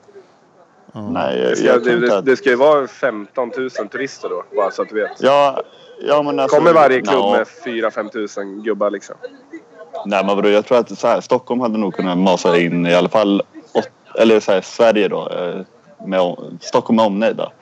Nej, 1.12 1.36
Det 1.36 1.48
jag, 1.48 1.56
ska, 1.58 1.66
jag 1.66 1.84
det, 1.84 1.92
inte 1.94 2.06
det, 2.06 2.18
att... 2.18 2.24
det 2.24 2.36
ska 2.36 2.48
ju 2.50 2.56
vara 2.56 2.86
15 2.86 3.50
000 3.56 3.70
turister 3.70 4.28
då, 4.28 4.42
bara 4.56 4.70
så 4.70 4.82
att 4.82 4.88
du 4.88 4.94
vet. 4.94 5.10
Ja, 5.18 5.62
ja, 6.00 6.22
men 6.22 6.40
alltså, 6.40 6.56
Kommer 6.56 6.72
varje 6.72 7.00
klubb 7.00 7.14
ja. 7.14 7.44
med 7.64 7.74
4-5 7.74 8.08
tusen 8.10 8.62
gubbar 8.62 8.90
liksom. 8.90 9.16
Nej 10.06 10.24
men 10.24 10.36
vadå, 10.36 10.48
jag 10.48 10.66
tror 10.66 10.78
att 10.78 10.98
så 10.98 11.06
här, 11.06 11.20
Stockholm 11.20 11.60
hade 11.60 11.78
nog 11.78 11.94
kunnat 11.94 12.18
masa 12.18 12.58
in 12.58 12.86
i 12.86 12.94
alla 12.94 13.08
fall 13.08 13.42
åt, 13.72 13.88
eller 14.18 14.40
så 14.40 14.52
här, 14.52 14.60
Sverige 14.60 15.08
då. 15.08 15.28
eh, 15.30 15.60
Med, 16.06 16.20
om- 16.20 16.58
Stockholm 16.60 16.96
med 16.96 17.04
omnejd 17.06 17.36
då. 17.36 17.52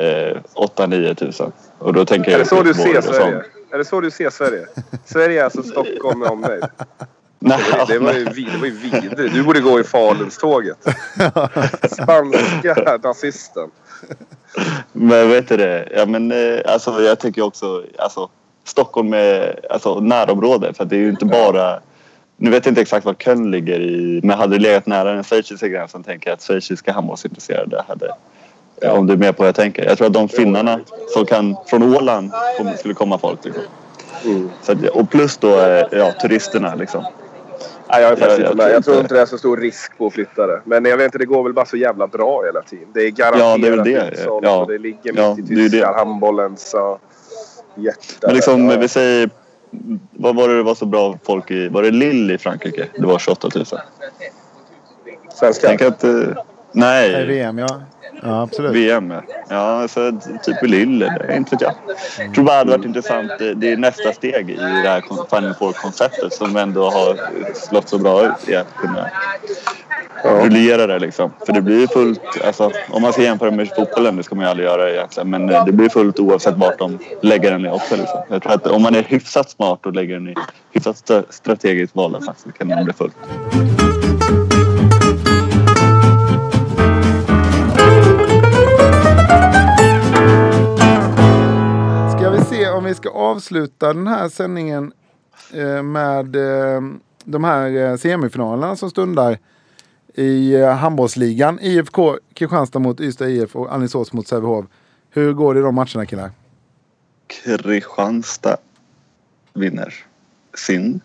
Eh, 0.00 0.36
8-9 0.54 1.14
tusen. 1.14 1.52
Och 1.78 1.92
då 1.92 2.04
tänker 2.04 2.28
Är 2.28 2.32
jag 2.32 2.40
det 2.40 2.44
så 2.48 2.62
du 2.62 2.74
ser. 2.74 3.00
Sverige? 3.00 3.42
Är 3.72 3.78
det 3.78 3.84
så 3.84 4.00
du 4.00 4.10
ser 4.10 4.30
Sverige? 4.30 4.66
Sverige 5.04 5.40
är 5.40 5.44
alltså 5.44 5.62
Stockholm 5.62 6.18
med 6.18 6.28
omnejd. 6.30 6.64
Nej, 7.38 7.58
Det, 7.88 7.98
var 7.98 8.12
ju, 8.12 8.24
vid- 8.24 8.48
det 8.52 8.58
var 8.58 8.66
ju 8.66 8.72
vidrigt. 8.72 9.34
Du 9.34 9.42
borde 9.42 9.60
gå 9.60 9.80
i 9.80 9.84
Falunståget. 9.84 10.78
Spanska 11.92 12.98
nazisten. 13.02 13.70
Men 14.92 15.30
vet 15.30 15.48
du 15.48 15.56
det? 15.56 15.88
Ja, 15.96 16.06
men, 16.06 16.32
eh, 16.32 16.60
alltså, 16.64 17.02
jag 17.02 17.18
tänker 17.18 17.42
också 17.42 17.84
alltså, 17.98 18.28
Stockholm 18.64 19.14
är 19.14 19.60
alltså, 19.70 20.00
närområde. 20.00 20.74
För 20.74 20.84
att 20.84 20.90
det 20.90 20.96
är 20.96 21.00
ju 21.00 21.10
inte 21.10 21.24
bara... 21.24 21.80
Nu 22.36 22.50
vet 22.50 22.66
jag 22.66 22.70
inte 22.70 22.80
exakt 22.80 23.06
var 23.06 23.14
Köln 23.14 23.50
ligger 23.50 23.80
i. 23.80 24.20
Men 24.22 24.38
hade 24.38 24.56
det 24.56 24.62
legat 24.62 24.86
nära 24.86 25.12
den 25.12 25.24
schweiziska 25.24 25.68
gränsen 25.68 26.02
tänker 26.02 26.30
jag 26.30 26.34
att 26.34 26.42
schweiziska 26.42 26.92
handbollsintresserade 26.92 27.84
hade... 27.88 28.10
Om 28.92 29.06
du 29.06 29.12
är 29.12 29.16
med 29.16 29.36
på 29.36 29.42
vad 29.42 29.48
jag 29.48 29.54
tänker. 29.54 29.84
Jag 29.84 29.98
tror 29.98 30.06
att 30.06 30.12
de 30.12 30.28
finnarna 30.28 30.80
som 31.08 31.26
kan 31.26 31.56
från 31.66 31.96
Åland 31.96 32.32
skulle 32.78 32.94
komma 32.94 33.18
folk. 33.18 33.44
Liksom. 33.44 33.62
Mm. 34.24 34.50
Så 34.62 34.74
och 34.92 35.10
plus 35.10 35.36
då 35.36 35.60
eh, 35.60 35.86
ja, 35.90 36.12
turisterna 36.12 36.74
liksom. 36.74 37.04
Nej, 37.92 38.02
jag 38.02 38.12
är 38.12 38.16
faktiskt 38.16 38.38
inte 38.40 38.54
med. 38.54 38.56
tror 38.56 38.70
Jag 38.74 38.84
tror 38.84 39.00
inte- 39.00 39.14
det 39.14 39.20
är 39.20 39.26
så 39.26 39.38
stor 39.38 39.56
risk 39.56 39.98
på 39.98 40.06
att 40.06 40.12
flytta 40.12 40.46
det. 40.46 40.60
Men 40.64 40.84
jag 40.84 40.96
vet 40.96 41.04
inte, 41.04 41.18
det 41.18 41.24
går 41.26 41.42
väl 41.42 41.52
bara 41.52 41.66
så 41.66 41.76
jävla 41.76 42.06
bra 42.06 42.42
hela 42.44 42.62
tiden. 42.62 42.88
Det 42.94 43.00
är 43.00 43.10
garanterat 43.10 43.50
Ja, 43.50 43.56
det 43.58 43.66
är 43.66 43.70
väl 43.76 43.84
det. 43.84 44.10
utsålt 44.12 44.44
Ja. 44.44 44.64
det 44.68 44.78
ligger 44.78 45.12
Ja, 45.16 45.34
mitt 45.34 45.50
i 45.50 45.54
det 45.54 45.60
är 45.60 45.62
ju 45.62 45.68
det. 45.68 45.70
Tyskland. 45.70 45.96
Handbollen 45.96 46.56
så... 46.56 46.98
Jätte... 47.74 47.98
Men 48.26 48.34
liksom, 48.34 48.70
ja. 48.70 48.76
vi 48.76 48.88
säger... 48.88 49.30
Vad 50.12 50.36
var 50.36 50.48
det 50.48 50.56
det 50.56 50.62
var 50.62 50.74
så 50.74 50.86
bra 50.86 51.18
folk 51.24 51.50
i... 51.50 51.68
Var 51.68 51.82
det 51.82 51.90
Lille 51.90 52.34
i 52.34 52.38
Frankrike? 52.38 52.86
Det 52.98 53.06
var 53.06 53.18
28 53.18 53.48
000. 53.54 53.64
Svenska? 55.34 55.68
Tänk 55.68 55.82
att... 55.82 56.04
Nej. 56.72 57.12
Nej, 57.12 57.26
VM 57.26 57.58
ja. 57.58 57.80
Ja, 58.22 58.42
absolut. 58.42 58.72
VM 58.74 59.14
ja. 59.48 59.88
Så 59.88 60.12
typ 60.42 60.62
i 60.62 60.68
Lille. 60.68 61.06
Det 61.26 61.32
är 61.32 61.36
inte 61.36 61.54
vet 61.56 61.60
jag. 61.62 61.72
Jag 62.26 62.34
tror 62.34 62.44
bara 62.44 62.52
det 62.52 62.58
hade 62.58 62.70
varit 62.70 62.84
intressant. 62.86 63.30
Det- 63.38 63.72
är 63.72 63.76
nästa 63.76 64.12
steg 64.12 64.50
i 64.50 64.54
det 64.56 64.88
här 64.88 65.00
Final 65.36 65.54
Four-konceptet 65.54 66.32
som 66.32 66.56
ändå 66.56 66.90
har 66.90 67.16
slått 67.54 67.88
så 67.88 67.98
bra 67.98 68.24
ut 68.26 68.48
i 68.48 68.56
att 68.56 68.74
kunna 68.76 69.10
rullera 70.42 70.86
det 70.86 70.98
liksom. 70.98 71.32
För 71.46 71.52
det 71.52 71.62
blir 71.62 71.86
fullt, 71.86 72.20
alltså, 72.44 72.70
om 72.90 73.02
man 73.02 73.12
ska 73.12 73.22
jämföra 73.22 73.50
med 73.50 73.68
fotbollen, 73.68 74.16
det 74.16 74.22
ska 74.22 74.34
man 74.34 74.44
ju 74.44 74.50
aldrig 74.50 74.68
göra 74.68 74.90
egentligen. 74.90 75.30
Men 75.30 75.46
det 75.46 75.72
blir 75.72 75.88
fullt 75.88 76.18
oavsett 76.18 76.54
vart 76.56 76.78
de 76.78 76.98
lägger 77.22 77.50
den 77.50 77.66
i 77.66 77.68
också. 77.70 77.96
Liksom. 77.96 78.20
Jag 78.30 78.42
tror 78.42 78.52
att 78.52 78.66
om 78.66 78.82
man 78.82 78.94
är 78.94 79.02
hyfsat 79.02 79.50
smart 79.50 79.86
och 79.86 79.94
lägger 79.94 80.14
den 80.14 80.28
i 80.28 80.34
hyfsat 80.72 80.96
st- 80.96 81.22
strategiskt 81.30 81.96
valda 81.96 82.20
så 82.20 82.52
kan 82.58 82.68
det 82.68 82.76
nog 82.76 82.84
bli 82.84 82.94
fullt. 82.94 83.16
Om 92.80 92.86
vi 92.86 92.94
ska 92.94 93.10
avsluta 93.10 93.92
den 93.92 94.06
här 94.06 94.28
sändningen 94.28 94.92
eh, 95.52 95.82
med 95.82 96.36
eh, 96.36 96.80
de 97.24 97.44
här 97.44 97.76
eh, 97.76 97.96
semifinalerna 97.96 98.76
som 98.76 98.90
stundar 98.90 99.38
i 100.14 100.62
handbollsligan. 100.62 101.58
IFK 101.60 102.18
Kristianstad 102.34 102.78
mot 102.78 103.00
Ystad 103.00 103.28
IF 103.28 103.56
och 103.56 103.72
Alingsås 103.74 104.12
mot 104.12 104.28
Sävehof. 104.28 104.66
Hur 105.10 105.32
går 105.32 105.54
det 105.54 105.60
i 105.60 105.62
de 105.62 105.74
matcherna 105.74 106.06
killar? 106.06 106.30
Kristianstad 107.26 108.56
vinner 109.54 109.94
sin. 110.54 111.00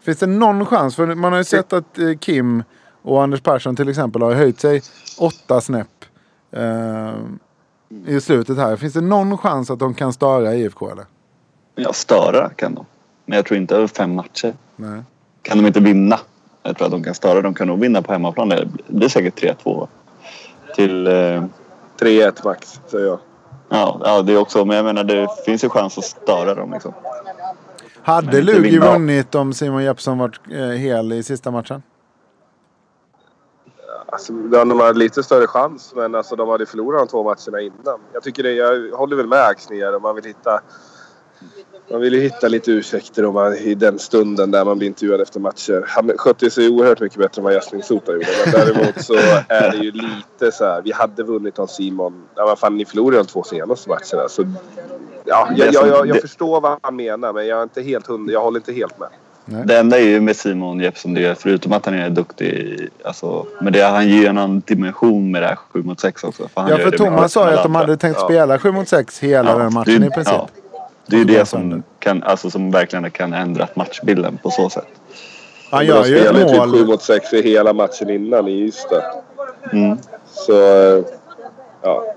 Finns 0.00 0.18
det 0.18 0.26
någon 0.26 0.66
chans? 0.66 0.96
För 0.96 1.14
man 1.14 1.32
har 1.32 1.38
ju 1.38 1.44
sett 1.44 1.72
att 1.72 1.98
Kim 2.20 2.62
och 3.02 3.22
Anders 3.22 3.40
Persson 3.40 3.76
till 3.76 3.88
exempel 3.88 4.22
har 4.22 4.34
höjt 4.34 4.60
sig 4.60 4.82
åtta 5.18 5.60
snäpp 5.60 6.04
i 8.06 8.20
slutet 8.20 8.56
här. 8.56 8.76
Finns 8.76 8.94
det 8.94 9.00
någon 9.00 9.38
chans 9.38 9.70
att 9.70 9.78
de 9.78 9.94
kan 9.94 10.12
störa 10.12 10.54
IFK 10.54 10.90
eller? 10.90 11.04
Ja, 11.74 11.92
störa 11.92 12.48
kan 12.48 12.74
de. 12.74 12.86
Men 13.26 13.36
jag 13.36 13.46
tror 13.46 13.58
inte 13.58 13.76
över 13.76 13.86
fem 13.86 14.14
matcher. 14.14 14.54
Nej. 14.76 15.02
Kan 15.42 15.58
de 15.58 15.66
inte 15.66 15.80
vinna? 15.80 16.18
Jag 16.62 16.76
tror 16.76 16.86
att 16.86 16.92
de 16.92 17.04
kan 17.04 17.14
störa. 17.14 17.40
De 17.40 17.54
kan 17.54 17.66
nog 17.66 17.80
vinna 17.80 18.02
på 18.02 18.12
hemmaplan. 18.12 18.48
Det 18.48 18.68
blir 18.86 19.08
säkert 19.08 19.42
3-2. 19.64 19.88
Till... 20.74 21.06
Eh, 21.06 21.44
3-1 22.00 22.44
max, 22.44 22.80
säger 22.86 23.06
jag. 23.06 23.18
ja, 23.68 24.00
ja, 24.04 24.22
det 24.22 24.32
är 24.32 24.38
också. 24.38 24.64
Men 24.64 24.76
jag 24.76 24.84
menar 24.84 25.04
det 25.04 25.28
finns 25.44 25.64
ju 25.64 25.68
chans 25.68 25.98
att 25.98 26.04
störa 26.04 26.54
dem 26.54 26.72
liksom. 26.72 26.92
Hade 28.02 28.42
Lugi 28.42 28.78
vunnit 28.78 29.34
om 29.34 29.52
Simon 29.52 29.84
Jeppsson 29.84 30.18
varit 30.18 30.40
eh, 30.50 30.58
hel 30.58 31.12
i 31.12 31.22
sista 31.22 31.50
matchen? 31.50 31.82
Alltså, 34.12 34.32
de 34.32 34.80
hade 34.80 34.98
lite 34.98 35.22
större 35.22 35.46
chans, 35.46 35.92
men 35.96 36.14
alltså, 36.14 36.36
de 36.36 36.48
hade 36.48 36.66
förlorat 36.66 37.00
de 37.00 37.08
två 37.08 37.24
matcherna 37.24 37.60
innan. 37.60 38.00
Jag, 38.12 38.22
tycker 38.22 38.42
det, 38.42 38.52
jag 38.52 38.96
håller 38.96 39.16
väl 39.16 39.26
med 39.26 39.44
Axnér 39.44 39.96
om 39.96 40.02
man 40.02 40.14
vill 40.14 40.24
hitta... 40.24 40.60
Man 41.90 42.00
vill 42.00 42.14
ju 42.14 42.20
hitta 42.20 42.48
lite 42.48 42.70
ursäkter 42.70 43.24
om 43.24 43.34
man, 43.34 43.54
i 43.54 43.74
den 43.74 43.98
stunden 43.98 44.50
där 44.50 44.64
man 44.64 44.78
blir 44.78 44.88
intervjuad 44.88 45.20
efter 45.20 45.40
matcher. 45.40 45.84
Han 45.88 46.12
skötte 46.16 46.50
sig 46.50 46.68
oerhört 46.68 47.00
mycket 47.00 47.18
bättre 47.18 47.40
än 47.40 47.44
vad 47.44 47.54
Jasmin 47.54 47.82
Sota 47.82 48.12
gjorde. 48.12 48.26
Men 48.44 48.52
däremot 48.52 49.04
så 49.04 49.14
är 49.48 49.70
det 49.70 49.76
ju 49.76 49.90
lite 49.90 50.52
så 50.52 50.64
här. 50.64 50.82
Vi 50.82 50.92
hade 50.92 51.22
vunnit 51.22 51.58
om 51.58 51.68
Simon. 51.68 52.22
Ja, 52.34 52.46
vad 52.46 52.58
fan, 52.58 52.76
ni 52.76 52.84
förlorade 52.84 53.16
de 53.16 53.26
två 53.26 53.42
senaste 53.42 53.88
matcherna. 53.88 54.28
Så, 54.28 54.44
ja, 55.24 55.48
jag, 55.56 55.74
jag, 55.74 55.88
jag, 55.88 56.06
jag 56.06 56.20
förstår 56.20 56.60
vad 56.60 56.78
han 56.82 56.96
menar, 56.96 57.32
men 57.32 57.46
jag, 57.46 57.58
är 57.58 57.62
inte 57.62 57.82
helt 57.82 58.06
hund, 58.06 58.30
jag 58.30 58.40
håller 58.40 58.60
inte 58.60 58.72
helt 58.72 58.98
med. 58.98 59.08
Det 59.64 59.78
enda 59.78 59.98
är 59.98 60.02
ju 60.02 60.20
med 60.20 60.36
Simon 60.36 60.80
Jeppsson 60.80 61.14
det 61.14 61.26
är 61.26 61.34
förutom 61.34 61.72
att 61.72 61.86
han 61.86 61.94
är 61.94 62.10
duktig. 62.10 62.88
Alltså, 63.04 63.46
men 63.60 63.72
det, 63.72 63.82
han 63.82 64.08
ger 64.08 64.16
ju 64.20 64.26
en 64.26 64.38
annan 64.38 64.62
dimension 64.66 65.30
med 65.30 65.42
det 65.42 65.46
här 65.46 65.56
7 65.72 65.82
mot 65.82 66.00
6 66.00 66.24
också. 66.24 66.48
han 66.54 66.68
Ja, 66.70 66.76
för 66.78 66.90
Thomas 66.90 67.32
sa 67.32 67.50
ju 67.50 67.56
att 67.56 67.62
de 67.62 67.74
hade 67.74 67.96
tänkt 67.96 68.16
Ja. 68.20 68.24
spela 68.24 68.58
7 68.58 68.72
mot 68.72 68.88
6 68.88 69.18
hela 69.18 69.50
Ja, 69.50 69.58
den 69.58 69.72
matchen 69.74 70.00
det- 70.00 70.06
i 70.06 70.10
princip. 70.10 70.34
ja. 70.34 70.48
Det 71.06 71.16
är 71.16 71.18
ju 71.18 71.24
det 71.24 71.44
som, 71.48 71.82
kan, 71.98 72.22
alltså, 72.22 72.50
som 72.50 72.70
verkligen 72.70 73.10
kan 73.10 73.32
ändra 73.32 73.68
matchbilden 73.74 74.38
på 74.42 74.50
så 74.50 74.70
sätt. 74.70 74.86
Han 75.70 75.86
gör 75.86 76.04
ju 76.04 76.18
ett 76.18 76.28
spelade 76.28 76.58
mål. 76.58 76.70
typ 76.72 76.80
7 76.80 76.86
mot 76.86 77.02
6 77.02 77.32
i 77.32 77.42
hela 77.42 77.72
matchen 77.72 78.10
innan 78.10 78.48
i 78.48 78.52
Ystad. 78.62 79.02
Mm. 79.72 79.98
Så, 80.26 80.52
eh, 80.52 81.04
ja. 81.82 82.14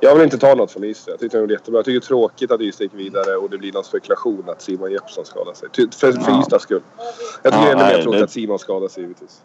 Jag 0.00 0.14
vill 0.14 0.24
inte 0.24 0.38
ta 0.38 0.54
något 0.54 0.70
från 0.72 0.84
Ystad. 0.84 1.10
Jag 1.12 1.20
tyckte 1.20 1.36
de 1.36 1.40
gjorde 1.40 1.52
jättebra. 1.54 1.78
Jag 1.78 1.84
tycker 1.84 2.00
det 2.00 2.04
är 2.04 2.08
tråkigt 2.08 2.50
att 2.50 2.60
Ystad 2.60 2.84
gick 2.84 2.94
vidare 2.94 3.36
och 3.36 3.50
det 3.50 3.58
blir 3.58 3.72
någon 3.72 3.84
spekulation 3.84 4.44
att 4.48 4.62
Simon 4.62 4.92
Jeppsson 4.92 5.24
skadar 5.24 5.52
sig. 5.54 5.68
Ty- 5.72 5.88
För, 5.90 6.12
för 6.12 6.30
Ja. 6.30 6.40
Ystads 6.40 6.62
skull. 6.64 6.82
Jag 7.42 7.52
tycker 7.52 7.66
Ja, 7.66 7.74
det 7.74 7.82
är 7.82 7.84
ännu 7.86 7.96
mer 7.96 8.02
tråkigt 8.02 8.20
det- 8.20 8.24
att 8.24 8.30
Simon 8.30 8.58
skadar 8.58 8.88
sig 8.88 9.02
givetvis. 9.02 9.40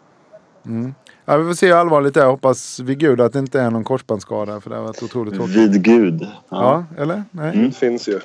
Mm. 0.66 0.94
Ja, 1.24 1.36
vi 1.36 1.44
får 1.46 1.54
se 1.54 1.66
hur 1.66 1.74
allvarligt 1.74 2.14
det 2.14 2.22
är. 2.22 2.26
Hoppas 2.26 2.80
vid 2.80 2.98
gud 2.98 3.20
att 3.20 3.32
det 3.32 3.38
inte 3.38 3.60
är 3.60 3.70
någon 3.70 3.84
korsbandsskada. 3.84 4.60
För 4.60 4.70
det 4.70 4.76
har 4.76 4.82
varit 4.82 5.02
otroligt 5.02 5.34
tråkigt. 5.34 5.56
Vid 5.56 5.82
Gud. 5.82 6.26
Ja, 6.48 6.84
eller? 6.98 7.22
Nej? 7.30 7.54
Mm. 7.54 7.66
Det 7.68 7.76
finns 7.76 8.08
ju. 8.08 8.20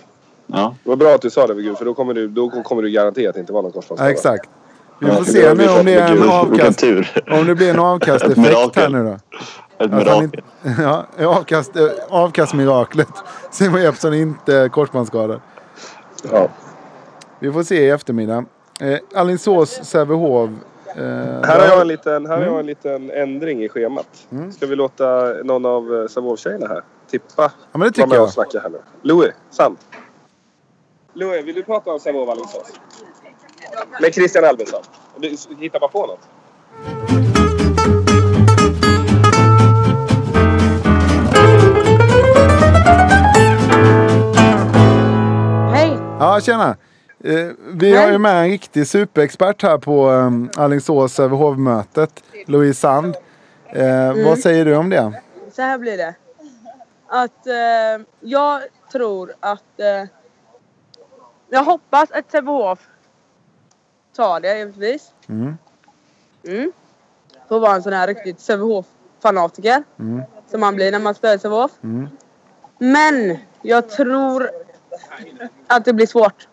Ja. 0.47 0.75
Det 0.83 0.89
var 0.89 0.97
bra 0.97 1.09
att 1.15 1.21
du 1.21 1.29
sa 1.29 1.47
det 1.47 1.53
vid 1.53 1.65
Gud 1.65 1.77
för 1.77 1.85
då 1.85 1.93
kommer 1.93 2.13
du, 2.13 2.27
då 2.27 2.49
kommer 2.63 2.83
du 2.83 2.89
garanterat 2.89 3.37
inte 3.37 3.53
vara 3.53 3.61
någon 3.63 3.71
korsbandsskada. 3.71 4.09
Ja, 4.09 4.13
exakt. 4.13 4.49
Vi 4.99 5.07
Ja, 5.07 5.15
får 5.15 5.23
se 5.23 5.53
nu 5.53 5.67
om 5.79 5.85
det 5.85 5.93
är 5.93 6.11
en 6.11 6.29
avkast. 6.29 6.83
Om 7.31 7.45
det 7.47 7.55
blir 7.55 7.69
en 7.69 7.79
avkasteffekt 7.89 8.75
här 8.75 8.89
nu 8.89 9.03
då. 9.03 9.17
Ett 9.85 9.91
han 9.91 9.99
mirakel. 9.99 10.23
inte, 10.23 10.81
ja, 11.17 11.27
avkast, 11.27 11.75
eh, 11.75 11.87
avkastmiraklet. 12.09 13.07
Simon 13.51 13.81
Jeppsson 13.81 14.13
är 14.13 14.17
inte 14.17 14.69
korsbandsskadad. 14.71 15.41
Ja. 16.31 16.47
Vi 17.39 17.51
får 17.51 17.63
se 17.63 17.75
i 17.85 17.89
eftermiddag. 17.89 18.45
Eh, 18.81 18.97
Alingsås, 19.15 19.69
Sävehof. 19.83 20.49
Eh, 20.95 21.03
Här 21.43 21.59
har, 21.59 21.67
jag 21.67 21.81
en 21.81 21.87
liten, 21.87 22.25
här 22.25 22.37
har 22.37 22.43
jag 22.43 22.59
en 22.59 22.65
liten 22.65 23.11
ändring 23.11 23.63
i 23.63 23.69
schemat. 23.69 24.07
Mm. 24.31 24.51
Ska 24.51 24.65
vi 24.65 24.75
låta 24.75 25.33
någon 25.43 25.65
av 25.65 25.95
eh, 25.95 26.07
Sävehof-tjejerna 26.07 26.67
här 26.67 26.83
tippa? 27.11 27.51
Ja, 27.71 27.77
men 27.77 27.81
det 27.81 27.91
tycker 27.91 28.15
jag. 28.15 28.29
snacka 28.29 28.59
här 28.59 28.69
nu. 28.69 28.79
Louis, 29.01 29.31
Sand. 29.49 29.77
Louis, 31.13 31.45
vill 31.45 31.55
du 31.55 31.63
prata 31.63 31.91
om 31.91 31.99
Sävehof 31.99 32.29
Alingsås? 32.29 32.71
Med 34.01 34.13
Christian 34.13 34.45
Albinsson. 34.45 34.81
Du 35.17 35.37
hittar 35.59 35.79
bara 35.79 35.89
på 35.89 36.05
något. 36.05 36.19
Ja, 46.21 46.39
tjena. 46.41 46.77
Eh, 47.23 47.47
vi 47.73 47.95
har 47.95 48.11
ju 48.11 48.17
med 48.17 48.43
en 48.43 48.49
riktig 48.49 48.87
superexpert 48.87 49.63
här 49.63 49.77
på 49.77 50.09
um, 50.09 50.49
Alingsås 50.57 51.13
Sävehof-mötet. 51.13 52.23
Louise 52.45 52.79
Sand. 52.79 53.15
Eh, 53.69 54.13
Vad 54.25 54.39
säger 54.39 54.65
du 54.65 54.75
om 54.75 54.89
det? 54.89 55.21
Så 55.51 55.61
här 55.61 55.77
blir 55.77 55.97
det. 55.97 56.15
Att 57.07 57.47
eh, 57.47 58.05
jag 58.19 58.61
tror 58.91 59.33
att... 59.39 59.79
Eh, 59.79 60.09
jag 61.49 61.63
hoppas 61.63 62.11
att 62.11 62.31
Sävehof 62.31 62.79
tar 64.15 64.39
det 64.39 64.57
givetvis. 64.57 65.11
Mm. 65.29 65.57
Mm. 66.47 66.71
Får 67.49 67.59
vara 67.59 67.75
en 67.75 67.83
sån 67.83 67.93
här 67.93 68.07
riktigt 68.07 68.39
Sävehof-fanatiker. 68.39 69.83
Mm. 69.99 70.21
Som 70.51 70.59
man 70.59 70.75
blir 70.75 70.91
när 70.91 70.99
man 70.99 71.15
spelar 71.15 71.35
i 71.35 71.39
Sävehof. 71.39 71.71
Mm. 71.83 72.09
Men 72.77 73.37
jag 73.61 73.89
tror 73.89 74.49
att 75.67 75.85
det 75.85 75.93
blir 75.93 76.07
svårt. 76.07 76.47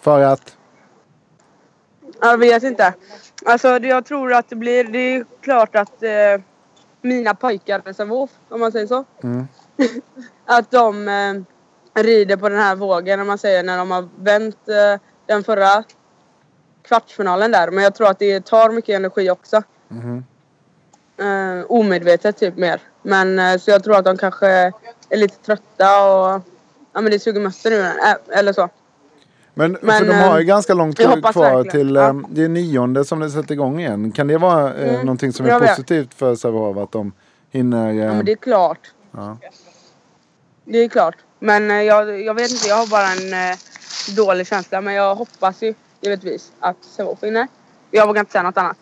För 0.00 0.20
att? 0.20 0.56
Jag 2.20 2.38
vet 2.38 2.62
inte. 2.62 2.94
Alltså 3.46 3.68
jag 3.78 4.04
tror 4.04 4.32
att 4.32 4.48
det 4.48 4.56
blir... 4.56 4.84
Det 4.84 4.98
är 4.98 5.24
klart 5.40 5.76
att 5.76 6.02
eh, 6.02 6.10
mina 7.00 7.34
pojkar 7.34 7.92
Sävehof, 7.92 8.30
om 8.48 8.60
man 8.60 8.72
säger 8.72 8.86
så. 8.86 9.04
Mm. 9.22 9.48
att 10.44 10.70
de 10.70 11.08
eh, 11.08 12.02
rider 12.02 12.36
på 12.36 12.48
den 12.48 12.58
här 12.58 12.76
vågen, 12.76 13.20
om 13.20 13.26
man 13.26 13.38
säger, 13.38 13.62
när 13.62 13.78
de 13.78 13.90
har 13.90 14.08
vänt 14.18 14.68
eh, 14.68 15.00
den 15.26 15.44
förra 15.44 15.84
kvartsfinalen 16.82 17.52
där. 17.52 17.70
Men 17.70 17.84
jag 17.84 17.94
tror 17.94 18.08
att 18.08 18.18
det 18.18 18.44
tar 18.44 18.70
mycket 18.70 18.96
energi 18.96 19.30
också. 19.30 19.62
Mhm. 19.88 20.24
Eh, 21.18 21.64
omedvetet 21.68 22.36
typ 22.36 22.56
mer. 22.56 22.80
Men 23.02 23.38
eh, 23.38 23.58
så 23.58 23.70
jag 23.70 23.84
tror 23.84 23.96
att 23.96 24.04
de 24.04 24.16
kanske 24.16 24.48
är 25.08 25.16
lite 25.16 25.36
trötta 25.36 26.04
och 26.04 26.42
ja 26.96 27.00
men 27.02 27.12
det 27.12 27.18
suger 27.18 27.40
mössen 27.40 27.72
nu 27.72 27.92
eller 28.32 28.52
så. 28.52 28.68
Men, 29.54 29.78
Men, 29.82 29.98
för 29.98 30.06
de 30.06 30.12
har 30.14 30.38
ju 30.38 30.42
eh, 30.44 30.46
ganska 30.46 30.74
långt 30.74 30.98
kvar 30.98 31.06
verkligen. 31.16 31.70
till... 31.86 31.94
Ja. 31.94 32.08
eh, 32.08 32.14
Det 32.30 32.44
är 32.44 32.48
nionde 32.48 33.04
som 33.04 33.20
det 33.20 33.30
sätter 33.30 33.52
igång 33.52 33.80
igen. 33.80 34.12
Kan 34.12 34.26
det 34.26 34.38
vara 34.38 34.74
eh, 34.74 34.88
Mm, 34.94 35.00
någonting 35.06 35.32
som 35.32 35.46
är 35.46 35.58
positivt 35.60 36.14
för 36.14 36.34
Sävehof? 36.34 36.76
Att 36.76 36.92
de 36.92 37.12
hinner... 37.50 37.88
Eh, 37.88 37.96
Ja 37.96 38.14
men 38.14 38.24
det 38.24 38.32
är 38.32 38.36
klart. 38.36 38.80
ja. 39.12 39.36
Det 40.64 40.78
är 40.78 40.88
klart. 40.88 41.14
Men 41.38 41.70
eh, 41.70 41.82
jag, 41.82 42.20
jag 42.22 42.34
vet 42.34 42.50
inte, 42.50 42.68
jag 42.68 42.76
har 42.76 42.86
bara 42.86 43.06
en 43.12 43.50
eh, 43.50 43.56
dålig 44.16 44.46
känsla. 44.46 44.80
Men 44.80 44.94
jag 44.94 45.14
hoppas 45.14 45.62
ju 45.62 45.74
givetvis 46.00 46.52
att 46.60 46.76
Sävehof 46.96 47.22
vinner. 47.22 47.46
Jag 47.90 48.06
vågar 48.06 48.20
inte 48.20 48.32
säga 48.32 48.42
något 48.42 48.58
annat. 48.58 48.76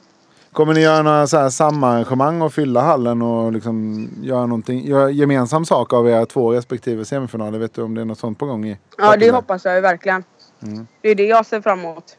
Kommer 0.54 0.74
ni 0.74 0.80
göra 0.80 1.02
några 1.02 1.26
så 1.26 1.36
här 1.38 1.50
samarrangemang 1.50 2.42
och 2.42 2.52
fylla 2.54 2.80
hallen 2.80 3.22
och 3.22 3.52
liksom 3.52 4.08
göra 4.22 4.46
någonting, 4.46 4.86
göra 4.86 5.10
gemensam 5.10 5.64
sak 5.64 5.92
av 5.92 6.08
era 6.08 6.26
två 6.26 6.52
respektive 6.52 7.04
semifinaler? 7.04 7.58
Vet 7.58 7.74
du 7.74 7.82
om 7.82 7.94
det 7.94 8.00
är 8.00 8.04
något 8.04 8.18
sånt 8.18 8.38
på 8.38 8.46
gång? 8.46 8.66
I 8.66 8.78
Ja 8.98 9.16
det 9.16 9.30
hoppas 9.30 9.64
jag 9.64 9.82
verkligen. 9.82 10.24
Mm. 10.62 10.86
Det 11.00 11.08
är 11.08 11.14
det 11.14 11.26
jag 11.26 11.46
ser 11.46 11.60
fram 11.60 11.80
emot. 11.80 12.16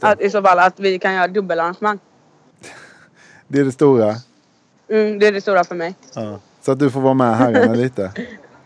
Att, 0.00 0.20
I 0.20 0.30
så 0.30 0.42
fall 0.42 0.58
att 0.58 0.80
vi 0.80 0.98
kan 0.98 1.14
göra 1.14 1.28
dubbelarrangemang. 1.28 1.98
det 3.48 3.60
är 3.60 3.64
det 3.64 3.72
stora. 3.72 4.14
Mm, 4.88 5.18
det 5.18 5.26
är 5.26 5.32
det 5.32 5.40
stora 5.40 5.64
för 5.64 5.74
mig. 5.74 5.94
Ja. 6.14 6.40
Så 6.60 6.72
att 6.72 6.78
du 6.78 6.90
får 6.90 7.00
vara 7.00 7.14
med 7.14 7.36
herrarna 7.36 7.74
lite. 7.84 8.12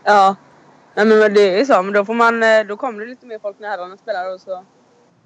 Ja. 0.03 0.35
Nej, 0.95 1.05
men 1.05 1.33
det 1.33 1.59
är 1.59 1.65
så. 1.65 1.83
Men 1.83 1.93
då, 1.93 2.05
får 2.05 2.13
man, 2.13 2.43
eh, 2.43 2.63
då 2.67 2.77
kommer 2.77 2.99
det 2.99 3.05
lite 3.05 3.25
mer 3.25 3.39
folk 3.39 3.59
när 3.59 3.69
herrarna 3.69 3.97
spelar. 3.97 4.33
Och 4.33 4.41
så. 4.41 4.65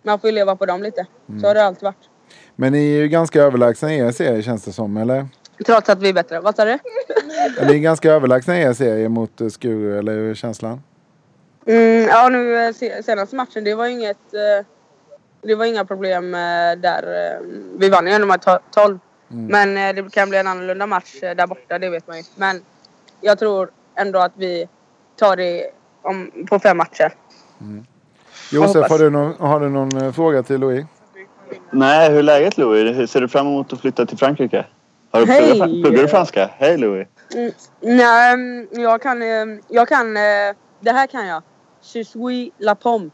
Man 0.04 0.20
får 0.20 0.30
ju 0.30 0.36
leva 0.36 0.56
på 0.56 0.66
dem 0.66 0.84
lite. 0.84 1.06
Mm. 1.30 1.42
Så 1.42 1.48
har 1.48 1.56
det 1.56 1.66
alltid 1.66 1.84
varit. 1.84 2.10
Men 2.56 2.74
ni 2.74 2.94
är 2.94 2.98
ju 2.98 3.08
ganska 3.08 3.42
överlägsna 3.42 3.94
i 3.94 4.00
er 4.00 4.12
serie 4.12 4.44
känns 4.44 4.64
det 4.64 4.72
som, 4.72 4.98
eller? 4.98 5.28
Trots 5.66 5.90
att 5.90 6.02
vi 6.02 6.10
är 6.10 6.14
bättre. 6.14 6.40
Vad 6.40 6.56
sa 6.56 6.66
du? 6.66 6.72
Är 7.60 7.66
ni 7.68 7.80
ganska 7.80 8.12
överlägsna 8.12 8.60
i 8.60 8.62
er 8.62 8.74
serie 8.74 9.10
mot 9.10 9.42
eh, 9.42 9.48
Skuru, 9.48 10.00
eller 10.00 10.14
hur 10.14 10.30
är 10.32 10.36
känslan? 10.36 10.82
Mm, 11.68 12.08
ja, 12.08 12.30
nu 12.30 12.58
eh, 12.66 12.74
se- 12.74 13.04
senaste 13.04 13.36
matchen, 13.36 13.64
det 13.64 13.76
var 13.76 13.86
inget... 13.88 14.18
eh, 14.34 14.66
Det 15.42 15.56
var 15.56 15.66
inga 15.66 15.86
problem 15.86 16.32
där. 16.78 17.40
Vi 17.80 17.90
vann 17.90 18.08
ju 18.08 18.14
ändå 18.14 18.28
med 18.28 18.40
to- 18.40 18.60
12. 18.72 19.00
Mm. 19.32 19.46
Men 19.74 19.96
det 19.96 20.12
kan 20.12 20.30
bli 20.30 20.38
en 20.40 20.48
annorlunda 20.48 20.88
match 20.88 21.16
där 21.22 21.48
borta, 21.48 21.80
det 21.80 21.90
vet 21.90 22.08
man 22.08 22.18
ju. 22.18 22.24
Men 22.36 22.62
jag 23.22 23.40
tror 23.40 23.70
ändå 23.96 24.20
att 24.20 24.32
vi 24.36 24.68
tar 25.16 25.36
det 25.36 25.70
om, 26.02 26.32
på 26.50 26.60
fem 26.60 26.78
matcher. 26.78 27.14
Josef, 28.52 28.76
hoppas. 28.76 28.92
har 28.92 29.00
du 29.00 29.10
någon, 29.10 29.34
har 29.40 29.60
du 29.60 29.70
någon 29.70 30.14
fråga 30.14 30.44
till 30.44 30.60
Louis? 30.60 30.86
Nej, 31.72 32.10
hur 32.10 32.20
är 32.20 32.24
läget 32.24 32.58
Louis? 32.58 32.98
Hur 32.98 33.08
Ser 33.08 33.22
du 33.22 33.28
fram 33.28 33.48
emot 33.48 33.74
att 33.74 33.82
flytta 33.82 34.06
till 34.06 34.18
Frankrike? 34.18 34.66
Har 35.12 35.20
du 35.20 35.26
pluggat, 35.26 35.70
pluggar 35.84 36.02
du 36.02 36.08
franska? 36.08 36.50
Hej 36.58 36.78
Louis! 36.78 37.08
Mm, 37.36 37.52
nej, 37.82 38.34
mm, 38.34 38.68
jag 38.72 39.02
kan... 39.02 39.22
eh, 39.22 39.28
Jag 39.68 39.88
kan... 39.88 40.18
eh, 40.18 40.22
Det 40.80 40.92
här 40.92 41.08
kan 41.08 41.28
jag. 41.28 41.44
Je 41.94 42.04
suis 42.06 42.52
la 42.58 42.76
pomme. 42.76 43.10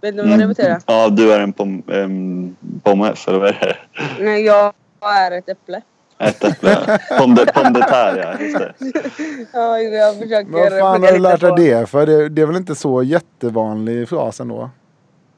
Vet 0.00 0.16
du 0.16 0.28
vad 0.28 0.38
det 0.38 0.46
betyder? 0.46 0.78
Ja, 0.86 1.08
du 1.08 1.32
är 1.32 1.40
en 1.40 1.52
pom, 1.52 1.82
um, 1.86 2.56
pommes, 2.82 3.28
eller 3.28 3.38
vad 3.38 3.48
är 3.48 3.52
det? 3.60 3.76
Nej, 4.24 4.44
jag 4.44 4.72
är 5.02 5.30
ett 5.38 5.48
äpple. 5.48 5.82
Ett 6.18 6.44
äpple. 6.44 6.98
Pomme 7.18 7.44
de 7.54 7.80
terre, 7.82 8.20
ja. 8.38 8.44
Just 8.44 8.58
det. 8.58 8.74
Ja, 9.52 9.78
jag 9.78 10.14
försöker 10.14 10.44
Men 10.50 10.60
vad 10.60 10.80
fan 10.80 11.02
har 11.02 11.12
du 11.12 11.18
lärt 11.18 11.40
dig 11.40 11.52
det 11.56 11.86
för? 11.86 12.06
Det, 12.06 12.28
det 12.28 12.42
är 12.42 12.46
väl 12.46 12.56
inte 12.56 12.74
så 12.74 13.02
jättevanlig 13.02 14.08
fras 14.08 14.40
ändå? 14.40 14.70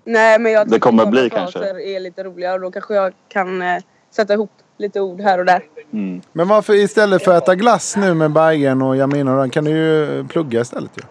Nej, 0.09 0.39
men 0.39 0.53
jag 0.53 0.69
Det 0.69 0.79
kommer 0.79 1.03
sådana 1.05 1.11
bli 1.11 1.31
kanske. 1.31 1.59
är 1.83 2.01
lite 2.01 2.25
roliga 2.25 2.55
och 2.55 2.61
då 2.61 2.71
kanske 2.71 2.95
jag 2.95 3.15
kan 3.29 3.63
eh, 3.63 3.83
sätta 4.11 4.35
ihop 4.35 4.51
lite 4.77 5.01
ord 5.01 5.21
här 5.21 5.39
och 5.39 5.45
där. 5.45 5.65
Mm. 5.93 6.23
Men 6.33 6.49
varför 6.49 6.75
istället 6.75 7.25
för 7.25 7.37
att 7.37 7.43
äta 7.43 7.55
glass 7.55 7.97
nu 7.97 8.15
med 8.15 8.33
Bergen 8.33 8.83
och 8.83 8.97
Jamina 8.97 9.33
och 9.33 9.39
den, 9.39 9.51
kan 9.51 9.65
du 9.65 9.71
ju 9.71 10.25
plugga 10.29 10.61
istället 10.61 10.91
ju. 10.97 11.03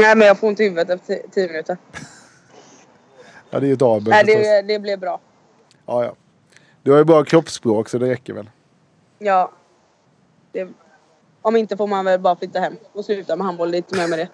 Nej, 0.00 0.16
men 0.16 0.26
jag 0.28 0.38
får 0.38 0.48
ont 0.48 0.60
i 0.60 0.64
huvudet 0.64 0.90
efter 0.90 1.14
ti- 1.14 1.30
tio 1.30 1.46
minuter. 1.46 1.76
Ja, 3.50 3.60
det 3.60 3.66
är 3.66 3.68
ju 3.68 3.74
ett 3.74 3.82
aber 3.82 4.10
Nej, 4.10 4.24
det, 4.24 4.62
det 4.62 4.78
blir 4.78 4.96
bra. 4.96 5.20
Ja, 5.86 6.04
ja. 6.04 6.14
Du 6.82 6.90
har 6.90 6.98
ju 6.98 7.04
bra 7.04 7.24
kroppsspråk 7.24 7.88
så 7.88 7.98
det 7.98 8.06
räcker 8.10 8.32
väl. 8.32 8.50
Ja. 9.18 9.52
Det, 10.52 10.68
om 11.42 11.56
inte 11.56 11.76
får 11.76 11.86
man 11.86 12.04
väl 12.04 12.20
bara 12.20 12.36
flytta 12.36 12.60
hem 12.60 12.76
och 12.92 13.04
sluta 13.04 13.36
med 13.36 13.46
handboll. 13.46 13.70
Lite 13.70 13.96
mer 13.96 14.08
med 14.08 14.18
det. 14.18 14.28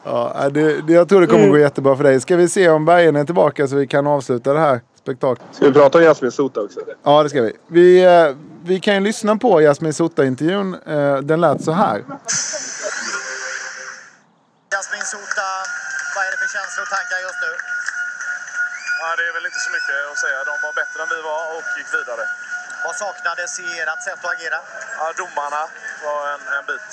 Ja, 0.04 0.32
nej, 0.40 0.50
det, 0.52 0.82
det, 0.82 0.92
jag 0.92 1.08
tror 1.08 1.20
det 1.20 1.26
kommer 1.26 1.48
gå 1.48 1.58
jättebra 1.58 1.96
för 1.96 2.04
dig. 2.04 2.20
Ska 2.20 2.36
vi 2.36 2.48
se 2.48 2.68
om 2.68 2.84
Bergen 2.84 3.16
är 3.16 3.24
tillbaka 3.24 3.68
så 3.68 3.76
vi 3.76 3.86
kan 3.86 4.06
avsluta 4.06 4.52
det 4.52 4.60
här 4.60 4.80
spektaklet. 5.02 5.48
Ska 5.52 5.64
vi 5.66 5.72
prata 5.72 5.98
om 5.98 6.04
Jasmin 6.04 6.32
Sota 6.32 6.60
också? 6.60 6.80
Ja, 7.02 7.22
det 7.22 7.28
ska 7.30 7.42
vi. 7.42 7.52
Vi, 7.66 8.04
eh, 8.04 8.28
vi 8.64 8.80
kan 8.80 8.94
ju 8.94 9.00
lyssna 9.00 9.36
på 9.36 9.60
Jasmin 9.60 9.94
Sota-intervjun. 9.94 10.68
Eh, 10.86 11.16
Den 11.30 11.40
lät 11.40 11.64
så 11.64 11.72
här. 11.72 11.96
Jasmin 14.72 15.04
Sota, 15.14 15.48
vad 16.14 16.22
är 16.26 16.30
det 16.34 16.38
för 16.42 16.50
känslor 16.56 16.82
och 16.86 16.92
tankar 16.96 17.18
just 17.26 17.40
nu? 17.46 17.52
Ja, 19.00 19.06
det 19.18 19.24
är 19.30 19.32
väl 19.36 19.46
inte 19.50 19.60
så 19.66 19.70
mycket 19.76 19.96
att 20.12 20.18
säga. 20.24 20.38
De 20.50 20.54
var 20.66 20.72
bättre 20.80 20.98
än 21.04 21.08
vi 21.16 21.20
var 21.30 21.42
och 21.54 21.62
gick 21.78 21.90
vidare. 21.98 22.24
Vad 22.86 22.94
saknades 23.04 23.52
i 23.66 23.68
ert 23.82 24.02
sätt 24.06 24.20
att 24.24 24.32
agera? 24.36 24.58
Ja, 24.98 25.04
domarna 25.20 25.62
var 26.06 26.20
en, 26.34 26.42
en 26.56 26.64
bit. 26.70 26.90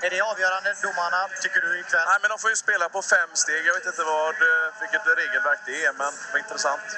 Är 0.00 0.10
det 0.10 0.20
avgörande, 0.20 0.74
domarna, 0.82 1.28
tycker 1.42 1.60
du 1.60 1.80
ikväll? 1.80 2.06
Nej, 2.08 2.18
men 2.22 2.28
de 2.30 2.38
får 2.38 2.50
ju 2.50 2.56
spela 2.56 2.88
på 2.88 3.02
fem 3.02 3.30
steg. 3.34 3.66
Jag 3.66 3.74
vet 3.74 3.86
inte 3.86 4.04
vad, 4.04 4.34
eh, 4.34 4.66
vilket 4.80 5.06
regelverk 5.06 5.60
det 5.66 5.84
är, 5.84 5.92
men 5.92 6.12
det 6.32 6.38
intressant. 6.38 6.88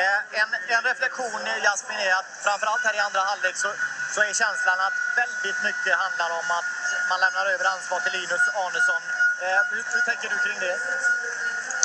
Eh, 0.00 0.40
en, 0.40 0.50
en 0.74 0.82
reflektion, 0.90 1.40
Jasmin, 1.64 1.98
är 1.98 2.14
att 2.20 2.30
framförallt 2.46 2.84
här 2.84 2.94
i 2.94 2.98
andra 2.98 3.20
halvlek 3.20 3.56
så, 3.56 3.70
så 4.14 4.20
är 4.22 4.32
känslan 4.32 4.80
att 4.86 4.96
väldigt 5.16 5.60
mycket 5.68 5.94
handlar 6.04 6.30
om 6.40 6.46
att 6.58 6.70
man 7.10 7.20
lämnar 7.20 7.46
över 7.46 7.64
ansvar 7.74 8.00
till 8.00 8.12
Linus 8.12 8.44
Arnesson. 8.62 9.02
Eh, 9.44 9.60
hur, 9.70 9.82
hur 9.94 10.00
tänker 10.00 10.28
du 10.28 10.38
kring 10.44 10.58
det? 10.60 10.76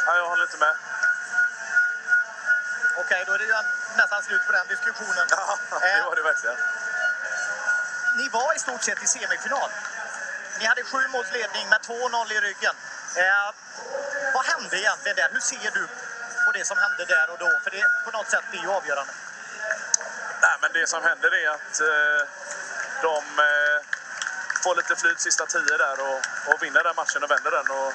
Ja, 0.05 0.15
jag 0.15 0.27
håller 0.29 0.43
inte 0.43 0.57
med. 0.57 0.75
Okej, 3.01 3.23
då 3.27 3.33
är 3.33 3.37
det 3.37 3.45
ju 3.45 3.55
nästan 3.97 4.23
slut 4.23 4.45
på 4.47 4.51
den 4.51 4.67
diskussionen. 4.67 5.25
Ja, 5.37 5.57
det 5.81 6.01
var 6.09 6.15
det 6.15 6.21
verkligen. 6.21 6.57
Ni 8.17 8.29
var 8.29 8.55
i 8.55 8.59
stort 8.59 8.83
sett 8.83 9.03
i 9.03 9.07
semifinal. 9.07 9.69
Ni 10.59 10.65
hade 10.65 10.83
sju 10.83 11.07
måls 11.13 11.31
ledning 11.33 11.65
med 11.69 11.79
2-0 11.81 12.33
i 12.33 12.39
ryggen. 12.47 12.75
Eh, 13.23 13.47
vad 14.33 14.45
hände 14.45 14.79
egentligen 14.79 15.15
där? 15.15 15.29
Hur 15.31 15.39
ser 15.39 15.71
du 15.77 15.87
på 16.45 16.51
det 16.53 16.65
som 16.65 16.77
hände 16.77 17.05
där 17.05 17.27
och 17.31 17.37
då? 17.37 17.49
För 17.63 17.71
det 17.71 17.83
på 18.05 18.11
något 18.17 18.29
sätt 18.29 18.43
är 18.51 18.57
ju 18.57 18.69
avgörande. 18.69 19.13
Nej, 20.41 20.55
men 20.61 20.71
det 20.73 20.87
som 20.87 21.03
händer 21.03 21.31
är 21.43 21.49
att 21.49 21.75
eh, 21.91 22.21
de 23.01 23.17
eh, 23.49 23.77
får 24.63 24.75
lite 24.75 24.95
flyt 24.95 25.19
sista 25.19 25.45
tio 25.45 25.77
där 25.77 25.97
och, 26.07 26.19
och 26.49 26.63
vinner 26.63 26.83
den 26.83 26.95
matchen 26.95 27.23
och 27.23 27.31
vänder 27.31 27.51
den. 27.51 27.67
Och 27.79 27.93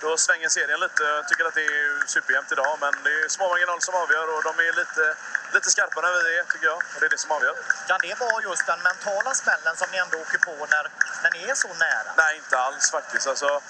då 0.00 0.16
svänger 0.16 0.48
serien 0.48 0.80
lite. 0.80 1.02
Jag 1.02 1.28
tycker 1.28 1.44
att 1.44 1.54
det 1.54 1.64
är 1.64 2.06
superjämnt 2.06 2.52
idag, 2.52 2.78
men 2.80 2.92
det 3.04 3.10
är 3.24 3.28
små 3.28 3.48
marginaler 3.48 3.80
som 3.80 3.94
avgör 3.94 4.26
och 4.34 4.42
de 4.48 4.52
är 4.68 4.72
lite, 4.72 5.04
lite 5.52 5.70
skarpare 5.70 6.06
än 6.06 6.24
vi 6.28 6.38
är, 6.38 6.44
tycker 6.44 6.66
jag. 6.66 6.76
Och 6.76 7.00
det 7.00 7.06
är 7.06 7.10
det 7.10 7.18
som 7.18 7.30
avgör. 7.30 7.54
Kan 7.88 8.00
det 8.02 8.14
vara 8.20 8.42
just 8.42 8.66
den 8.66 8.80
mentala 8.88 9.34
smällen 9.34 9.76
som 9.76 9.88
ni 9.92 9.98
ändå 9.98 10.16
åker 10.18 10.38
på 10.38 10.54
när, 10.74 10.84
när 11.22 11.30
ni 11.36 11.42
är 11.52 11.54
så 11.54 11.68
nära? 11.68 12.10
Nej, 12.16 12.36
inte 12.36 12.58
alls 12.58 12.90
faktiskt. 12.90 13.26
Alltså, 13.26 13.60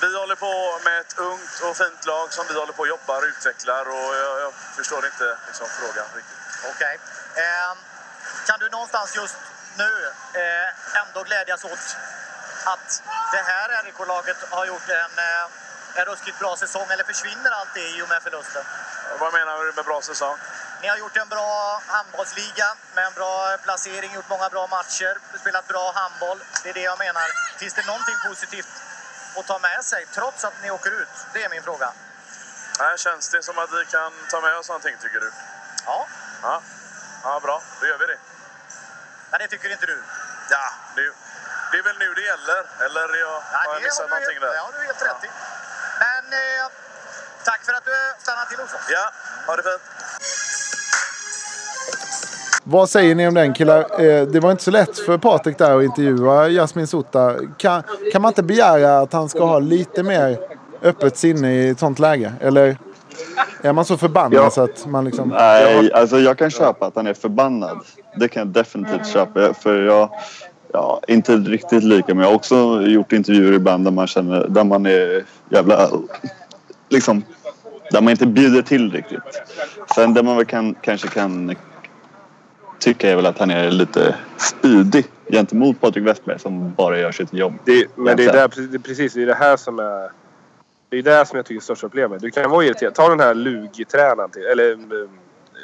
vi 0.00 0.18
håller 0.18 0.34
på 0.34 0.80
med 0.84 0.98
ett 1.00 1.14
ungt 1.18 1.60
och 1.66 1.76
fint 1.76 2.06
lag 2.06 2.32
som 2.32 2.44
vi 2.48 2.54
håller 2.54 2.72
på 2.72 2.82
och 2.82 2.88
jobbar 2.88 3.18
och 3.22 3.28
utvecklar 3.32 3.84
och 3.88 4.10
jag, 4.22 4.40
jag 4.40 4.52
förstår 4.76 5.06
inte 5.06 5.38
liksom, 5.46 5.66
frågan 5.78 6.06
riktigt. 6.14 6.38
Okej. 6.72 7.00
Eh, 7.34 7.72
kan 8.46 8.58
du 8.60 8.68
någonstans 8.68 9.16
just 9.16 9.36
nu 9.78 9.92
eh, 10.40 11.00
ändå 11.00 11.22
glädjas 11.22 11.64
åt 11.64 11.96
att 12.64 13.02
det 13.32 13.42
här 13.50 13.82
RIK-laget 13.84 14.36
har 14.50 14.66
gjort 14.66 14.88
en, 14.88 15.18
eh, 15.18 15.46
en 15.98 16.04
ruskigt 16.04 16.38
bra 16.38 16.56
säsong? 16.56 16.86
Eller 16.90 17.04
försvinner 17.04 17.50
allt 17.50 17.74
det 17.74 17.88
i 17.96 18.02
och 18.02 18.08
med 18.08 18.22
förlusten? 18.22 18.64
Vad 19.20 19.32
menar 19.32 19.64
du 19.64 19.72
med 19.72 19.84
bra 19.84 20.00
säsong? 20.02 20.36
Ni 20.82 20.88
har 20.88 20.96
gjort 20.96 21.16
en 21.16 21.28
bra 21.28 21.82
handbollsliga 21.86 22.76
med 22.94 23.04
en 23.06 23.12
bra 23.14 23.56
placering, 23.62 24.14
gjort 24.14 24.28
många 24.28 24.48
bra 24.48 24.66
matcher, 24.66 25.18
spelat 25.40 25.68
bra 25.68 25.92
handboll. 25.94 26.38
Det 26.62 26.68
är 26.70 26.74
det 26.74 26.80
jag 26.80 26.98
menar. 26.98 27.26
Finns 27.58 27.74
det 27.74 27.86
någonting 27.86 28.14
positivt 28.28 28.68
att 29.36 29.46
ta 29.46 29.58
med 29.58 29.84
sig 29.84 30.06
trots 30.14 30.44
att 30.44 30.62
ni 30.62 30.70
åker 30.70 30.90
ut? 30.90 31.14
Det 31.32 31.44
är 31.44 31.48
min 31.48 31.62
fråga. 31.62 31.92
Nej, 32.80 32.98
känns 32.98 33.28
det 33.28 33.42
som 33.42 33.58
att 33.58 33.72
vi 33.72 33.84
kan 33.84 34.12
ta 34.30 34.40
med 34.40 34.56
oss 34.56 34.68
någonting, 34.68 34.96
tycker 35.02 35.20
du? 35.20 35.32
Ja. 35.86 36.06
Ja, 36.42 36.62
ja 37.24 37.40
bra. 37.40 37.62
Då 37.80 37.86
gör 37.86 37.98
vi 37.98 38.06
det. 38.06 38.18
Men 39.30 39.40
det 39.40 39.48
tycker 39.48 39.72
inte 39.72 39.86
du? 39.86 40.02
Ja, 40.50 40.72
det, 40.96 41.02
det 41.72 41.78
är 41.78 41.82
väl 41.82 41.98
nu 41.98 42.14
det 42.14 42.22
gäller. 42.22 42.66
Eller 42.80 43.18
jag, 43.18 43.40
har 43.40 43.74
jag 43.74 43.82
missat 43.82 44.10
någonting 44.10 44.38
helt- 44.38 44.40
där? 44.40 44.52
Det 44.52 44.58
har 44.58 44.72
du 44.72 44.78
helt 44.78 45.02
rätt 45.02 45.24
i. 45.24 45.30
Men 46.30 46.38
eh, 46.38 46.70
tack 47.44 47.64
för 47.64 47.72
att 47.72 47.84
du 47.84 48.22
stannade 48.22 48.48
till 48.48 48.58
hos 48.58 48.74
oss. 48.74 48.88
Ja, 48.90 49.10
ha 49.46 49.56
det 49.56 49.62
fint. 49.62 49.82
Vad 52.64 52.90
säger 52.90 53.14
ni 53.14 53.28
om 53.28 53.34
den 53.34 53.54
killar? 53.54 54.00
Eh, 54.04 54.26
det 54.26 54.40
var 54.40 54.50
inte 54.50 54.64
så 54.64 54.70
lätt 54.70 54.98
för 54.98 55.18
Patrik 55.18 55.58
där 55.58 55.76
att 55.76 55.84
intervjua 55.84 56.48
Jasmin 56.48 56.86
Sota. 56.86 57.34
Kan, 57.56 57.82
kan 58.12 58.22
man 58.22 58.30
inte 58.30 58.42
begära 58.42 58.98
att 58.98 59.12
han 59.12 59.28
ska 59.28 59.44
ha 59.44 59.58
lite 59.58 60.02
mer 60.02 60.38
öppet 60.82 61.16
sinne 61.16 61.52
i 61.52 61.68
ett 61.68 61.78
sånt 61.78 61.98
läge? 61.98 62.32
Eller 62.40 62.78
är 63.62 63.72
man 63.72 63.84
så 63.84 63.96
förbannad 63.96 64.52
så 64.52 64.62
att 64.62 64.86
man 64.86 65.04
liksom... 65.04 65.28
Nej, 65.28 65.92
alltså 65.92 66.18
jag 66.18 66.38
kan 66.38 66.50
köpa 66.50 66.86
att 66.86 66.96
han 66.96 67.06
är 67.06 67.14
förbannad. 67.14 67.78
Det 68.16 68.28
kan 68.28 68.40
jag 68.40 68.48
definitivt 68.48 69.06
köpa. 69.06 69.54
För 69.54 69.82
jag, 69.82 70.10
ja, 70.72 71.00
inte 71.08 71.36
riktigt 71.36 71.84
lika, 71.84 72.14
men 72.14 72.22
jag 72.22 72.30
har 72.30 72.36
också 72.36 72.82
gjort 72.82 73.12
intervjuer 73.12 73.52
ibland 73.52 73.84
där 73.84 73.90
man 73.90 74.06
känner, 74.06 74.48
där 74.48 74.64
man 74.64 74.86
är 74.86 75.24
jävla, 75.48 75.90
liksom, 76.88 77.22
där 77.90 78.00
man 78.00 78.10
inte 78.10 78.26
bjuder 78.26 78.62
till 78.62 78.92
riktigt. 78.92 79.42
Sen 79.94 80.14
det 80.14 80.22
man 80.22 80.36
väl 80.36 80.46
kan, 80.46 80.74
kanske 80.74 81.08
kan 81.08 81.54
tycka 82.78 83.10
är 83.10 83.16
väl 83.16 83.26
att 83.26 83.38
han 83.38 83.50
är 83.50 83.70
lite 83.70 84.16
spydig 84.36 85.06
gentemot 85.30 85.80
Patrik 85.80 86.06
Westberg 86.06 86.38
som 86.38 86.74
bara 86.74 86.98
gör 86.98 87.12
sitt 87.12 87.32
jobb. 87.32 87.54
Det, 87.64 87.86
men 87.94 88.16
det 88.16 88.24
är, 88.24 88.32
där, 88.32 88.68
det 88.68 88.76
är 88.76 88.78
precis 88.78 89.14
det, 89.14 89.22
är 89.22 89.26
det 89.26 89.34
här 89.34 89.56
som 89.56 89.78
är... 89.78 90.10
Det 90.90 90.98
är 90.98 91.02
det 91.02 91.26
som 91.26 91.36
jag 91.36 91.46
tycker 91.46 91.60
är 91.60 91.64
största 91.64 91.88
problemet. 91.88 92.22
Du 92.22 92.30
kan 92.30 92.50
vara 92.50 92.64
irriterad. 92.64 92.94
Ta 92.94 93.08
den 93.08 93.20
här 93.20 93.34
Lugi-tränaren 93.34 94.30
till, 94.30 94.42
eller 94.42 94.72
eh, 94.72 95.08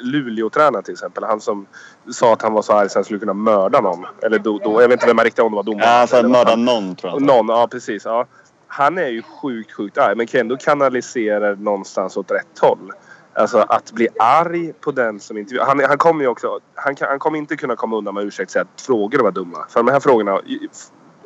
Luleå-tränaren 0.03 0.82
till 0.84 0.92
exempel. 0.92 1.24
Han 1.24 1.40
som 1.40 1.66
sa 2.12 2.32
att 2.32 2.42
han 2.42 2.53
var 2.53 2.62
så 2.62 2.72
arg 2.72 2.88
så 2.90 2.99
han 2.99 3.05
skulle 3.05 3.20
kunna 3.20 3.32
mörda 3.34 3.80
någon. 3.80 4.07
Eller 4.22 4.38
då, 4.38 4.59
då, 4.59 4.82
jag 4.82 4.88
vet 4.88 4.92
inte 4.92 5.07
vem 5.07 5.16
man 5.16 5.24
riktigt 5.24 5.45
om 5.45 5.53
det 5.53 5.57
var 5.57 5.62
domare. 5.62 5.84
Ja, 5.84 5.90
alltså 5.90 6.16
vad 6.16 6.30
mörda 6.30 6.51
han- 6.51 6.64
någon 6.64 6.97
tror 6.97 7.12
jag. 7.12 7.22
Någon, 7.22 7.49
ja 7.49 7.68
precis. 7.70 8.05
Ja. 8.05 8.26
Han 8.66 8.99
är 8.99 9.09
ju 9.09 9.22
sjukt, 9.22 9.72
sjukt 9.72 9.99
arg 9.99 10.16
men 10.16 10.26
kan 10.26 10.40
ändå 10.40 10.57
kanalisera 10.57 11.55
någonstans 11.55 12.16
åt 12.16 12.30
rätt 12.30 12.59
håll. 12.61 12.92
Alltså 13.36 13.59
att 13.59 13.92
bli 13.92 14.09
arg 14.18 14.72
på 14.72 14.90
den 14.90 15.20
som 15.20 15.38
intervjuar. 15.38 15.66
Han, 15.66 15.80
han 15.84 15.99
kommer 15.99 16.22
ju 16.24 16.28
också... 16.28 16.61
Han, 16.74 16.95
kan, 16.95 17.09
han 17.09 17.18
kommer 17.18 17.38
inte 17.38 17.57
kunna 17.57 17.76
komma 17.76 17.97
undan 17.97 18.14
med 18.14 18.24
ursäkt 18.24 18.49
och 18.49 18.53
säga 18.53 18.62
att 18.74 18.80
frågorna 18.80 19.22
var 19.24 19.30
dumma. 19.30 19.66
För 19.68 19.82
de 19.82 19.92
här 19.92 20.01
frågorna 20.01 20.40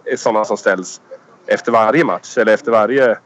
är 0.05 0.17
sådana 0.17 0.45
som 0.45 0.57
ställs 0.57 1.01
efter 1.47 1.73
varje 1.73 2.05
match 2.05 2.39
eller 2.39 2.55
efter 2.55 2.73
varje... 2.73 3.19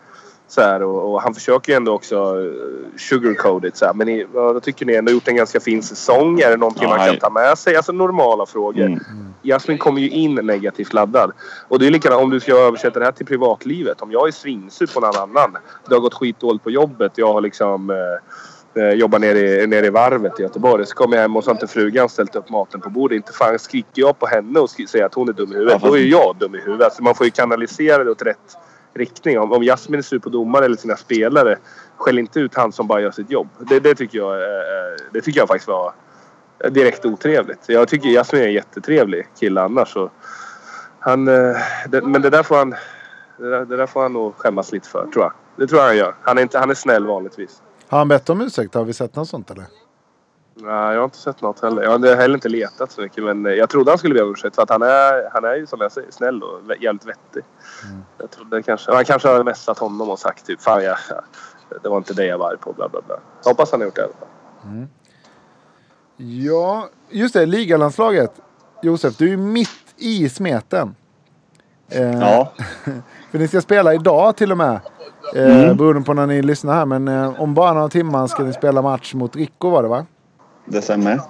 Så 0.53 0.61
här, 0.61 0.82
och, 0.82 1.12
och 1.12 1.22
han 1.22 1.34
försöker 1.34 1.72
ju 1.72 1.76
ändå 1.76 1.92
också 1.92 2.36
uh, 2.36 2.53
sugarcoat 2.96 3.64
it. 3.64 3.76
Så 3.76 3.86
här. 3.86 3.94
Men 3.94 4.07
ni, 4.07 4.26
vad 4.32 4.62
tycker 4.62 4.86
ni? 4.86 4.94
Ändå 4.94 5.12
gjort 5.12 5.28
en 5.28 5.36
ganska 5.36 5.61
fin 5.61 5.82
säsong. 5.82 6.40
Är 6.40 6.50
det 6.50 6.57
någonting 6.57 6.88
man 6.88 6.98
Nej. 6.98 7.11
kan 7.11 7.18
ta 7.18 7.30
med 7.30 7.59
sig? 7.59 7.76
Alltså 7.76 7.92
normala 7.92 8.46
frågor. 8.46 8.86
Mm. 8.86 9.00
Jasmin 9.42 9.78
kommer 9.78 10.00
ju 10.00 10.09
in 10.09 10.34
negativt 10.34 10.92
laddad. 10.92 11.32
Och 11.68 11.78
det 11.78 11.86
är 11.86 11.90
likadant 11.90 12.22
om 12.22 12.30
du 12.30 12.40
ska 12.40 12.53
översätta 12.53 12.98
det 12.98 13.05
här 13.05 13.12
till 13.12 13.26
privatlivet. 13.26 14.00
Om 14.00 14.12
jag 14.12 14.28
är 14.28 14.32
svinsur 14.32 14.86
på 14.86 15.00
någon 15.00 15.16
annan. 15.16 15.57
Det 15.88 15.94
har 15.94 16.00
gått 16.00 16.14
skitdåligt 16.14 16.64
på 16.64 16.70
jobbet. 16.70 17.12
Jag 17.14 17.32
har 17.32 17.40
liksom... 17.40 17.90
Eh, 17.90 18.82
eh, 18.82 18.90
jobbar 18.90 19.18
nere 19.18 19.38
i, 19.38 19.66
nere 19.66 19.86
i 19.86 19.90
varvet 19.90 20.40
i 20.40 20.42
Göteborg. 20.42 20.86
Så 20.86 20.94
kommer 20.94 21.16
jag 21.16 21.22
hem 21.22 21.36
och 21.36 21.44
så 21.44 21.50
har 21.50 21.55
inte 21.55 21.66
frugan 21.66 22.09
ställt 22.09 22.36
upp 22.36 22.50
maten 22.50 22.80
på 22.80 22.90
bordet. 22.90 23.16
Inte 23.16 23.32
fan 23.32 23.59
skriker 23.59 24.03
jag 24.03 24.18
på 24.18 24.26
henne 24.26 24.61
och 24.61 24.70
säger 24.70 25.05
att 25.05 25.14
hon 25.14 25.28
är 25.28 25.32
dum 25.32 25.53
i 25.53 25.55
huvudet. 25.55 25.78
Ja, 25.82 25.88
Då 25.88 25.96
är 25.96 26.03
jag 26.03 26.36
dum 26.38 26.55
i 26.55 26.59
huvudet. 26.59 26.84
Alltså 26.84 27.03
man 27.03 27.14
får 27.14 27.26
ju 27.26 27.30
kanalisera 27.30 28.05
det 28.05 28.11
åt 28.11 28.22
rätt 28.22 28.57
riktning. 28.95 29.38
Om, 29.38 29.53
om 29.53 29.62
Jasmin 29.62 29.99
är 29.99 30.03
sur 30.03 30.18
på 30.18 30.28
domare 30.28 30.64
eller 30.64 30.76
sina 30.76 30.97
spelare. 30.97 31.59
Skäll 31.97 32.18
inte 32.18 32.40
ut 32.40 32.55
han 32.55 32.72
som 32.72 32.86
bara 32.86 33.01
gör 33.01 33.11
sitt 33.11 33.30
jobb. 33.30 33.49
Det, 33.59 33.80
det, 33.80 33.95
tycker, 33.95 34.18
jag, 34.18 34.34
eh, 34.34 34.97
det 35.12 35.20
tycker 35.20 35.40
jag 35.40 35.49
faktiskt 35.49 35.68
var 35.68 35.93
direkt 36.70 37.05
otrevligt. 37.05 37.68
Jag 37.68 37.88
tycker 37.88 38.09
Jasmin 38.09 38.43
är 38.43 38.47
en 38.47 38.53
jättetrevlig 38.53 39.28
kille 39.40 39.61
annars. 39.61 39.97
Och 39.97 40.11
han, 40.99 41.28
eh, 41.28 41.57
det, 41.88 42.03
men 42.03 42.22
det 42.22 42.30
där, 42.30 42.43
får 42.43 42.57
han, 42.57 42.70
det, 43.38 43.51
där, 43.51 43.64
det 43.64 43.76
där 43.76 43.86
får 43.86 44.03
han 44.03 44.12
nog 44.12 44.36
skämmas 44.36 44.72
lite 44.72 44.88
för 44.88 45.07
tror 45.07 45.24
jag. 45.24 45.32
Det 45.57 45.66
tror 45.66 45.80
jag 45.80 45.86
han 45.86 45.97
gör. 45.97 46.14
Han 46.22 46.38
är, 46.38 46.43
inte, 46.43 46.59
han 46.59 46.70
är 46.70 46.74
snäll 46.74 47.07
vanligtvis. 47.07 47.62
Har 47.88 47.99
han 47.99 48.09
bett 48.09 48.30
om 48.30 48.40
ursäkt? 48.40 48.74
Har 48.74 48.84
vi 48.84 48.93
sett 48.93 49.16
något 49.16 49.28
sånt 49.28 49.51
eller? 49.51 49.64
Nej, 50.55 50.92
jag 50.94 51.00
har 51.00 51.05
inte 51.05 51.16
sett 51.18 51.42
något 51.42 51.61
heller. 51.62 51.82
Jag 51.82 51.90
har 51.90 52.16
heller 52.16 52.34
inte 52.34 52.48
letat 52.48 52.92
så 52.92 53.00
mycket. 53.00 53.24
Men 53.24 53.44
jag 53.44 53.68
trodde 53.70 53.90
han 53.90 53.98
skulle 53.98 54.14
be 54.14 54.22
om 54.22 54.30
ursäkt. 54.32 54.55
För 54.55 54.62
att 54.62 54.70
han 54.70 54.82
är, 54.82 55.30
han 55.32 55.44
är 55.44 55.55
ju 55.55 55.66
som 55.66 55.80
jag 55.80 55.92
säger 55.92 56.11
snäll 56.11 56.42
och 56.42 56.61
jävligt 56.80 57.07
vettig. 57.07 57.42
Jag 58.18 58.30
trodde 58.30 58.62
kanske... 58.62 58.92
Han 58.94 59.05
kanske 59.05 59.28
har 59.28 59.44
messat 59.44 59.78
honom 59.78 60.11
och 60.11 60.18
sagt 60.18 60.46
typ 60.46 60.62
Fan 60.62 60.84
jag, 60.84 60.96
det 61.82 61.88
var 61.88 61.96
inte 61.96 62.14
det 62.14 62.26
jag 62.26 62.38
var 62.38 62.50
arg 62.50 62.59
på. 62.59 62.72
Bla 62.72 62.88
bla 62.88 63.00
bla. 63.07 63.16
Jag 63.44 63.50
hoppas 63.50 63.70
han 63.70 63.80
har 63.80 63.84
gjort 63.86 63.94
det 63.94 64.00
i 64.00 64.05
alla 64.05 64.12
fall. 64.12 64.86
Ja, 66.16 66.88
just 67.11 67.34
det. 67.34 67.46
Ligalandslaget. 67.46 68.32
Josef, 68.82 69.16
du 69.16 69.24
är 69.24 69.30
ju 69.30 69.36
mitt 69.36 69.94
i 69.96 70.28
smeten. 70.28 70.94
Eh, 71.88 72.18
Ja. 72.20 72.53
för 73.30 73.38
ni 73.38 73.48
ska 73.48 73.61
spela 73.61 73.94
idag 73.94 74.36
till 74.36 74.53
och 74.53 74.59
med. 74.59 74.80
Eh, 75.34 75.62
Mm. 75.62 75.76
Beroende 75.76 76.03
på 76.03 76.14
när 76.14 76.26
ni 76.26 76.42
lyssnar 76.42 76.74
här. 76.74 76.86
Men 76.86 77.09
eh, 77.09 77.40
om 77.40 77.55
bara 77.55 77.72
några 77.72 77.88
timmar 77.88 78.26
ska 78.26 78.42
ni 78.42 78.53
spela 78.53 78.82
match 78.82 79.14
mot 79.14 79.36
Rico 79.36 79.70
var 79.70 79.82
det 79.82 79.88
va? 79.88 80.07
Det 80.65 80.83
stämmer. 80.83 81.21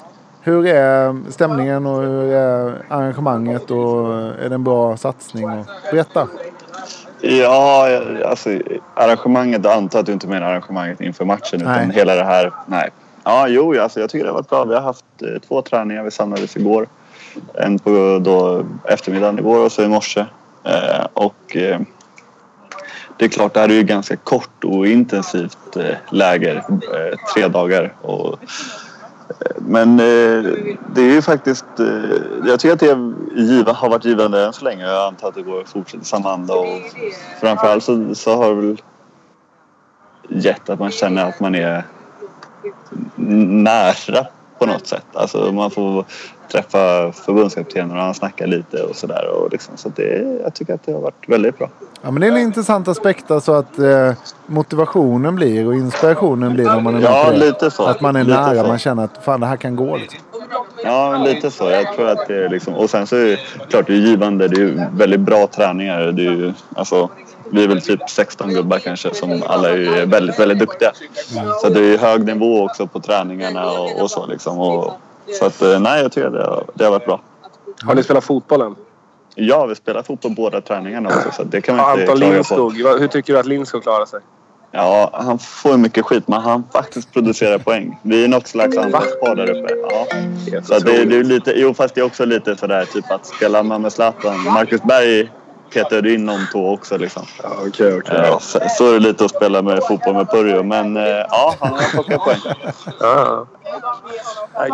Hur 0.41 0.67
är 0.67 1.31
stämningen 1.31 1.87
och 1.87 2.03
hur 2.03 2.33
är 2.33 2.83
arrangemanget 2.89 3.71
och 3.71 4.15
är 4.15 4.49
det 4.49 4.55
en 4.55 4.65
bra 4.65 4.97
satsning? 4.97 5.65
Berätta. 5.91 6.29
Ja, 7.21 7.89
alltså 8.27 8.51
arrangemanget, 8.95 9.65
jag 9.65 9.73
antar 9.73 10.01
att 10.01 10.07
du 10.07 10.13
inte 10.13 10.27
menar 10.27 10.47
arrangemanget 10.47 11.01
inför 11.01 11.25
matchen 11.25 11.61
utan 11.61 11.89
Nej. 11.89 11.97
hela 11.97 12.15
det 12.15 12.25
här. 12.25 12.53
Nej. 12.67 12.91
Ja, 13.25 13.49
jo, 13.49 13.81
alltså, 13.81 14.01
jag 14.01 14.11
tycker 14.11 14.25
det 14.25 14.31
har 14.31 14.35
varit 14.35 14.49
bra. 14.49 14.65
Vi 14.65 14.75
har 14.75 14.81
haft 14.81 15.05
eh, 15.23 15.41
två 15.49 15.63
träningar. 15.63 16.03
Vi 16.03 16.11
samlades 16.11 16.57
igår. 16.57 16.87
En 17.55 17.79
på 17.79 18.19
då, 18.25 18.67
eftermiddagen 18.85 19.39
igår 19.39 19.65
och 19.65 19.73
så 19.73 19.83
i 19.83 19.89
morse. 19.89 20.25
Eh, 20.65 21.07
och 21.13 21.57
eh, 21.57 21.81
det 23.19 23.25
är 23.25 23.29
klart, 23.29 23.55
det 23.55 23.61
här 23.61 23.69
är 23.69 23.75
ju 23.75 23.83
ganska 23.83 24.17
kort 24.17 24.65
och 24.65 24.87
intensivt 24.87 25.77
eh, 25.77 25.97
läger. 26.11 26.57
Eh, 26.57 27.19
tre 27.35 27.49
dagar. 27.49 27.95
Och, 28.03 28.39
men 29.57 30.01
eh, 30.01 30.43
det 30.95 31.01
är 31.01 31.13
ju 31.15 31.23
faktiskt... 31.23 31.65
Eh, 31.79 31.87
jag 32.45 32.61
tycker 32.61 32.73
att 32.73 32.81
det 32.81 33.41
giva, 33.41 33.73
har 33.73 33.91
varit 33.91 34.05
givande 34.05 34.47
än 34.47 34.53
så 34.53 34.65
länge. 34.65 34.87
Jag 34.87 35.07
antar 35.07 35.29
att 35.29 35.35
det 35.35 35.43
går 35.43 35.61
att 35.61 35.69
fortsätta 35.69 36.03
i 36.03 36.05
samma 36.05 36.33
anda. 36.33 36.55
Och 36.55 36.67
framförallt 37.41 37.85
så, 37.85 38.15
så 38.15 38.37
har 38.37 38.49
det 38.49 38.55
väl 38.55 38.83
gett 40.29 40.71
att 40.71 40.79
man 40.79 40.91
känner 40.91 41.29
att 41.29 41.41
man 41.41 41.55
är 41.55 41.85
nära 43.17 44.27
på 44.59 44.67
något 44.67 44.87
sätt. 44.87 45.07
Alltså 45.13 45.53
man 45.53 45.71
får 45.71 46.05
träffa 46.53 47.13
förbundskaptenen 47.13 47.97
och 47.97 48.03
han 48.03 48.15
snackar 48.15 48.47
lite 48.47 48.83
och 48.83 48.97
sådär. 48.97 49.49
Liksom, 49.53 49.77
så 49.77 49.89
det, 49.89 50.39
jag 50.43 50.55
tycker 50.55 50.75
att 50.75 50.83
det 50.87 50.93
har 50.93 51.01
varit 51.01 51.29
väldigt 51.29 51.59
bra. 51.59 51.69
Ja, 52.03 52.11
men 52.11 52.21
det 52.21 52.27
är 52.27 52.33
en 52.33 52.39
intressant 52.39 52.89
aspekt 52.89 53.31
alltså 53.31 53.53
att 53.53 53.79
eh, 53.79 54.13
motivationen 54.47 55.37
blir 55.37 55.67
och 55.67 55.75
inspirationen 55.75 56.55
blir 56.55 56.65
när 56.65 56.81
man 56.81 56.95
är 56.97 57.01
Ja, 57.01 57.31
lite 57.35 57.71
så. 57.71 57.85
Att 57.85 58.01
man 58.01 58.17
är 58.17 58.25
Lite 58.25 58.41
nära, 58.41 58.63
så. 58.63 58.69
man 58.69 58.79
känner 58.79 59.05
att 59.05 59.25
fan 59.25 59.41
det 59.41 59.47
här 59.47 59.57
kan 59.57 59.77
gå. 59.77 59.97
Liksom. 59.97 60.19
Ja, 60.85 61.11
men 61.11 61.23
lite 61.25 61.51
så. 61.51 61.71
Jag 61.71 61.95
tror 61.95 62.09
att 62.09 62.29
det 62.29 62.45
är 62.45 62.49
liksom... 62.49 62.75
Och 62.75 62.91
sen 62.91 63.07
så 63.07 63.17
är 63.17 63.25
det 63.27 63.39
klart, 63.71 63.87
det 63.87 63.93
är 63.93 63.97
givande. 63.97 64.49
Det 64.49 64.63
är 64.63 64.89
väldigt 64.97 65.21
bra 65.21 65.47
träningar. 65.47 66.01
Det 66.13 66.23
är 66.27 66.31
ju, 66.31 66.53
alltså, 66.75 67.09
vi 67.51 67.65
är 67.65 67.69
väl 67.69 67.81
typ 67.81 68.11
16 68.11 68.51
gubbar 68.55 68.79
kanske 68.79 69.15
som 69.15 69.43
alla 69.47 69.71
är 69.71 70.07
väldigt, 70.07 70.39
väldigt 70.39 70.59
duktiga. 70.59 70.93
Så 71.63 71.69
det 71.69 71.81
är 71.95 71.99
hög 71.99 72.25
nivå 72.25 72.65
också 72.65 72.87
på 72.87 73.01
träningarna 73.01 73.71
och, 73.71 74.01
och 74.03 74.11
så 74.11 74.27
liksom. 74.27 74.59
Och, 74.59 74.93
så 75.39 75.45
att 75.47 75.63
eh, 75.63 75.81
nej, 75.81 76.03
jag 76.03 76.13
tycker 76.13 76.31
det 76.31 76.45
har, 76.45 76.65
det 76.75 76.85
har 76.85 76.91
varit 76.91 77.05
bra. 77.07 77.21
Har 77.83 77.95
ni 77.95 78.03
spelat 78.03 78.25
fotboll 78.25 78.63
än? 78.63 78.75
Ja, 79.35 79.67
vi 79.67 79.75
spelar 79.75 80.03
fotboll 80.03 80.35
båda 80.37 80.61
träningarna 80.61 81.09
också. 81.09 81.31
Så 81.33 81.45
det 81.45 81.61
kan 81.61 81.77
man 81.77 81.91
inte 82.01 82.03
Anton 82.13 82.17
klaga 82.17 82.31
på. 82.33 82.35
Lindskog. 82.35 82.83
vad- 82.83 83.01
Hur 83.01 83.09
tycker 83.09 83.33
du 83.33 83.39
att 83.39 83.47
Lindskog 83.47 83.83
klarar 83.83 84.07
sig? 84.07 84.21
Ja, 84.75 85.11
han 85.13 85.39
får 85.39 85.77
mycket 85.77 86.05
skit 86.05 86.29
men 86.29 86.41
han 86.41 86.65
faktiskt 86.73 87.13
producerar 87.13 87.59
poäng. 87.59 87.99
Vi 88.03 88.25
är 88.25 88.29
något 88.29 88.47
slags 88.47 88.77
anfallspar 88.79 89.35
där 89.37 89.51
uppe. 89.51 89.75
Ja. 89.91 90.07
Så 90.63 90.79
det, 90.79 91.05
det 91.05 91.17
är 91.17 91.25
lite, 91.25 91.53
jo, 91.57 91.75
fast 91.75 91.95
det 91.95 92.01
är 92.01 92.05
också 92.05 92.25
lite 92.25 92.57
sådär 92.57 92.85
typ 92.85 93.11
att 93.11 93.27
spela 93.27 93.63
man 93.63 93.83
med 93.83 93.93
Zlatan. 93.93 94.41
Marcus 94.45 94.83
Berg 94.83 95.31
petade 95.75 96.13
in 96.13 96.25
någon 96.25 96.41
tå 96.53 96.71
också 96.73 96.97
liksom. 96.99 97.23
Ja, 97.43 97.49
okej, 97.69 97.95
okej. 97.99 98.21
Ja, 98.27 98.39
så, 98.41 98.59
så 98.79 98.89
är 98.89 98.93
det 98.93 98.99
lite 99.01 99.25
att 99.25 99.31
spela 99.37 99.63
med 99.63 99.81
fotboll 99.89 100.15
med 100.15 100.31
Purjo. 100.31 100.63
Men 100.63 100.97
eh, 100.97 101.03
ja, 101.07 101.55
han 101.61 101.73
har 101.73 101.91
plockat 101.91 102.25
poäng. 102.25 102.39
Ja, 103.01 103.47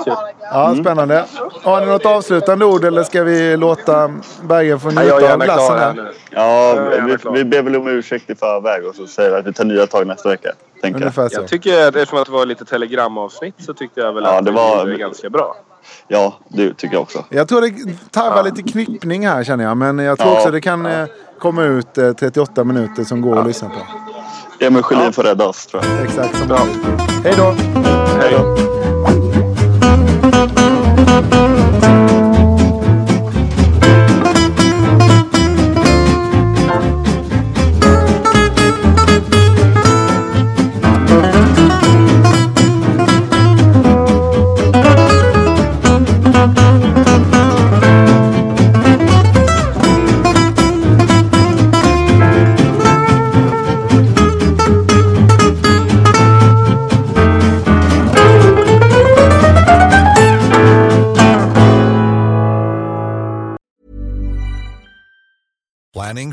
ja. 0.07 0.33
Ja, 0.53 0.75
spännande. 0.81 1.25
Har 1.63 1.81
ni 1.81 1.87
något 1.87 2.07
avslutande 2.07 2.65
ord 2.65 2.85
eller 2.85 3.03
ska 3.05 3.23
vi 3.23 3.57
låta 3.57 4.11
Bergen 4.43 4.81
få 4.81 4.91
Ja, 4.95 5.01
njuta 5.03 5.33
av 5.35 5.39
glassen 5.41 5.79
här. 5.79 6.13
Ja, 6.31 6.75
Jag 6.77 6.87
är 6.87 6.93
gärna 6.93 7.07
vi, 7.33 7.39
vi 7.39 7.45
ber 7.45 7.63
väl 7.63 7.77
om 7.77 7.89
ursäkt 7.89 8.31
i 8.31 8.35
förväg 8.35 8.87
och 8.87 8.95
så 8.95 9.07
säger 9.07 9.31
vi 9.31 9.37
att 9.37 9.47
vi 9.47 9.53
tar 9.53 9.65
nya 9.65 9.87
tag 9.87 10.07
nästa 10.07 10.29
vecka. 10.29 10.53
Tänker 10.83 11.13
jag. 11.17 11.29
Jag 11.33 11.49
tycker, 11.49 11.89
eftersom 11.89 12.19
att 12.19 12.27
det 12.27 12.33
var 12.33 12.47
lite 12.47 12.65
telegramavsnitt 12.65 13.55
så 13.59 13.75
tyckte 13.75 14.01
jag 14.01 14.13
väl 14.13 14.25
Ja, 14.25 14.39
att 14.39 14.45
det 14.45 14.51
det 14.51 14.57
var- 14.57 14.77
var 14.77 14.87
ganska 14.87 15.31
bra. 15.31 15.57
Ja, 16.09 16.39
det 16.49 16.75
tycker 16.75 16.95
jag 16.95 17.03
också. 17.03 17.25
Jag 17.29 17.49
tror 17.49 17.61
det 17.61 17.73
tarvar 18.11 18.43
lite 18.45 18.63
knippning 18.63 19.27
här 19.27 19.45
känner 19.45 19.65
jag. 19.65 19.77
Men 19.77 19.99
jag 19.99 20.19
tror 20.19 20.31
Ja. 20.31 20.37
också 20.37 20.51
det 20.51 20.61
kan 20.61 20.87
eh, 20.87 21.07
komma 21.39 21.63
ut 21.63 21.99
eh, 21.99 22.13
38 22.13 22.65
minuter 22.65 23.05
som 23.05 23.21
går 23.21 23.37
att 23.39 23.47
lyssna 23.47 23.69
på. 23.69 23.75
Emil 24.65 24.83
Sjölin 24.83 25.13
får 25.13 25.23
rädda 25.23 25.47
oss 25.49 25.67
tror 25.67 25.83
jag. 25.85 26.05
Exakt 26.07 26.39
som 26.39 26.49
vanligt. 26.49 26.77
Hej 27.25 27.35
då! 27.37 27.55
Hej 28.21 28.31
då. 28.39 28.59